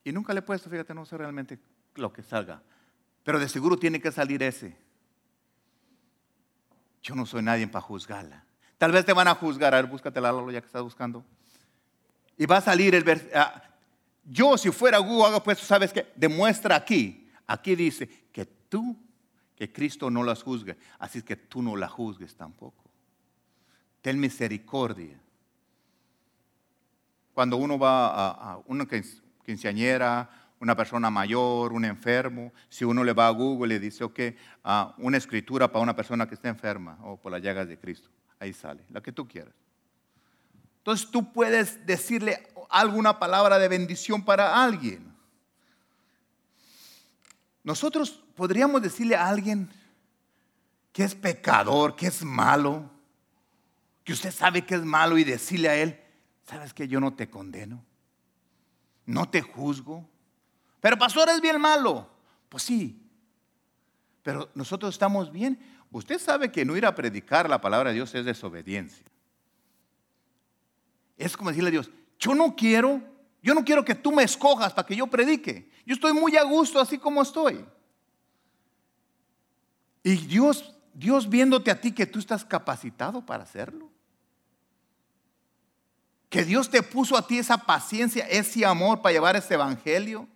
Y 0.04 0.12
nunca 0.12 0.34
le 0.34 0.40
he 0.40 0.44
puesto, 0.44 0.70
fíjate, 0.70 0.94
no 0.94 1.06
sé 1.06 1.18
realmente 1.18 1.60
lo 1.96 2.12
que 2.12 2.24
salga, 2.24 2.62
pero 3.24 3.40
de 3.40 3.50
seguro 3.50 3.78
tiene 3.78 4.02
que 4.02 4.12
salir 4.12 4.42
ese. 4.42 4.78
Yo 7.04 7.16
no 7.16 7.26
soy 7.26 7.42
nadie 7.44 7.68
para 7.68 7.82
juzgarla. 7.82 8.46
Tal 8.78 8.92
vez 8.92 9.06
te 9.06 9.14
van 9.14 9.28
a 9.28 9.36
juzgar, 9.36 9.74
a 9.74 9.82
ver, 9.82 9.90
búscate 9.90 10.22
la 10.22 10.32
ya 10.52 10.62
que 10.62 10.68
estás 10.68 10.82
buscando. 10.82 11.24
Y 12.38 12.46
va 12.46 12.58
a 12.58 12.62
salir 12.62 12.96
el 12.96 13.04
versículo. 13.04 13.40
Ah, 13.40 13.62
Yo 14.24 14.58
si 14.58 14.72
fuera 14.72 14.98
Google 15.00 15.28
hago 15.28 15.44
pues, 15.44 15.60
¿sabes 15.60 15.92
qué? 15.92 16.12
Demuestra 16.16 16.78
aquí. 16.78 17.21
Aquí 17.52 17.76
dice 17.76 18.08
que 18.32 18.46
tú, 18.46 18.98
que 19.56 19.72
Cristo 19.74 20.10
no 20.10 20.24
las 20.24 20.42
juzgue. 20.42 20.78
Así 21.00 21.22
que 21.22 21.36
tú 21.36 21.62
no 21.62 21.76
la 21.76 21.90
juzgues 21.90 22.34
tampoco. 22.36 22.86
Ten 24.02 24.20
misericordia. 24.20 25.20
Cuando 27.34 27.58
uno 27.58 27.78
va 27.78 28.54
a, 28.54 28.58
una 28.68 28.88
quinceañera, 29.46 30.30
una 30.60 30.76
persona 30.76 31.10
mayor, 31.10 31.74
un 31.74 31.84
enfermo, 31.84 32.54
si 32.70 32.86
uno 32.86 33.04
le 33.04 33.12
va 33.12 33.28
a 33.28 33.32
Google 33.32 33.76
y 33.76 33.80
le 33.80 33.86
dice, 33.86 34.06
ok, 34.06 34.20
una 35.00 35.18
escritura 35.18 35.70
para 35.70 35.84
una 35.84 35.96
persona 35.96 36.28
que 36.28 36.36
está 36.36 36.48
enferma 36.48 36.98
o 37.04 37.18
por 37.18 37.34
las 37.34 37.42
llagas 37.42 37.68
de 37.68 37.78
Cristo, 37.78 38.10
ahí 38.40 38.54
sale, 38.54 38.86
la 38.90 39.02
que 39.02 39.12
tú 39.12 39.28
quieras. 39.28 39.54
Entonces 40.78 41.12
tú 41.12 41.34
puedes 41.34 41.86
decirle 41.86 42.48
alguna 42.70 43.20
palabra 43.20 43.60
de 43.60 43.68
bendición 43.68 44.24
para 44.24 44.64
alguien. 44.64 45.11
Nosotros 47.64 48.24
podríamos 48.36 48.82
decirle 48.82 49.16
a 49.16 49.28
alguien 49.28 49.70
que 50.92 51.04
es 51.04 51.16
pecador, 51.16 51.96
que 51.96 52.08
es 52.08 52.24
malo, 52.24 52.90
que 54.04 54.14
usted 54.14 54.32
sabe 54.32 54.66
que 54.66 54.76
es 54.76 54.84
malo 54.84 55.18
y 55.18 55.24
decirle 55.24 55.70
a 55.70 55.76
él, 55.76 56.00
sabes 56.44 56.74
que 56.74 56.88
yo 56.88 57.00
no 57.00 57.14
te 57.14 57.30
condeno, 57.30 57.86
no 59.06 59.30
te 59.30 59.42
juzgo, 59.42 60.10
pero 60.82 60.98
pastor 60.98 61.30
es 61.30 61.40
bien 61.40 61.62
malo. 61.62 62.10
Pues 62.50 62.64
sí, 62.64 63.02
pero 64.24 64.50
nosotros 64.56 64.94
estamos 64.94 65.32
bien. 65.32 65.58
Usted 65.92 66.20
sabe 66.20 66.52
que 66.52 66.66
no 66.66 66.76
ir 66.76 66.86
a 66.86 66.96
predicar 66.96 67.50
la 67.50 67.62
palabra 67.62 67.90
de 67.90 67.96
Dios 67.96 68.14
es 68.16 68.26
desobediencia. 68.26 69.06
Es 71.18 71.38
como 71.38 71.50
decirle 71.50 71.70
a 71.70 71.72
Dios, 71.72 71.92
yo 72.20 72.36
no 72.36 72.56
quiero, 72.56 73.02
yo 73.42 73.54
no 73.54 73.64
quiero 73.64 73.86
que 73.86 73.96
tú 73.96 74.12
me 74.12 74.24
escojas 74.24 74.74
para 74.74 74.86
que 74.86 74.96
yo 74.96 75.08
predique. 75.08 75.71
Yo 75.86 75.94
estoy 75.94 76.14
muy 76.14 76.36
a 76.38 76.44
gusto 76.44 76.80
así 76.80 76.98
como 76.98 77.22
estoy. 77.22 77.66
Y 80.04 80.16
Dios, 80.16 80.74
Dios 80.94 81.30
viéndote 81.30 81.72
a 81.72 81.80
ti 81.80 81.92
que 81.92 82.06
tú 82.06 82.20
estás 82.20 82.44
capacitado 82.46 83.26
para 83.26 83.44
hacerlo. 83.44 83.90
Que 86.30 86.44
Dios 86.46 86.70
te 86.70 86.82
puso 86.82 87.18
a 87.18 87.28
ti 87.28 87.38
esa 87.38 87.58
paciencia, 87.58 88.26
ese 88.28 88.66
amor 88.66 89.02
para 89.02 89.14
llevar 89.14 89.36
ese 89.36 89.56
evangelio. 89.56 90.28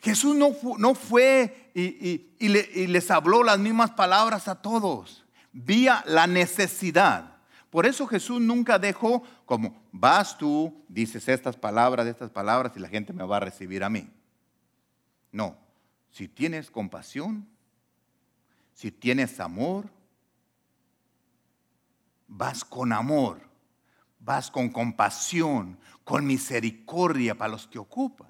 Jesús 0.00 0.36
no, 0.36 0.54
no 0.78 0.94
fue 0.94 1.70
y, 1.74 2.30
y 2.38 2.86
les 2.86 3.10
habló 3.10 3.42
las 3.42 3.58
mismas 3.58 3.90
palabras 3.90 4.46
a 4.46 4.62
todos. 4.62 5.24
Vía 5.52 6.04
la 6.06 6.26
necesidad. 6.26 7.38
Por 7.70 7.84
eso 7.84 8.06
Jesús 8.06 8.40
nunca 8.40 8.78
dejó 8.78 9.22
como, 9.44 9.77
vas 9.92 10.36
tú, 10.38 10.84
dices 10.88 11.28
estas 11.28 11.56
palabras, 11.56 12.06
estas 12.06 12.30
palabras 12.30 12.72
y 12.76 12.80
la 12.80 12.88
gente 12.88 13.12
me 13.12 13.24
va 13.24 13.38
a 13.38 13.40
recibir 13.40 13.84
a 13.84 13.88
mí. 13.88 14.08
No, 15.32 15.56
si 16.10 16.28
tienes 16.28 16.70
compasión, 16.70 17.46
si 18.74 18.90
tienes 18.90 19.40
amor, 19.40 19.86
vas 22.26 22.64
con 22.64 22.92
amor, 22.92 23.40
vas 24.20 24.50
con 24.50 24.68
compasión, 24.68 25.78
con 26.04 26.26
misericordia 26.26 27.36
para 27.36 27.52
los 27.52 27.66
que 27.66 27.78
ocupan. 27.78 28.28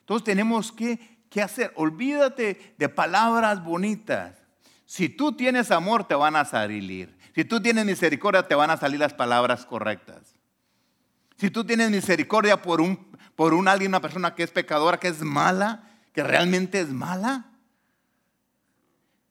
Entonces 0.00 0.24
tenemos 0.24 0.72
que, 0.72 1.18
que 1.28 1.42
hacer, 1.42 1.72
olvídate 1.76 2.74
de 2.78 2.88
palabras 2.88 3.62
bonitas. 3.64 4.36
Si 4.86 5.08
tú 5.08 5.32
tienes 5.32 5.70
amor, 5.70 6.08
te 6.08 6.14
van 6.14 6.36
a 6.36 6.44
salir. 6.44 7.18
Si 7.34 7.44
tú 7.44 7.60
tienes 7.60 7.84
misericordia, 7.84 8.48
te 8.48 8.54
van 8.54 8.70
a 8.70 8.76
salir 8.76 9.00
las 9.00 9.14
palabras 9.14 9.66
correctas. 9.66 10.37
Si 11.38 11.50
tú 11.50 11.64
tienes 11.64 11.90
misericordia 11.90 12.60
por 12.60 12.80
un, 12.80 13.16
por 13.36 13.54
alguien, 13.68 13.92
una 13.92 14.00
persona 14.00 14.34
que 14.34 14.42
es 14.42 14.50
pecadora, 14.50 14.98
que 14.98 15.06
es 15.08 15.22
mala, 15.22 15.88
que 16.12 16.24
realmente 16.24 16.80
es 16.80 16.88
mala, 16.88 17.52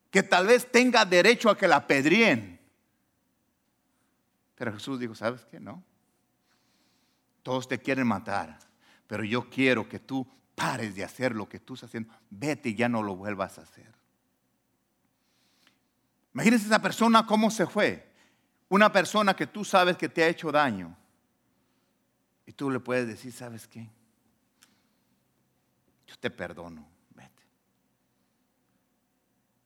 que 0.10 0.24
tal 0.24 0.48
vez 0.48 0.72
tenga 0.72 1.04
derecho 1.04 1.50
a 1.50 1.58
que 1.58 1.68
la 1.68 1.86
pedríen. 1.86 2.62
Pero 4.56 4.72
Jesús 4.72 5.00
dijo, 5.00 5.16
¿sabes 5.16 5.46
qué? 5.52 5.60
No. 5.60 5.84
Todos 7.44 7.68
te 7.68 7.78
quieren 7.80 8.08
matar, 8.08 8.58
pero 9.06 9.26
yo 9.26 9.50
quiero 9.50 9.90
que 9.90 10.00
tú 10.00 10.26
pares 10.56 10.96
de 10.96 11.04
hacer 11.04 11.36
lo 11.36 11.50
que 11.50 11.60
tú 11.60 11.74
estás 11.74 11.90
haciendo. 11.90 12.14
Vete 12.30 12.70
y 12.70 12.76
ya 12.76 12.88
no 12.88 13.04
lo 13.04 13.18
vuelvas 13.18 13.60
a 13.60 13.64
hacer. 13.64 13.94
Imagínense 16.34 16.68
esa 16.68 16.82
persona 16.82 17.26
cómo 17.26 17.52
se 17.52 17.68
fue. 17.68 18.10
Una 18.70 18.92
persona 18.94 19.36
que 19.36 19.48
tú 19.48 19.66
sabes 19.66 19.98
que 19.98 20.08
te 20.08 20.24
ha 20.24 20.30
hecho 20.30 20.52
daño. 20.54 20.96
Y 22.48 22.54
tú 22.54 22.72
le 22.72 22.80
puedes 22.80 23.06
decir, 23.06 23.34
¿sabes 23.34 23.68
qué? 23.68 23.88
Yo 26.08 26.16
te 26.18 26.32
perdono, 26.32 26.88
vete. 27.14 27.44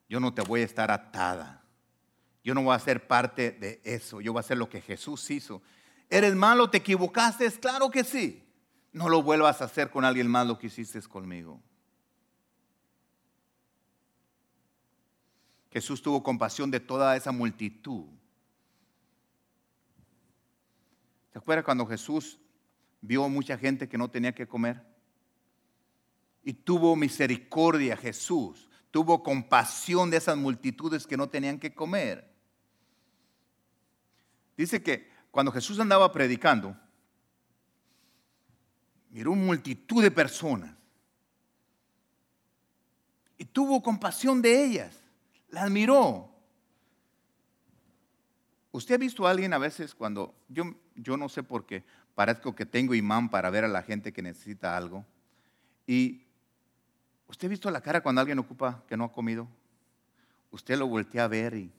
Yo 0.09 0.19
no 0.19 0.33
te 0.33 0.41
voy 0.41 0.61
a 0.61 0.65
estar 0.65 0.89
atada. 0.89 1.63
Yo 2.43 2.55
no 2.55 2.63
voy 2.63 2.75
a 2.75 2.79
ser 2.79 3.07
parte 3.07 3.51
de 3.51 3.79
eso. 3.83 4.19
Yo 4.19 4.33
voy 4.33 4.39
a 4.39 4.41
hacer 4.41 4.57
lo 4.57 4.67
que 4.67 4.81
Jesús 4.81 5.29
hizo. 5.29 5.61
¿Eres 6.09 6.33
malo? 6.35 6.71
¿Te 6.71 6.79
equivocaste? 6.79 7.49
Claro 7.51 7.91
que 7.91 8.03
sí. 8.03 8.43
No 8.91 9.09
lo 9.09 9.21
vuelvas 9.21 9.61
a 9.61 9.65
hacer 9.65 9.91
con 9.91 10.03
alguien 10.03 10.27
más 10.27 10.47
lo 10.47 10.57
que 10.57 10.65
hiciste 10.65 10.99
conmigo. 11.03 11.61
Jesús 15.69 16.01
tuvo 16.01 16.23
compasión 16.23 16.71
de 16.71 16.79
toda 16.79 17.15
esa 17.15 17.31
multitud. 17.31 18.07
¿Se 21.31 21.37
acuerda 21.37 21.63
cuando 21.63 21.85
Jesús 21.85 22.40
vio 23.01 23.27
mucha 23.27 23.57
gente 23.57 23.89
que 23.89 23.97
no 23.97 24.09
tenía 24.09 24.33
que 24.33 24.47
comer? 24.47 24.85
Y 26.43 26.53
tuvo 26.53 26.95
misericordia 26.95 27.97
Jesús, 27.97 28.69
tuvo 28.89 29.21
compasión 29.21 30.09
de 30.09 30.17
esas 30.17 30.37
multitudes 30.37 31.05
que 31.05 31.17
no 31.17 31.29
tenían 31.29 31.59
que 31.59 31.73
comer. 31.73 32.31
Dice 34.55 34.81
que 34.81 35.09
cuando 35.31 35.51
Jesús 35.51 35.79
andaba 35.79 36.11
predicando, 36.11 36.77
miró 39.09 39.33
multitud 39.35 40.01
de 40.01 40.11
personas 40.11 40.75
y 43.37 43.45
tuvo 43.45 43.81
compasión 43.81 44.41
de 44.41 44.63
ellas 44.63 45.01
la 45.49 45.63
admiró. 45.63 46.29
¿Usted 48.71 48.95
ha 48.95 48.97
visto 48.97 49.27
a 49.27 49.31
alguien 49.31 49.53
a 49.53 49.57
veces 49.57 49.93
cuando, 49.93 50.33
yo, 50.47 50.75
yo 50.95 51.17
no 51.17 51.27
sé 51.27 51.43
por 51.43 51.65
qué, 51.65 51.83
parezco 52.15 52.55
que 52.55 52.65
tengo 52.65 52.93
imán 52.93 53.29
para 53.29 53.49
ver 53.49 53.63
a 53.63 53.67
la 53.67 53.83
gente 53.83 54.13
que 54.13 54.21
necesita 54.21 54.77
algo? 54.77 55.05
Y 55.87 56.25
¿usted 57.27 57.47
ha 57.47 57.49
visto 57.49 57.71
la 57.71 57.81
cara 57.81 58.01
cuando 58.01 58.21
alguien 58.21 58.39
ocupa 58.39 58.83
que 58.87 58.97
no 58.97 59.05
ha 59.05 59.11
comido? 59.11 59.47
Usted 60.51 60.77
lo 60.77 60.87
voltea 60.87 61.23
a 61.23 61.27
ver 61.27 61.55
y, 61.55 61.71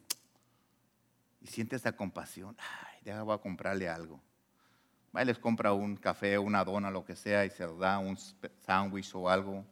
siente 1.44 1.76
esa 1.76 1.92
compasión. 1.92 2.56
Ay, 2.58 3.00
deja, 3.04 3.22
voy 3.22 3.34
a 3.34 3.38
comprarle 3.38 3.88
algo. 3.88 4.20
Va 5.14 5.22
y 5.22 5.26
les 5.26 5.38
compra 5.38 5.72
un 5.72 5.96
café, 5.96 6.38
una 6.38 6.64
dona, 6.64 6.90
lo 6.90 7.04
que 7.04 7.16
sea, 7.16 7.44
y 7.44 7.50
se 7.50 7.66
da 7.76 7.98
un 7.98 8.16
sándwich 8.64 9.14
o 9.14 9.28
algo. 9.28 9.64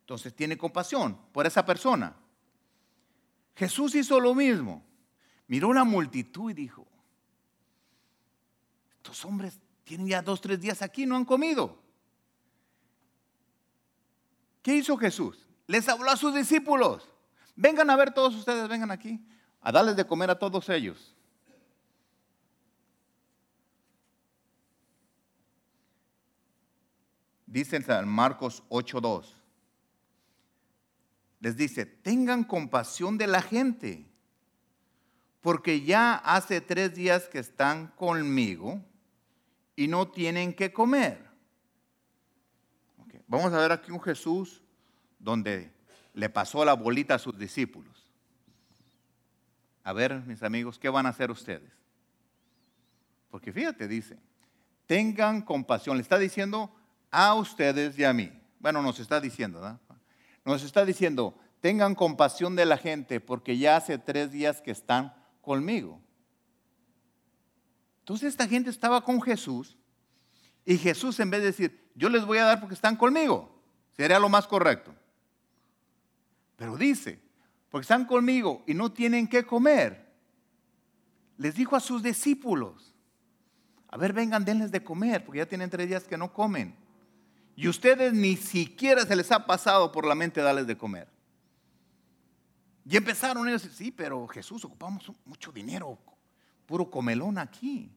Entonces 0.00 0.34
tiene 0.34 0.58
compasión 0.58 1.16
por 1.32 1.46
esa 1.46 1.64
persona. 1.64 2.14
Jesús 3.54 3.94
hizo 3.94 4.18
lo 4.18 4.34
mismo. 4.34 4.82
Miró 5.46 5.72
la 5.72 5.84
multitud 5.84 6.50
y 6.50 6.54
dijo, 6.54 6.86
estos 9.04 9.22
hombres 9.26 9.60
tienen 9.84 10.06
ya 10.06 10.22
dos, 10.22 10.40
tres 10.40 10.58
días 10.58 10.80
aquí, 10.80 11.04
no 11.04 11.14
han 11.14 11.26
comido. 11.26 11.78
¿Qué 14.62 14.76
hizo 14.76 14.96
Jesús? 14.96 15.46
Les 15.66 15.86
habló 15.90 16.10
a 16.10 16.16
sus 16.16 16.34
discípulos. 16.34 17.06
Vengan 17.54 17.90
a 17.90 17.96
ver 17.96 18.14
todos 18.14 18.34
ustedes, 18.34 18.66
vengan 18.66 18.90
aquí, 18.90 19.22
a 19.60 19.70
darles 19.70 19.94
de 19.94 20.06
comer 20.06 20.30
a 20.30 20.38
todos 20.38 20.70
ellos. 20.70 21.14
Dice 27.44 27.76
en 27.76 28.08
Marcos 28.08 28.64
8.2 28.70 29.26
les 31.40 31.58
dice, 31.58 31.84
tengan 31.84 32.42
compasión 32.42 33.18
de 33.18 33.26
la 33.26 33.42
gente, 33.42 34.10
porque 35.42 35.82
ya 35.82 36.14
hace 36.14 36.62
tres 36.62 36.94
días 36.94 37.28
que 37.28 37.38
están 37.38 37.88
conmigo 37.88 38.82
y 39.76 39.88
no 39.88 40.08
tienen 40.08 40.54
que 40.54 40.72
comer. 40.72 41.24
Vamos 43.26 43.52
a 43.52 43.58
ver 43.58 43.72
aquí 43.72 43.90
un 43.90 44.00
Jesús 44.00 44.62
donde 45.18 45.72
le 46.12 46.28
pasó 46.28 46.64
la 46.64 46.74
bolita 46.74 47.14
a 47.14 47.18
sus 47.18 47.36
discípulos. 47.38 48.10
A 49.82 49.92
ver, 49.92 50.20
mis 50.26 50.42
amigos, 50.42 50.78
¿qué 50.78 50.88
van 50.88 51.06
a 51.06 51.10
hacer 51.10 51.30
ustedes? 51.30 51.72
Porque 53.30 53.52
fíjate, 53.52 53.88
dice, 53.88 54.18
tengan 54.86 55.42
compasión. 55.42 55.96
Le 55.96 56.02
está 56.02 56.18
diciendo 56.18 56.74
a 57.10 57.34
ustedes 57.34 57.98
y 57.98 58.04
a 58.04 58.12
mí. 58.12 58.32
Bueno, 58.60 58.82
nos 58.82 59.00
está 59.00 59.20
diciendo. 59.20 59.78
Nos 60.44 60.62
está 60.62 60.84
diciendo, 60.84 61.38
tengan 61.60 61.94
compasión 61.94 62.54
de 62.56 62.66
la 62.66 62.76
gente 62.76 63.20
porque 63.20 63.58
ya 63.58 63.76
hace 63.76 63.98
tres 63.98 64.30
días 64.30 64.60
que 64.60 64.70
están 64.70 65.14
conmigo. 65.40 66.00
Entonces 68.04 68.28
esta 68.28 68.46
gente 68.46 68.68
estaba 68.68 69.02
con 69.02 69.22
Jesús 69.22 69.78
Y 70.66 70.76
Jesús 70.76 71.18
en 71.20 71.30
vez 71.30 71.40
de 71.40 71.46
decir, 71.46 71.90
yo 71.94 72.10
les 72.10 72.26
voy 72.26 72.36
a 72.36 72.44
dar 72.44 72.60
porque 72.60 72.74
están 72.74 72.96
conmigo, 72.96 73.50
sería 73.96 74.18
lo 74.18 74.28
más 74.28 74.46
correcto. 74.46 74.94
Pero 76.56 76.76
dice, 76.76 77.20
porque 77.70 77.84
están 77.84 78.04
conmigo 78.04 78.62
y 78.66 78.74
no 78.74 78.92
tienen 78.92 79.26
que 79.26 79.44
comer, 79.44 80.12
les 81.38 81.54
dijo 81.54 81.76
a 81.76 81.80
sus 81.80 82.02
discípulos, 82.02 82.94
a 83.88 83.96
ver, 83.96 84.12
vengan, 84.12 84.44
denles 84.44 84.70
de 84.70 84.82
comer, 84.82 85.24
porque 85.24 85.38
ya 85.38 85.46
tienen 85.46 85.70
tres 85.70 85.88
días 85.88 86.04
que 86.04 86.16
no 86.16 86.32
comen. 86.32 86.76
Y 87.56 87.68
ustedes 87.68 88.12
ni 88.12 88.36
siquiera 88.36 89.04
se 89.06 89.16
les 89.16 89.30
ha 89.32 89.46
pasado 89.46 89.92
por 89.92 90.06
la 90.06 90.14
mente 90.14 90.40
darles 90.40 90.66
de 90.66 90.76
comer. 90.76 91.08
Y 92.84 92.96
empezaron 92.96 93.48
ellos, 93.48 93.62
sí, 93.62 93.90
pero 93.90 94.26
Jesús, 94.28 94.64
ocupamos 94.64 95.10
mucho 95.24 95.52
dinero, 95.52 95.98
puro 96.66 96.90
comelón 96.90 97.38
aquí. 97.38 97.90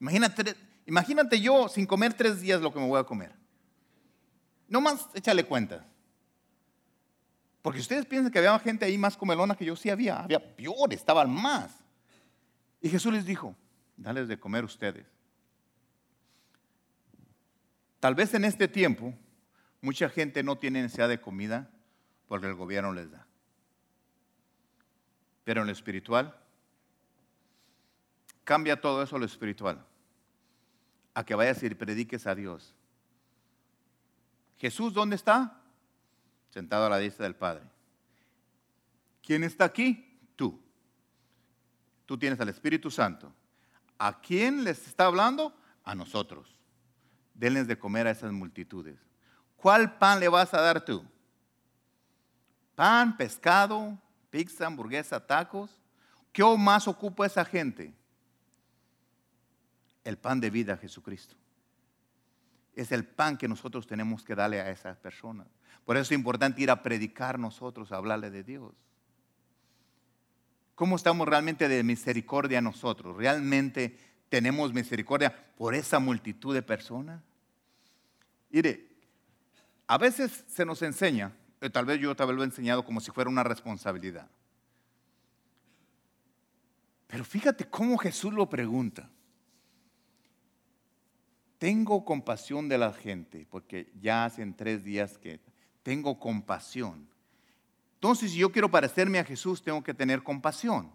Imagínate, 0.00 0.56
imagínate 0.86 1.40
yo 1.40 1.68
sin 1.68 1.86
comer 1.86 2.14
tres 2.14 2.40
días 2.40 2.60
lo 2.60 2.72
que 2.72 2.78
me 2.78 2.86
voy 2.86 3.00
a 3.00 3.04
comer. 3.04 3.32
No 4.68 4.80
más, 4.80 5.08
échale 5.14 5.44
cuenta. 5.44 5.86
Porque 7.62 7.80
ustedes 7.80 8.06
piensan 8.06 8.32
que 8.32 8.38
había 8.38 8.58
gente 8.58 8.84
ahí 8.84 8.96
más 8.96 9.16
comelona 9.16 9.54
que 9.54 9.64
yo, 9.64 9.76
sí 9.76 9.90
había, 9.90 10.20
había 10.20 10.56
peor, 10.56 10.92
estaban 10.92 11.30
más. 11.30 11.76
Y 12.80 12.88
Jesús 12.88 13.12
les 13.12 13.26
dijo, 13.26 13.54
dales 13.96 14.28
de 14.28 14.38
comer 14.38 14.64
ustedes. 14.64 15.06
Tal 17.98 18.14
vez 18.14 18.32
en 18.32 18.46
este 18.46 18.66
tiempo 18.66 19.14
mucha 19.82 20.08
gente 20.08 20.42
no 20.42 20.56
tiene 20.56 20.82
necesidad 20.82 21.08
de 21.08 21.20
comida 21.20 21.70
porque 22.28 22.46
el 22.46 22.54
gobierno 22.54 22.92
les 22.92 23.10
da. 23.10 23.26
Pero 25.44 25.60
en 25.60 25.66
lo 25.66 25.72
espiritual, 25.72 26.34
cambia 28.44 28.80
todo 28.80 29.02
eso 29.02 29.16
a 29.16 29.18
lo 29.18 29.24
espiritual. 29.24 29.84
A 31.14 31.24
que 31.24 31.34
vayas 31.34 31.62
y 31.62 31.70
prediques 31.70 32.26
a 32.26 32.34
Dios. 32.34 32.74
Jesús, 34.58 34.92
¿dónde 34.92 35.16
está? 35.16 35.62
Sentado 36.50 36.86
a 36.86 36.90
la 36.90 36.98
diestra 36.98 37.24
del 37.24 37.34
Padre. 37.34 37.64
¿Quién 39.22 39.44
está 39.44 39.64
aquí? 39.64 40.18
Tú. 40.36 40.60
Tú 42.06 42.18
tienes 42.18 42.40
al 42.40 42.48
Espíritu 42.48 42.90
Santo. 42.90 43.32
¿A 43.98 44.20
quién 44.20 44.64
les 44.64 44.86
está 44.86 45.06
hablando? 45.06 45.54
A 45.84 45.94
nosotros 45.94 46.60
denles 47.40 47.66
de 47.66 47.78
comer 47.78 48.06
a 48.06 48.10
esas 48.10 48.32
multitudes. 48.32 48.98
¿Cuál 49.56 49.96
pan 49.96 50.20
le 50.20 50.28
vas 50.28 50.52
a 50.52 50.60
dar 50.60 50.84
tú? 50.84 51.02
¿Pan, 52.74 53.16
pescado, 53.16 53.98
pizza, 54.28 54.66
hamburguesa, 54.66 55.26
tacos? 55.26 55.70
¿Qué 56.32 56.44
más 56.58 56.86
ocupa 56.86 57.24
esa 57.24 57.42
gente? 57.42 57.94
El 60.10 60.18
pan 60.18 60.40
de 60.40 60.50
vida, 60.50 60.76
Jesucristo. 60.76 61.36
Es 62.74 62.90
el 62.90 63.04
pan 63.04 63.38
que 63.38 63.46
nosotros 63.46 63.86
tenemos 63.86 64.24
que 64.24 64.34
darle 64.34 64.60
a 64.60 64.68
esas 64.68 64.98
personas. 64.98 65.46
Por 65.84 65.96
eso 65.96 66.12
es 66.12 66.18
importante 66.18 66.60
ir 66.60 66.68
a 66.68 66.82
predicar 66.82 67.38
nosotros, 67.38 67.92
a 67.92 67.96
hablarle 67.96 68.28
de 68.28 68.42
Dios. 68.42 68.74
¿Cómo 70.74 70.96
estamos 70.96 71.28
realmente 71.28 71.68
de 71.68 71.84
misericordia 71.84 72.60
nosotros? 72.60 73.16
¿Realmente 73.16 73.96
tenemos 74.28 74.72
misericordia 74.72 75.32
por 75.56 75.76
esa 75.76 76.00
multitud 76.00 76.54
de 76.54 76.62
personas? 76.62 77.22
Mire, 78.50 78.88
a 79.86 79.96
veces 79.96 80.44
se 80.48 80.66
nos 80.66 80.82
enseña, 80.82 81.30
eh, 81.60 81.70
tal 81.70 81.84
vez 81.84 82.00
yo 82.00 82.16
tal 82.16 82.26
vez 82.26 82.36
lo 82.36 82.42
he 82.42 82.46
enseñado 82.46 82.84
como 82.84 83.00
si 83.00 83.12
fuera 83.12 83.30
una 83.30 83.44
responsabilidad. 83.44 84.28
Pero 87.06 87.24
fíjate 87.24 87.70
cómo 87.70 87.96
Jesús 87.96 88.34
lo 88.34 88.50
pregunta. 88.50 89.08
Tengo 91.60 92.04
compasión 92.04 92.68
de 92.68 92.78
la 92.78 92.92
gente, 92.92 93.46
porque 93.48 93.92
ya 94.00 94.24
hacen 94.24 94.56
tres 94.56 94.82
días 94.82 95.16
que 95.16 95.38
tengo 95.84 96.18
compasión. 96.18 97.08
Entonces, 97.94 98.32
si 98.32 98.38
yo 98.38 98.50
quiero 98.50 98.68
parecerme 98.68 99.20
a 99.20 99.24
Jesús, 99.24 99.62
tengo 99.62 99.84
que 99.84 99.94
tener 99.94 100.24
compasión. 100.24 100.90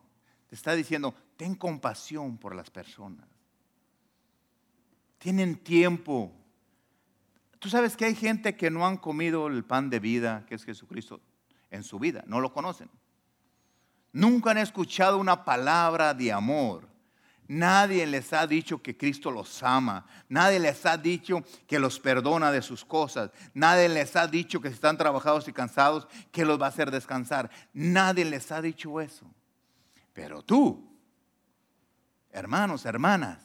Te 0.49 0.55
está 0.55 0.75
diciendo, 0.75 1.15
ten 1.37 1.55
compasión 1.55 2.37
por 2.37 2.53
las 2.53 2.69
personas. 2.69 3.29
Tienen 5.19 5.55
tiempo 5.55 6.33
Tú 7.65 7.71
sabes 7.71 7.97
que 7.97 8.05
hay 8.05 8.13
gente 8.13 8.55
que 8.55 8.69
no 8.69 8.85
han 8.85 8.97
comido 8.97 9.47
el 9.47 9.63
pan 9.63 9.89
de 9.89 9.99
vida, 9.99 10.45
que 10.47 10.53
es 10.53 10.63
Jesucristo, 10.63 11.19
en 11.71 11.81
su 11.81 11.97
vida, 11.97 12.23
no 12.27 12.39
lo 12.39 12.53
conocen. 12.53 12.91
Nunca 14.11 14.51
han 14.51 14.59
escuchado 14.59 15.17
una 15.17 15.43
palabra 15.43 16.13
de 16.13 16.31
amor. 16.31 16.87
Nadie 17.47 18.07
les 18.07 18.33
ha 18.33 18.47
dicho 18.47 18.81
que 18.81 18.97
Cristo 18.97 19.29
los 19.29 19.61
ama. 19.61 20.05
Nadie 20.29 20.59
les 20.59 20.85
ha 20.85 20.97
dicho 20.97 21.43
que 21.67 21.77
los 21.77 21.99
perdona 21.99 22.51
de 22.51 22.61
sus 22.61 22.83
cosas. 22.83 23.29
Nadie 23.53 23.87
les 23.87 24.15
ha 24.15 24.27
dicho 24.27 24.59
que 24.59 24.69
si 24.69 24.75
están 24.75 24.97
trabajados 24.97 25.47
y 25.47 25.53
cansados, 25.53 26.07
que 26.31 26.45
los 26.45 26.59
va 26.59 26.65
a 26.65 26.69
hacer 26.69 26.89
descansar. 26.89 27.51
Nadie 27.73 28.25
les 28.25 28.51
ha 28.51 28.61
dicho 28.61 28.99
eso. 28.99 29.25
Pero 30.13 30.41
tú, 30.41 30.97
hermanos, 32.31 32.85
hermanas, 32.85 33.39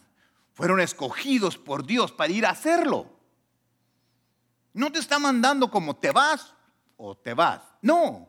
fueron 0.55 0.81
escogidos 0.81 1.59
por 1.59 1.85
Dios 1.85 2.11
para 2.13 2.33
ir 2.33 2.47
a 2.47 2.51
hacerlo. 2.51 3.11
No 4.73 4.91
te 4.91 4.99
está 4.99 5.19
mandando 5.19 5.71
como 5.71 5.97
te 5.97 6.11
vas 6.11 6.55
o 6.97 7.17
te 7.17 7.35
vas. 7.35 7.61
No, 7.83 8.29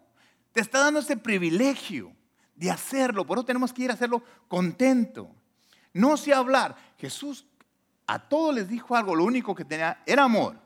te 0.51 0.59
está 0.59 0.80
dando 0.80 0.99
ese 0.99 1.15
privilegio 1.15 2.13
de 2.55 2.72
hacerlo. 2.72 3.26
Por 3.26 3.38
eso 3.38 3.45
tenemos 3.45 3.72
que 3.72 3.84
ir 3.84 3.91
a 3.91 3.93
hacerlo 3.93 4.24
contento. 4.47 5.34
No 5.94 6.18
sé 6.18 6.34
hablar. 6.34 6.76
Jesús 6.98 7.46
a 8.08 8.20
todos 8.20 8.56
les 8.56 8.68
dijo 8.68 8.96
algo. 8.96 9.16
Lo 9.16 9.24
único 9.24 9.56
que 9.56 9.66
tenía 9.66 10.02
era 10.06 10.24
amor. 10.24 10.58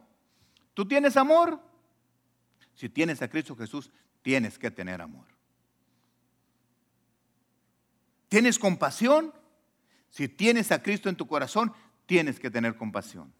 ¿Tú 0.73 0.87
tienes 0.87 1.17
amor? 1.17 1.59
Si 2.75 2.89
tienes 2.89 3.21
a 3.21 3.29
Cristo 3.29 3.55
Jesús, 3.55 3.91
tienes 4.21 4.59
que 4.59 4.69
tener 4.69 5.01
amor. 5.01 5.25
¿Tienes 8.27 8.59
compasión? 8.59 9.33
Si 10.09 10.27
tienes 10.27 10.71
a 10.71 10.81
Cristo 10.81 11.09
en 11.09 11.15
tu 11.15 11.27
corazón, 11.27 11.73
tienes 12.05 12.39
que 12.39 12.49
tener 12.49 12.75
compasión. 12.75 13.33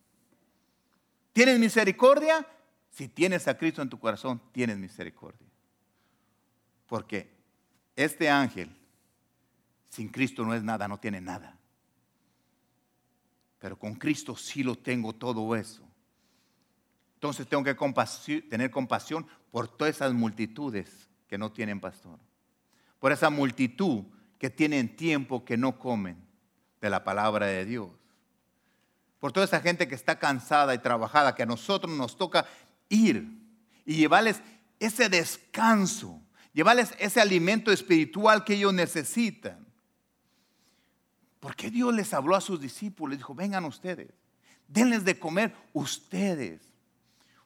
¿Tienes 1.33 1.59
misericordia? 1.59 2.47
Si 2.89 3.09
tienes 3.09 3.47
a 3.47 3.57
Cristo 3.57 3.81
en 3.81 3.89
tu 3.89 3.99
corazón, 3.99 4.41
tienes 4.53 4.77
misericordia. 4.77 5.47
Porque 6.87 7.29
este 7.95 8.29
ángel 8.29 8.73
sin 9.89 10.09
Cristo 10.09 10.45
no 10.45 10.53
es 10.53 10.63
nada, 10.63 10.87
no 10.87 10.97
tiene 10.97 11.19
nada. 11.19 11.57
Pero 13.65 13.79
con 13.79 13.95
Cristo 13.95 14.35
sí 14.35 14.61
lo 14.61 14.75
tengo 14.75 15.11
todo 15.11 15.55
eso. 15.55 15.81
Entonces 17.15 17.47
tengo 17.47 17.63
que 17.63 17.73
tener 18.43 18.69
compasión 18.69 19.25
por 19.49 19.67
todas 19.67 19.95
esas 19.95 20.13
multitudes 20.13 21.09
que 21.27 21.39
no 21.39 21.51
tienen 21.51 21.79
pastor. 21.79 22.19
Por 22.99 23.11
esa 23.11 23.31
multitud 23.31 24.03
que 24.37 24.51
tienen 24.51 24.95
tiempo 24.95 25.43
que 25.43 25.57
no 25.57 25.79
comen 25.79 26.15
de 26.79 26.91
la 26.91 27.03
palabra 27.03 27.47
de 27.47 27.65
Dios 27.65 27.89
por 29.19 29.31
toda 29.31 29.45
esa 29.47 29.59
gente 29.59 29.87
que 29.87 29.95
está 29.95 30.19
cansada 30.19 30.75
y 30.75 30.77
trabajada, 30.77 31.33
que 31.33 31.41
a 31.41 31.47
nosotros 31.47 31.91
nos 31.97 32.15
toca 32.15 32.45
ir 32.89 33.27
y 33.83 33.95
llevarles 33.95 34.39
ese 34.79 35.09
descanso, 35.09 36.21
llevarles 36.53 36.93
ese 36.99 37.19
alimento 37.19 37.71
espiritual 37.71 38.43
que 38.43 38.53
ellos 38.53 38.71
necesitan. 38.71 39.64
Porque 41.45 41.69
Dios 41.69 41.93
les 41.93 42.11
habló 42.11 42.35
a 42.35 42.41
sus 42.41 42.59
discípulos, 42.59 43.19
dijo, 43.19 43.35
vengan 43.35 43.65
ustedes, 43.65 44.09
denles 44.67 45.05
de 45.05 45.19
comer 45.19 45.53
ustedes. 45.73 46.59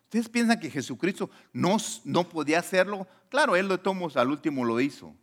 ¿Ustedes 0.05 0.29
piensan 0.29 0.57
que 0.57 0.71
Jesucristo 0.71 1.29
no, 1.51 1.75
no 2.05 2.29
podía 2.29 2.59
hacerlo? 2.59 3.09
Claro, 3.27 3.57
Él 3.57 3.67
lo 3.67 3.77
tomó, 3.81 4.07
al 4.15 4.29
último 4.29 4.63
lo 4.63 4.79
hizo. 4.79 5.13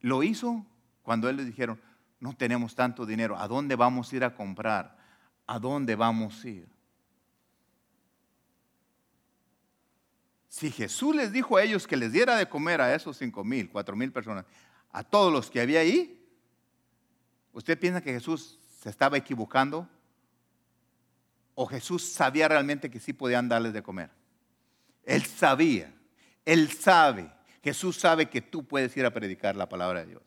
Lo 0.00 0.22
hizo 0.22 0.64
cuando 1.02 1.28
Él 1.28 1.36
le 1.36 1.44
dijeron, 1.44 1.78
no 2.20 2.34
tenemos 2.34 2.74
tanto 2.74 3.04
dinero. 3.04 3.36
¿A 3.36 3.46
dónde 3.46 3.76
vamos 3.76 4.10
a 4.10 4.16
ir 4.16 4.24
a 4.24 4.34
comprar? 4.34 4.96
¿A 5.46 5.58
dónde 5.58 5.94
vamos 5.94 6.42
a 6.42 6.48
ir? 6.48 6.68
Si 10.48 10.70
Jesús 10.70 11.14
les 11.14 11.32
dijo 11.32 11.58
a 11.58 11.62
ellos 11.62 11.86
que 11.86 11.98
les 11.98 12.12
diera 12.12 12.34
de 12.34 12.48
comer 12.48 12.80
a 12.80 12.94
esos 12.94 13.18
cinco 13.18 13.44
mil, 13.44 13.68
cuatro 13.68 13.94
mil 13.94 14.10
personas, 14.10 14.46
a 14.90 15.04
todos 15.04 15.30
los 15.30 15.50
que 15.50 15.60
había 15.60 15.80
ahí, 15.80 16.15
¿usted 17.56 17.78
piensa 17.78 18.02
que 18.02 18.12
Jesús 18.12 18.58
se 18.82 18.90
estaba 18.90 19.16
equivocando? 19.16 19.88
¿O 21.54 21.64
Jesús 21.66 22.04
sabía 22.04 22.48
realmente 22.48 22.90
que 22.90 23.00
sí 23.00 23.14
podían 23.14 23.48
darles 23.48 23.72
de 23.72 23.82
comer? 23.82 24.10
Él 25.04 25.24
sabía, 25.24 25.90
él 26.44 26.70
sabe, 26.70 27.32
Jesús 27.64 27.96
sabe 27.96 28.26
que 28.26 28.42
tú 28.42 28.66
puedes 28.66 28.94
ir 28.96 29.06
a 29.06 29.10
predicar 29.10 29.56
la 29.56 29.68
palabra 29.68 30.00
de 30.00 30.06
Dios. 30.06 30.22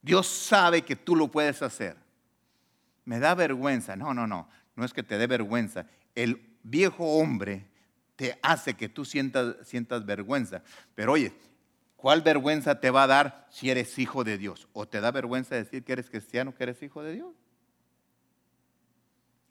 Dios 0.00 0.28
sabe 0.28 0.82
que 0.82 0.94
tú 0.94 1.16
lo 1.16 1.28
puedes 1.28 1.60
hacer. 1.60 1.96
Me 3.04 3.18
da 3.18 3.34
vergüenza. 3.34 3.96
No, 3.96 4.14
no, 4.14 4.26
no. 4.26 4.48
No 4.76 4.84
es 4.84 4.92
que 4.92 5.02
te 5.02 5.18
dé 5.18 5.26
vergüenza. 5.26 5.86
El 6.14 6.56
viejo 6.62 7.04
hombre 7.04 7.66
te 8.16 8.38
hace 8.42 8.74
que 8.74 8.88
tú 8.88 9.04
sientas, 9.04 10.06
vergüenza. 10.06 10.62
Pero 10.94 11.12
oye, 11.12 11.32
¿cuál 12.02 12.20
vergüenza 12.20 12.80
te 12.80 12.90
va 12.90 13.04
a 13.04 13.06
dar 13.06 13.46
si 13.48 13.70
eres 13.70 13.96
hijo 13.96 14.24
de 14.24 14.36
Dios? 14.36 14.66
¿O 14.72 14.88
te 14.88 15.00
da 15.00 15.12
vergüenza 15.12 15.54
decir 15.54 15.84
que 15.84 15.92
eres 15.92 16.10
cristiano, 16.10 16.52
que 16.52 16.64
eres 16.64 16.82
hijo 16.82 17.00
de 17.00 17.12
Dios? 17.12 17.32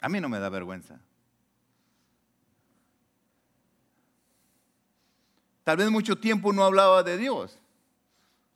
A 0.02 0.10
mí 0.10 0.20
no 0.20 0.28
me 0.28 0.38
da 0.38 0.50
vergüenza. 0.50 1.00
Tal 5.64 5.78
vez 5.78 5.90
mucho 5.90 6.18
tiempo 6.18 6.52
no 6.52 6.66
hablaba 6.66 7.04
de 7.04 7.18
Dios. 7.18 7.58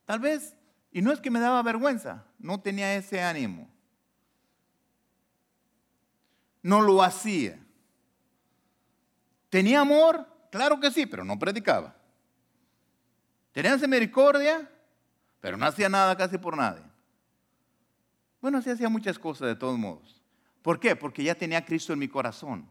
Tal 0.03 0.19
vez, 0.19 0.57
y 0.91 1.01
no 1.01 1.13
es 1.13 1.21
que 1.21 1.31
me 1.31 1.39
daba 1.39 1.63
vergüenza, 1.63 2.25
no 2.37 2.59
tenía 2.59 2.95
ese 2.95 3.23
ánimo. 3.23 3.69
No 6.61 6.81
lo 6.81 7.01
hacía. 7.01 7.57
¿Tenía 9.49 9.79
amor? 9.79 10.27
Claro 10.51 10.81
que 10.81 10.91
sí, 10.91 11.05
pero 11.05 11.23
no 11.23 11.39
predicaba. 11.39 11.94
¿Tenía 13.55 13.75
misericordia? 13.77 14.69
Pero 15.39 15.57
no 15.57 15.65
hacía 15.65 15.89
nada 15.89 16.15
casi 16.15 16.37
por 16.37 16.55
nadie. 16.55 16.83
Bueno, 18.41 18.61
sí 18.61 18.69
hacía 18.69 18.89
muchas 18.89 19.17
cosas 19.17 19.47
de 19.47 19.55
todos 19.55 19.79
modos. 19.79 20.21
¿Por 20.61 20.79
qué? 20.79 20.95
Porque 20.95 21.23
ya 21.23 21.33
tenía 21.33 21.57
a 21.57 21.65
Cristo 21.65 21.93
en 21.93 21.99
mi 21.99 22.07
corazón. 22.07 22.69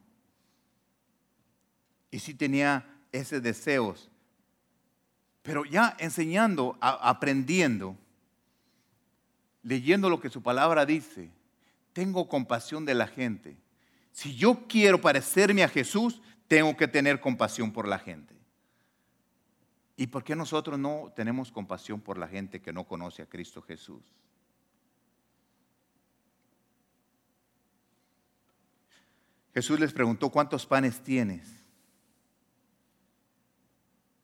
Y 2.12 2.20
sí 2.20 2.35
tenía 2.35 2.87
ese 3.11 3.41
deseos 3.41 4.11
pero 5.45 5.66
ya 5.66 5.95
enseñando, 5.99 6.78
aprendiendo, 6.80 7.99
leyendo 9.62 10.09
lo 10.09 10.18
que 10.18 10.30
su 10.30 10.43
palabra 10.43 10.87
dice, 10.87 11.30
tengo 11.93 12.30
compasión 12.30 12.87
de 12.87 12.95
la 12.95 13.07
gente. 13.07 13.55
Si 14.11 14.35
yo 14.35 14.66
quiero 14.66 15.03
parecerme 15.03 15.62
a 15.62 15.68
Jesús, 15.68 16.22
tengo 16.49 16.74
que 16.78 16.89
tener 16.89 17.20
compasión 17.20 17.72
por 17.72 17.87
la 17.87 17.99
gente. 17.99 18.34
¿Y 19.97 20.09
por 20.09 20.24
qué 20.24 20.34
nosotros 20.34 20.78
no 20.78 21.12
tenemos 21.14 21.53
compasión 21.53 22.01
por 22.01 22.18
la 22.18 22.28
gente 22.28 22.61
que 22.61 22.72
no 22.72 22.84
conoce 22.84 23.22
a 23.22 23.26
Cristo 23.26 23.62
Jesús? 23.62 24.03
Jesús 29.53 29.78
les 29.78 29.92
preguntó, 29.92 30.30
¿cuántos 30.30 30.66
panes 30.66 31.01
tienes? 31.01 31.64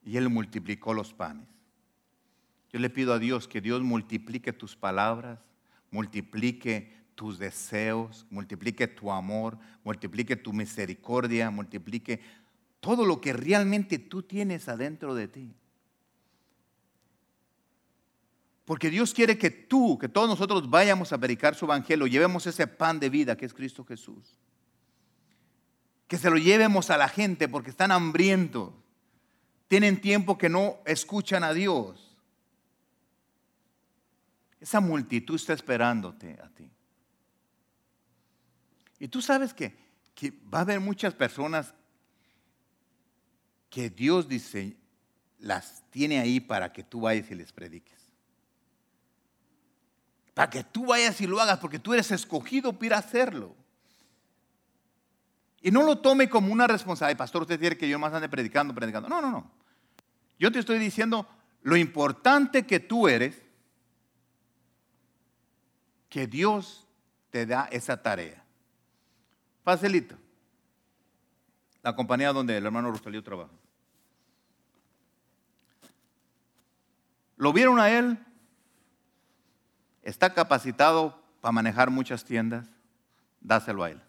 y 0.04 0.16
Él 0.16 0.28
multiplicó 0.28 0.94
los 0.94 1.12
panes. 1.12 1.46
Yo 2.72 2.78
le 2.78 2.90
pido 2.90 3.12
a 3.12 3.18
Dios 3.18 3.48
que 3.48 3.60
Dios 3.60 3.82
multiplique 3.82 4.52
tus 4.52 4.76
palabras, 4.76 5.38
multiplique 5.90 6.92
tus 7.14 7.38
deseos, 7.38 8.26
multiplique 8.30 8.86
tu 8.86 9.10
amor, 9.12 9.58
multiplique 9.84 10.36
tu 10.36 10.52
misericordia, 10.52 11.50
multiplique 11.50 12.20
todo 12.80 13.04
lo 13.04 13.20
que 13.20 13.32
realmente 13.32 13.98
tú 13.98 14.22
tienes 14.22 14.68
adentro 14.68 15.14
de 15.14 15.28
ti. 15.28 15.54
Porque 18.64 18.90
Dios 18.90 19.12
quiere 19.12 19.36
que 19.36 19.50
tú, 19.50 19.98
que 19.98 20.08
todos 20.08 20.28
nosotros 20.28 20.68
vayamos 20.70 21.12
a 21.12 21.18
predicar 21.18 21.54
su 21.54 21.64
evangelio, 21.64 22.06
llevemos 22.06 22.46
ese 22.46 22.66
pan 22.66 23.00
de 23.00 23.10
vida 23.10 23.36
que 23.36 23.46
es 23.46 23.54
Cristo 23.54 23.84
Jesús. 23.84 24.38
Que 26.06 26.18
se 26.18 26.30
lo 26.30 26.36
llevemos 26.36 26.90
a 26.90 26.96
la 26.96 27.08
gente 27.08 27.48
porque 27.48 27.70
están 27.70 27.92
hambrientos 27.92 28.72
tienen 29.70 30.00
tiempo 30.00 30.36
que 30.36 30.48
no 30.48 30.80
escuchan 30.84 31.44
a 31.44 31.52
Dios. 31.52 32.16
Esa 34.58 34.80
multitud 34.80 35.36
está 35.36 35.52
esperándote 35.52 36.36
a 36.42 36.48
ti. 36.48 36.68
Y 38.98 39.06
tú 39.06 39.22
sabes 39.22 39.54
que, 39.54 39.76
que 40.12 40.32
va 40.52 40.58
a 40.58 40.62
haber 40.62 40.80
muchas 40.80 41.14
personas 41.14 41.72
que 43.70 43.88
Dios 43.88 44.28
dice, 44.28 44.76
las 45.38 45.82
tiene 45.90 46.18
ahí 46.18 46.40
para 46.40 46.72
que 46.72 46.82
tú 46.82 47.02
vayas 47.02 47.30
y 47.30 47.34
les 47.36 47.52
prediques. 47.52 47.98
Para 50.34 50.50
que 50.50 50.64
tú 50.64 50.86
vayas 50.86 51.20
y 51.20 51.26
lo 51.26 51.40
hagas, 51.40 51.58
porque 51.58 51.78
tú 51.78 51.94
eres 51.94 52.10
escogido 52.10 52.72
para 52.72 52.98
hacerlo. 52.98 53.54
Y 55.62 55.70
no 55.70 55.82
lo 55.82 55.98
tome 55.98 56.28
como 56.28 56.52
una 56.52 56.66
responsabilidad. 56.66 57.18
Pastor, 57.18 57.42
usted 57.42 57.60
quiere 57.60 57.76
que 57.76 57.88
yo 57.88 57.98
más 57.98 58.12
ande 58.12 58.28
predicando, 58.28 58.74
predicando. 58.74 59.08
No, 59.08 59.20
no, 59.20 59.30
no. 59.30 59.50
Yo 60.38 60.50
te 60.50 60.58
estoy 60.58 60.78
diciendo 60.78 61.26
lo 61.62 61.76
importante 61.76 62.66
que 62.66 62.80
tú 62.80 63.08
eres, 63.08 63.40
que 66.08 66.26
Dios 66.26 66.86
te 67.30 67.46
da 67.46 67.68
esa 67.70 68.02
tarea. 68.02 68.42
Facilito. 69.62 70.16
La 71.82 71.94
compañía 71.94 72.32
donde 72.32 72.56
el 72.56 72.64
hermano 72.64 72.90
Rosalío 72.90 73.22
trabaja. 73.22 73.59
Lo 77.40 77.54
vieron 77.54 77.80
a 77.80 77.88
él, 77.88 78.18
está 80.02 80.34
capacitado 80.34 81.18
para 81.40 81.52
manejar 81.52 81.88
muchas 81.88 82.22
tiendas, 82.22 82.68
dáselo 83.40 83.82
a 83.82 83.90
él. 83.92 84.02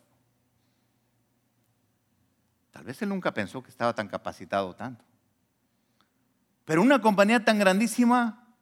Tal 2.72 2.84
vez 2.84 3.02
él 3.02 3.08
nunca 3.08 3.34
pensó 3.34 3.64
que 3.64 3.70
estaba 3.70 3.96
tan 3.96 4.10
capacitado 4.10 4.76
tanto. 4.76 5.06
Pero 6.66 6.82
una 6.82 7.00
compañía 7.00 7.46
tan 7.46 7.58
grandísima 7.58 8.54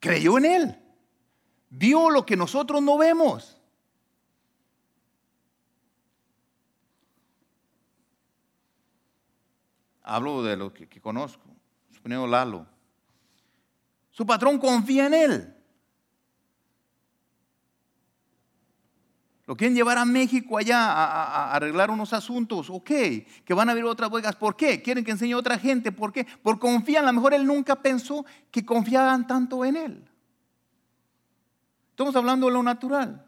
creyó 0.00 0.38
en 0.38 0.46
él. 0.46 0.82
Vio 1.68 2.08
lo 2.08 2.24
que 2.24 2.38
nosotros 2.38 2.80
no 2.80 2.96
vemos. 2.96 3.60
Hablo 10.02 10.42
de 10.42 10.56
lo 10.56 10.72
que, 10.72 10.88
conozco. 11.02 11.44
Suponiendo 11.90 12.26
Lalo. 12.26 12.72
Su 14.12 14.24
patrón 14.26 14.58
confía 14.58 15.06
en 15.06 15.14
él. 15.14 15.56
Lo 19.46 19.56
quieren 19.56 19.74
llevar 19.74 19.98
a 19.98 20.04
México 20.04 20.56
allá 20.56 20.92
a, 20.92 21.54
arreglar 21.54 21.90
unos 21.90 22.12
asuntos. 22.12 22.70
Ok, 22.70 22.90
que 23.44 23.54
van 23.54 23.68
a 23.68 23.72
abrir 23.72 23.86
otras 23.86 24.08
bodegas. 24.08 24.36
¿Por 24.36 24.54
qué? 24.54 24.80
Quieren 24.80 25.04
que 25.04 25.10
enseñe 25.10 25.32
a 25.32 25.38
otra 25.38 25.58
gente. 25.58 25.90
¿Por 25.90 26.12
qué? 26.12 26.26
Por 26.42 26.58
confiar. 26.58 27.02
A 27.02 27.08
lo 27.08 27.12
mejor 27.14 27.34
él 27.34 27.44
nunca 27.44 27.76
pensó 27.76 28.24
que 28.50 28.64
confiaban 28.64 29.26
tanto 29.26 29.64
en 29.64 29.76
él. 29.76 30.08
Estamos 31.90 32.14
hablando 32.14 32.46
de 32.46 32.52
lo 32.52 32.62
natural. 32.62 33.26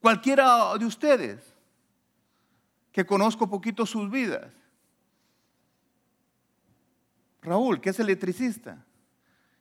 Cualquiera 0.00 0.76
de 0.76 0.84
ustedes 0.84 1.54
que 2.92 3.06
conozco 3.06 3.48
poquito 3.48 3.86
sus 3.86 4.10
vidas. 4.10 4.52
Raúl, 7.42 7.80
que 7.80 7.90
es 7.90 8.00
electricista, 8.00 8.84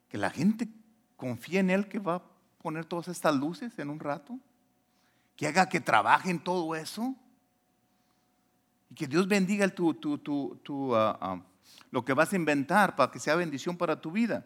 que 0.10 0.18
la 0.18 0.30
gente 0.30 0.68
confía 1.16 1.60
en 1.60 1.70
él 1.70 1.88
que 1.88 1.99
va 1.99 2.16
a 2.16 2.24
poner 2.62 2.86
todas 2.86 3.07
estas 3.07 3.36
luces 3.36 3.78
en 3.80 3.89
un 3.89 3.99
rato 3.99 4.39
que 5.39 5.47
haga 5.47 5.70
que 5.70 5.80
trabaje 5.80 6.30
en 6.30 6.39
todo 6.39 6.76
eso. 6.76 7.16
Y 8.89 8.95
que 8.95 9.07
Dios 9.07 9.26
bendiga 9.26 9.70
tu, 9.70 9.95
ah, 10.93 11.18
ah, 11.22 11.41
lo 11.91 12.03
que 12.03 12.12
vas 12.12 12.34
a 12.34 12.36
inventar 12.36 12.93
para 12.97 13.10
que 13.10 13.20
sea 13.20 13.36
bendición 13.36 13.78
para 13.78 14.01
tu 14.01 14.12
vida. 14.12 14.45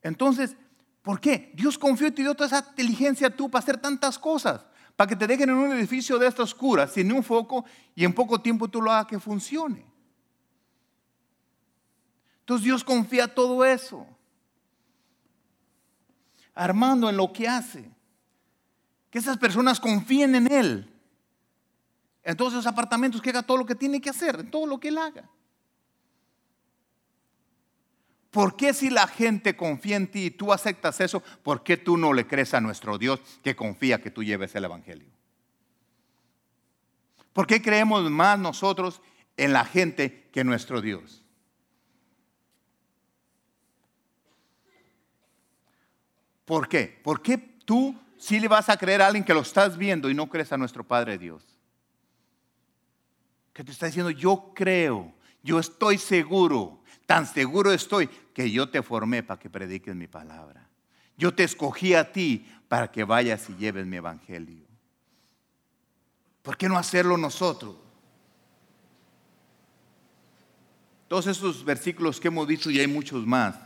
Entonces, 0.00 0.56
¿por 1.02 1.20
qué? 1.20 1.52
Dios 1.54 1.76
confió 1.76 2.06
y 2.06 2.12
te 2.12 2.22
dio 2.22 2.34
toda 2.34 2.46
esa 2.46 2.66
inteligencia 2.70 3.28
tú 3.28 3.50
para 3.50 3.62
hacer 3.62 3.76
tantas 3.76 4.18
cosas. 4.18 4.64
Para 4.96 5.08
que 5.08 5.16
te 5.16 5.26
dejen 5.26 5.50
en 5.50 5.56
un 5.56 5.72
edificio 5.72 6.18
de 6.18 6.28
estas 6.28 6.54
curas, 6.54 6.92
sin 6.92 7.12
un 7.12 7.22
foco, 7.22 7.66
y 7.94 8.06
en 8.06 8.14
poco 8.14 8.40
tiempo 8.40 8.68
tú 8.68 8.80
lo 8.80 8.90
hagas 8.90 9.08
que 9.08 9.20
funcione. 9.20 9.84
Entonces 12.40 12.64
Dios 12.64 12.82
confía 12.82 13.34
todo 13.34 13.66
eso. 13.66 14.06
Armando 16.54 17.08
en 17.08 17.16
lo 17.16 17.32
que 17.32 17.48
hace 17.48 17.90
que 19.12 19.18
esas 19.18 19.36
personas 19.36 19.78
confíen 19.78 20.34
en 20.34 20.50
Él. 20.50 20.90
En 22.24 22.34
todos 22.34 22.54
esos 22.54 22.66
apartamentos, 22.66 23.20
que 23.20 23.28
haga 23.28 23.42
todo 23.42 23.58
lo 23.58 23.66
que 23.66 23.74
tiene 23.74 24.00
que 24.00 24.08
hacer, 24.08 24.40
en 24.40 24.50
todo 24.50 24.66
lo 24.66 24.80
que 24.80 24.88
Él 24.88 24.96
haga. 24.96 25.28
¿Por 28.30 28.56
qué 28.56 28.72
si 28.72 28.88
la 28.88 29.06
gente 29.06 29.54
confía 29.54 29.96
en 29.96 30.10
ti 30.10 30.24
y 30.24 30.30
tú 30.30 30.50
aceptas 30.50 30.98
eso, 31.02 31.22
por 31.42 31.62
qué 31.62 31.76
tú 31.76 31.98
no 31.98 32.14
le 32.14 32.26
crees 32.26 32.54
a 32.54 32.62
nuestro 32.62 32.96
Dios 32.96 33.20
que 33.44 33.54
confía 33.54 34.00
que 34.00 34.10
tú 34.10 34.24
lleves 34.24 34.54
el 34.54 34.64
Evangelio? 34.64 35.10
¿Por 37.34 37.46
qué 37.46 37.60
creemos 37.60 38.10
más 38.10 38.38
nosotros 38.38 39.02
en 39.36 39.52
la 39.52 39.66
gente 39.66 40.30
que 40.32 40.44
nuestro 40.44 40.80
Dios? 40.80 41.21
¿Por 46.52 46.68
qué? 46.68 47.00
¿Por 47.02 47.22
qué 47.22 47.38
tú 47.38 47.98
si 48.18 48.38
le 48.38 48.46
vas 48.46 48.68
a 48.68 48.76
creer 48.76 49.00
a 49.00 49.06
alguien 49.06 49.24
que 49.24 49.32
lo 49.32 49.40
estás 49.40 49.78
viendo 49.78 50.10
y 50.10 50.14
no 50.14 50.28
crees 50.28 50.52
a 50.52 50.58
nuestro 50.58 50.86
Padre 50.86 51.16
Dios. 51.16 51.42
Que 53.54 53.64
te 53.64 53.72
está 53.72 53.86
diciendo, 53.86 54.10
yo 54.10 54.52
creo, 54.54 55.14
yo 55.42 55.58
estoy 55.58 55.96
seguro, 55.96 56.82
tan 57.06 57.26
seguro 57.26 57.72
estoy 57.72 58.06
que 58.34 58.50
yo 58.50 58.68
te 58.68 58.82
formé 58.82 59.22
para 59.22 59.40
que 59.40 59.48
prediques 59.48 59.96
mi 59.96 60.08
palabra. 60.08 60.68
Yo 61.16 61.32
te 61.32 61.42
escogí 61.42 61.94
a 61.94 62.12
ti 62.12 62.46
para 62.68 62.92
que 62.92 63.02
vayas 63.02 63.48
y 63.48 63.54
lleves 63.54 63.86
mi 63.86 63.96
evangelio. 63.96 64.66
¿Por 66.42 66.58
qué 66.58 66.68
no 66.68 66.76
hacerlo 66.76 67.16
nosotros? 67.16 67.76
Todos 71.08 71.28
esos 71.28 71.64
versículos 71.64 72.20
que 72.20 72.28
hemos 72.28 72.46
dicho 72.46 72.70
y 72.70 72.78
hay 72.78 72.88
muchos 72.88 73.26
más 73.26 73.56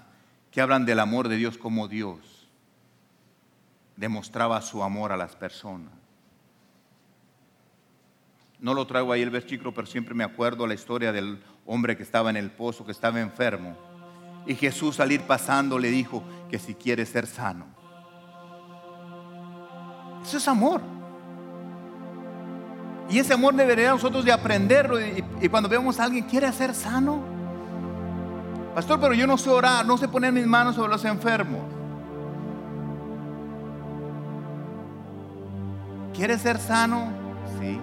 que 0.52 0.60
hablan 0.60 0.86
del 0.86 1.00
amor 1.00 1.26
de 1.26 1.34
Dios 1.34 1.58
como 1.58 1.88
Dios 1.88 2.35
demostraba 3.96 4.60
su 4.60 4.82
amor 4.82 5.12
a 5.12 5.16
las 5.16 5.34
personas. 5.34 5.92
No 8.58 8.74
lo 8.74 8.86
traigo 8.86 9.12
ahí 9.12 9.22
el 9.22 9.30
versículo, 9.30 9.72
pero 9.74 9.86
siempre 9.86 10.14
me 10.14 10.24
acuerdo 10.24 10.66
la 10.66 10.74
historia 10.74 11.12
del 11.12 11.42
hombre 11.66 11.96
que 11.96 12.02
estaba 12.02 12.30
en 12.30 12.36
el 12.36 12.50
pozo, 12.50 12.84
que 12.84 12.92
estaba 12.92 13.20
enfermo. 13.20 13.76
Y 14.46 14.54
Jesús 14.54 15.00
al 15.00 15.12
ir 15.12 15.22
pasando 15.22 15.78
le 15.78 15.90
dijo 15.90 16.22
que 16.50 16.58
si 16.58 16.74
quiere 16.74 17.04
ser 17.04 17.26
sano. 17.26 17.66
Eso 20.22 20.38
es 20.38 20.48
amor. 20.48 20.80
Y 23.08 23.18
ese 23.18 23.34
amor 23.34 23.54
debería 23.54 23.90
nosotros 23.90 24.24
de 24.24 24.32
aprenderlo. 24.32 25.00
Y, 25.00 25.24
y 25.40 25.48
cuando 25.48 25.68
vemos 25.68 26.00
a 26.00 26.04
alguien 26.04 26.24
quiere 26.24 26.50
ser 26.52 26.74
sano. 26.74 27.22
Pastor, 28.74 29.00
pero 29.00 29.14
yo 29.14 29.26
no 29.26 29.38
sé 29.38 29.50
orar, 29.50 29.86
no 29.86 29.96
sé 29.96 30.08
poner 30.08 30.32
mis 30.32 30.46
manos 30.46 30.76
sobre 30.76 30.90
los 30.90 31.04
enfermos. 31.04 31.75
¿Quieres 36.16 36.40
ser 36.40 36.58
sano? 36.58 37.12
Sí. 37.60 37.78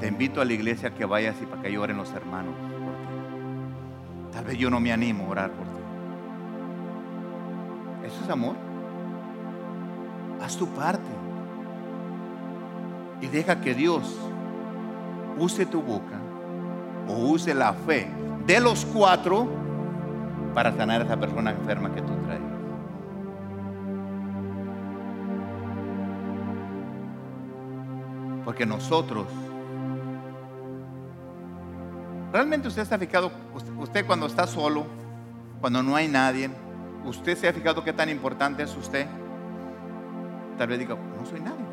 Te 0.00 0.08
invito 0.08 0.40
a 0.40 0.44
la 0.44 0.52
iglesia 0.52 0.92
que 0.92 1.04
vayas 1.04 1.36
y 1.40 1.46
para 1.46 1.62
que 1.62 1.70
lloren 1.70 1.96
los 1.96 2.12
hermanos 2.12 2.54
por 2.56 2.70
ti. 2.70 4.32
Tal 4.32 4.44
vez 4.44 4.58
yo 4.58 4.68
no 4.68 4.80
me 4.80 4.92
animo 4.92 5.26
a 5.26 5.28
orar 5.28 5.52
por 5.52 5.64
ti. 5.66 5.80
Eso 8.04 8.24
es 8.24 8.28
amor. 8.28 8.56
Haz 10.42 10.56
tu 10.56 10.66
parte. 10.70 11.06
Y 13.20 13.28
deja 13.28 13.60
que 13.60 13.74
Dios 13.74 14.18
use 15.38 15.64
tu 15.64 15.80
boca 15.80 16.18
o 17.06 17.12
use 17.28 17.54
la 17.54 17.74
fe 17.74 18.08
de 18.44 18.58
los 18.58 18.84
cuatro 18.86 19.48
para 20.52 20.76
sanar 20.76 21.02
a 21.02 21.04
esa 21.04 21.16
persona 21.16 21.52
enferma 21.52 21.94
que 21.94 22.02
tú 22.02 22.12
traes. 22.26 22.41
Porque 28.44 28.66
nosotros, 28.66 29.26
realmente 32.32 32.68
usted 32.68 32.82
está 32.82 32.98
fijado, 32.98 33.30
usted 33.78 34.04
cuando 34.04 34.26
está 34.26 34.46
solo, 34.46 34.86
cuando 35.60 35.82
no 35.82 35.94
hay 35.94 36.08
nadie, 36.08 36.50
usted 37.04 37.36
se 37.36 37.48
ha 37.48 37.52
fijado 37.52 37.84
qué 37.84 37.92
tan 37.92 38.08
importante 38.08 38.64
es 38.64 38.76
usted. 38.76 39.06
Tal 40.58 40.66
vez 40.66 40.78
diga, 40.78 40.96
no 40.96 41.24
soy 41.24 41.40
nadie, 41.40 41.64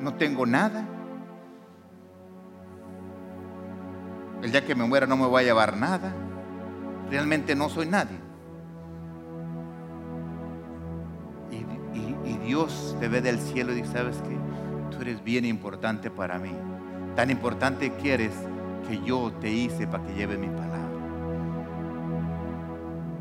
no 0.00 0.14
tengo 0.14 0.46
nada. 0.46 0.86
El 4.42 4.52
día 4.52 4.64
que 4.64 4.74
me 4.74 4.84
muera 4.84 5.06
no 5.06 5.16
me 5.16 5.26
voy 5.26 5.42
a 5.42 5.46
llevar 5.46 5.76
nada. 5.76 6.14
Realmente 7.10 7.54
no 7.54 7.68
soy 7.68 7.86
nadie. 7.86 8.16
Y, 11.50 12.30
y 12.30 12.38
Dios 12.38 12.96
te 13.00 13.08
ve 13.08 13.20
del 13.20 13.38
cielo 13.40 13.72
y 13.72 13.76
dice, 13.76 13.92
¿sabes 13.94 14.18
qué? 14.18 14.47
Tú 14.98 15.02
eres 15.02 15.22
bien 15.22 15.44
importante 15.44 16.10
para 16.10 16.38
mí. 16.40 16.50
Tan 17.14 17.30
importante 17.30 17.92
que 17.94 18.14
eres 18.14 18.32
que 18.88 19.00
yo 19.04 19.32
te 19.40 19.48
hice 19.48 19.86
para 19.86 20.04
que 20.04 20.12
lleve 20.14 20.36
mi 20.36 20.48
palabra. 20.48 20.88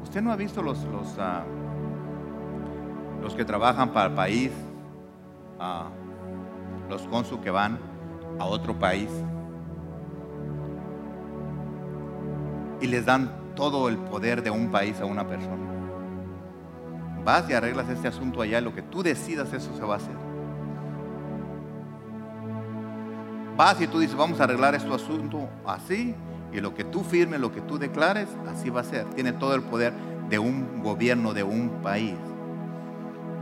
¿Usted 0.02 0.22
no 0.24 0.32
ha 0.32 0.36
visto 0.36 0.64
los, 0.64 0.84
los, 0.86 1.16
ah, 1.20 1.44
los 3.22 3.36
que 3.36 3.46
trabajan 3.46 3.94
para 3.94 4.10
el 4.10 4.16
país, 4.16 4.52
uh, 5.60 6.90
los 6.90 7.04
cónsul 7.04 7.42
que 7.42 7.52
van 7.52 7.78
a 8.40 8.46
otro 8.46 8.78
país 8.78 9.10
y 12.82 12.88
les 12.88 13.06
dan 13.06 13.32
todo 13.56 13.88
el 13.90 13.98
poder 13.98 14.42
de 14.42 14.50
un 14.50 14.72
país 14.72 15.00
a 15.00 15.06
una 15.06 15.28
persona? 15.28 15.68
Vas 17.24 17.48
y 17.50 17.54
arreglas 17.54 17.88
este 17.90 18.08
asunto 18.08 18.42
allá, 18.42 18.62
lo 18.62 18.74
que 18.74 18.82
tú 18.82 19.04
decidas, 19.04 19.54
eso 19.54 19.76
se 19.76 19.84
va 19.84 19.96
a 19.96 19.98
hacer. 19.98 20.27
Vas 23.58 23.82
y 23.82 23.88
tú 23.88 24.00
dices, 24.00 24.16
vamos 24.16 24.40
a 24.40 24.44
arreglar 24.44 24.76
este 24.76 24.94
asunto 24.94 25.50
así, 25.66 26.16
y 26.54 26.62
lo 26.62 26.74
que 26.74 26.84
tú 26.84 27.04
firmes, 27.04 27.42
lo 27.42 27.52
que 27.52 27.62
tú 27.62 27.78
declares, 27.78 28.30
así 28.50 28.70
va 28.70 28.82
a 28.82 28.84
ser. 28.84 29.06
Tiene 29.16 29.34
todo 29.34 29.56
el 29.56 29.64
poder 29.64 29.94
de 30.30 30.40
un 30.40 30.82
gobierno, 30.82 31.34
de 31.34 31.44
un 31.44 31.70
país. 31.82 32.16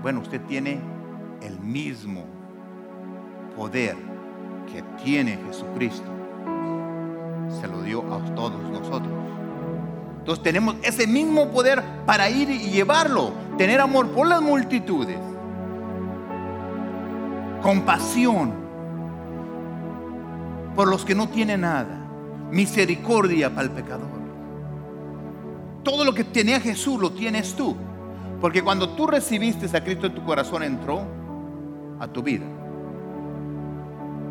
Bueno, 0.02 0.22
usted 0.22 0.42
tiene 0.42 0.80
el 1.42 1.60
mismo 1.60 2.24
poder 3.56 3.96
que 4.72 4.82
tiene 5.04 5.38
Jesucristo. 5.46 6.10
Se 7.62 7.68
lo 7.68 7.82
dio 7.84 8.02
a 8.14 8.20
todos 8.34 8.62
nosotros. 8.72 9.14
Entonces 10.20 10.44
tenemos 10.44 10.76
ese 10.82 11.06
mismo 11.06 11.50
poder 11.50 11.84
para 12.06 12.30
ir 12.30 12.50
y 12.50 12.72
llevarlo. 12.72 13.34
Tener 13.58 13.80
amor 13.80 14.10
por 14.10 14.28
las 14.28 14.42
multitudes. 14.42 15.20
Compasión 17.62 18.65
por 20.76 20.90
los 20.90 21.06
que 21.06 21.16
no 21.16 21.30
tienen 21.30 21.62
nada. 21.62 22.02
Misericordia 22.52 23.50
para 23.50 23.64
el 23.64 23.72
pecador. 23.72 24.16
Todo 25.84 26.04
lo 26.04 26.14
que 26.14 26.24
tenía 26.24 26.60
Jesús 26.60 27.00
lo 27.00 27.12
tienes 27.12 27.56
tú. 27.56 27.76
Porque 28.42 28.62
cuando 28.62 28.90
tú 28.90 29.08
recibiste 29.08 29.76
a 29.76 29.84
Cristo 29.84 30.08
en 30.08 30.16
tu 30.16 30.24
corazón 30.24 30.64
entró 30.64 31.02
a 32.00 32.08
tu 32.08 32.22
vida. 32.22 32.46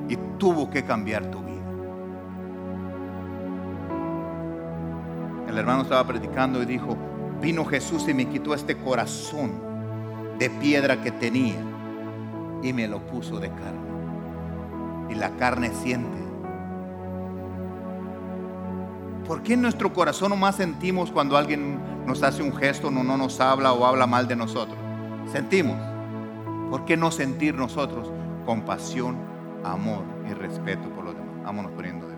Y 0.08 0.16
tuvo 0.38 0.68
que 0.70 0.84
cambiar 0.84 1.30
tu 1.30 1.38
vida. 1.38 1.54
El 5.48 5.58
hermano 5.58 5.82
estaba 5.82 6.06
predicando 6.06 6.62
y 6.62 6.66
dijo, 6.66 6.96
vino 7.40 7.64
Jesús 7.64 8.06
y 8.08 8.14
me 8.14 8.26
quitó 8.26 8.54
este 8.54 8.76
corazón 8.76 9.52
de 10.38 10.50
piedra 10.50 11.00
que 11.00 11.10
tenía 11.12 11.56
y 12.62 12.72
me 12.72 12.88
lo 12.88 13.00
puso 13.06 13.38
de 13.38 13.48
carne. 13.48 15.10
Y 15.10 15.14
la 15.14 15.30
carne 15.36 15.70
siente 15.70 16.23
¿Por 19.26 19.42
qué 19.42 19.54
en 19.54 19.62
nuestro 19.62 19.92
corazón 19.92 20.30
no 20.30 20.36
más 20.36 20.56
sentimos 20.56 21.10
cuando 21.10 21.36
alguien 21.36 21.78
nos 22.06 22.22
hace 22.22 22.42
un 22.42 22.54
gesto, 22.54 22.90
no, 22.90 23.02
no 23.02 23.16
nos 23.16 23.40
habla 23.40 23.72
o 23.72 23.86
habla 23.86 24.06
mal 24.06 24.28
de 24.28 24.36
nosotros? 24.36 24.76
Sentimos. 25.32 25.78
¿Por 26.70 26.84
qué 26.84 26.96
no 26.96 27.10
sentir 27.10 27.54
nosotros 27.54 28.10
compasión, 28.44 29.16
amor 29.64 30.04
y 30.28 30.34
respeto 30.34 30.90
por 30.90 31.04
los 31.04 31.14
demás? 31.14 31.34
Vámonos 31.44 31.72
poniendo 31.72 32.06
de 32.06 32.13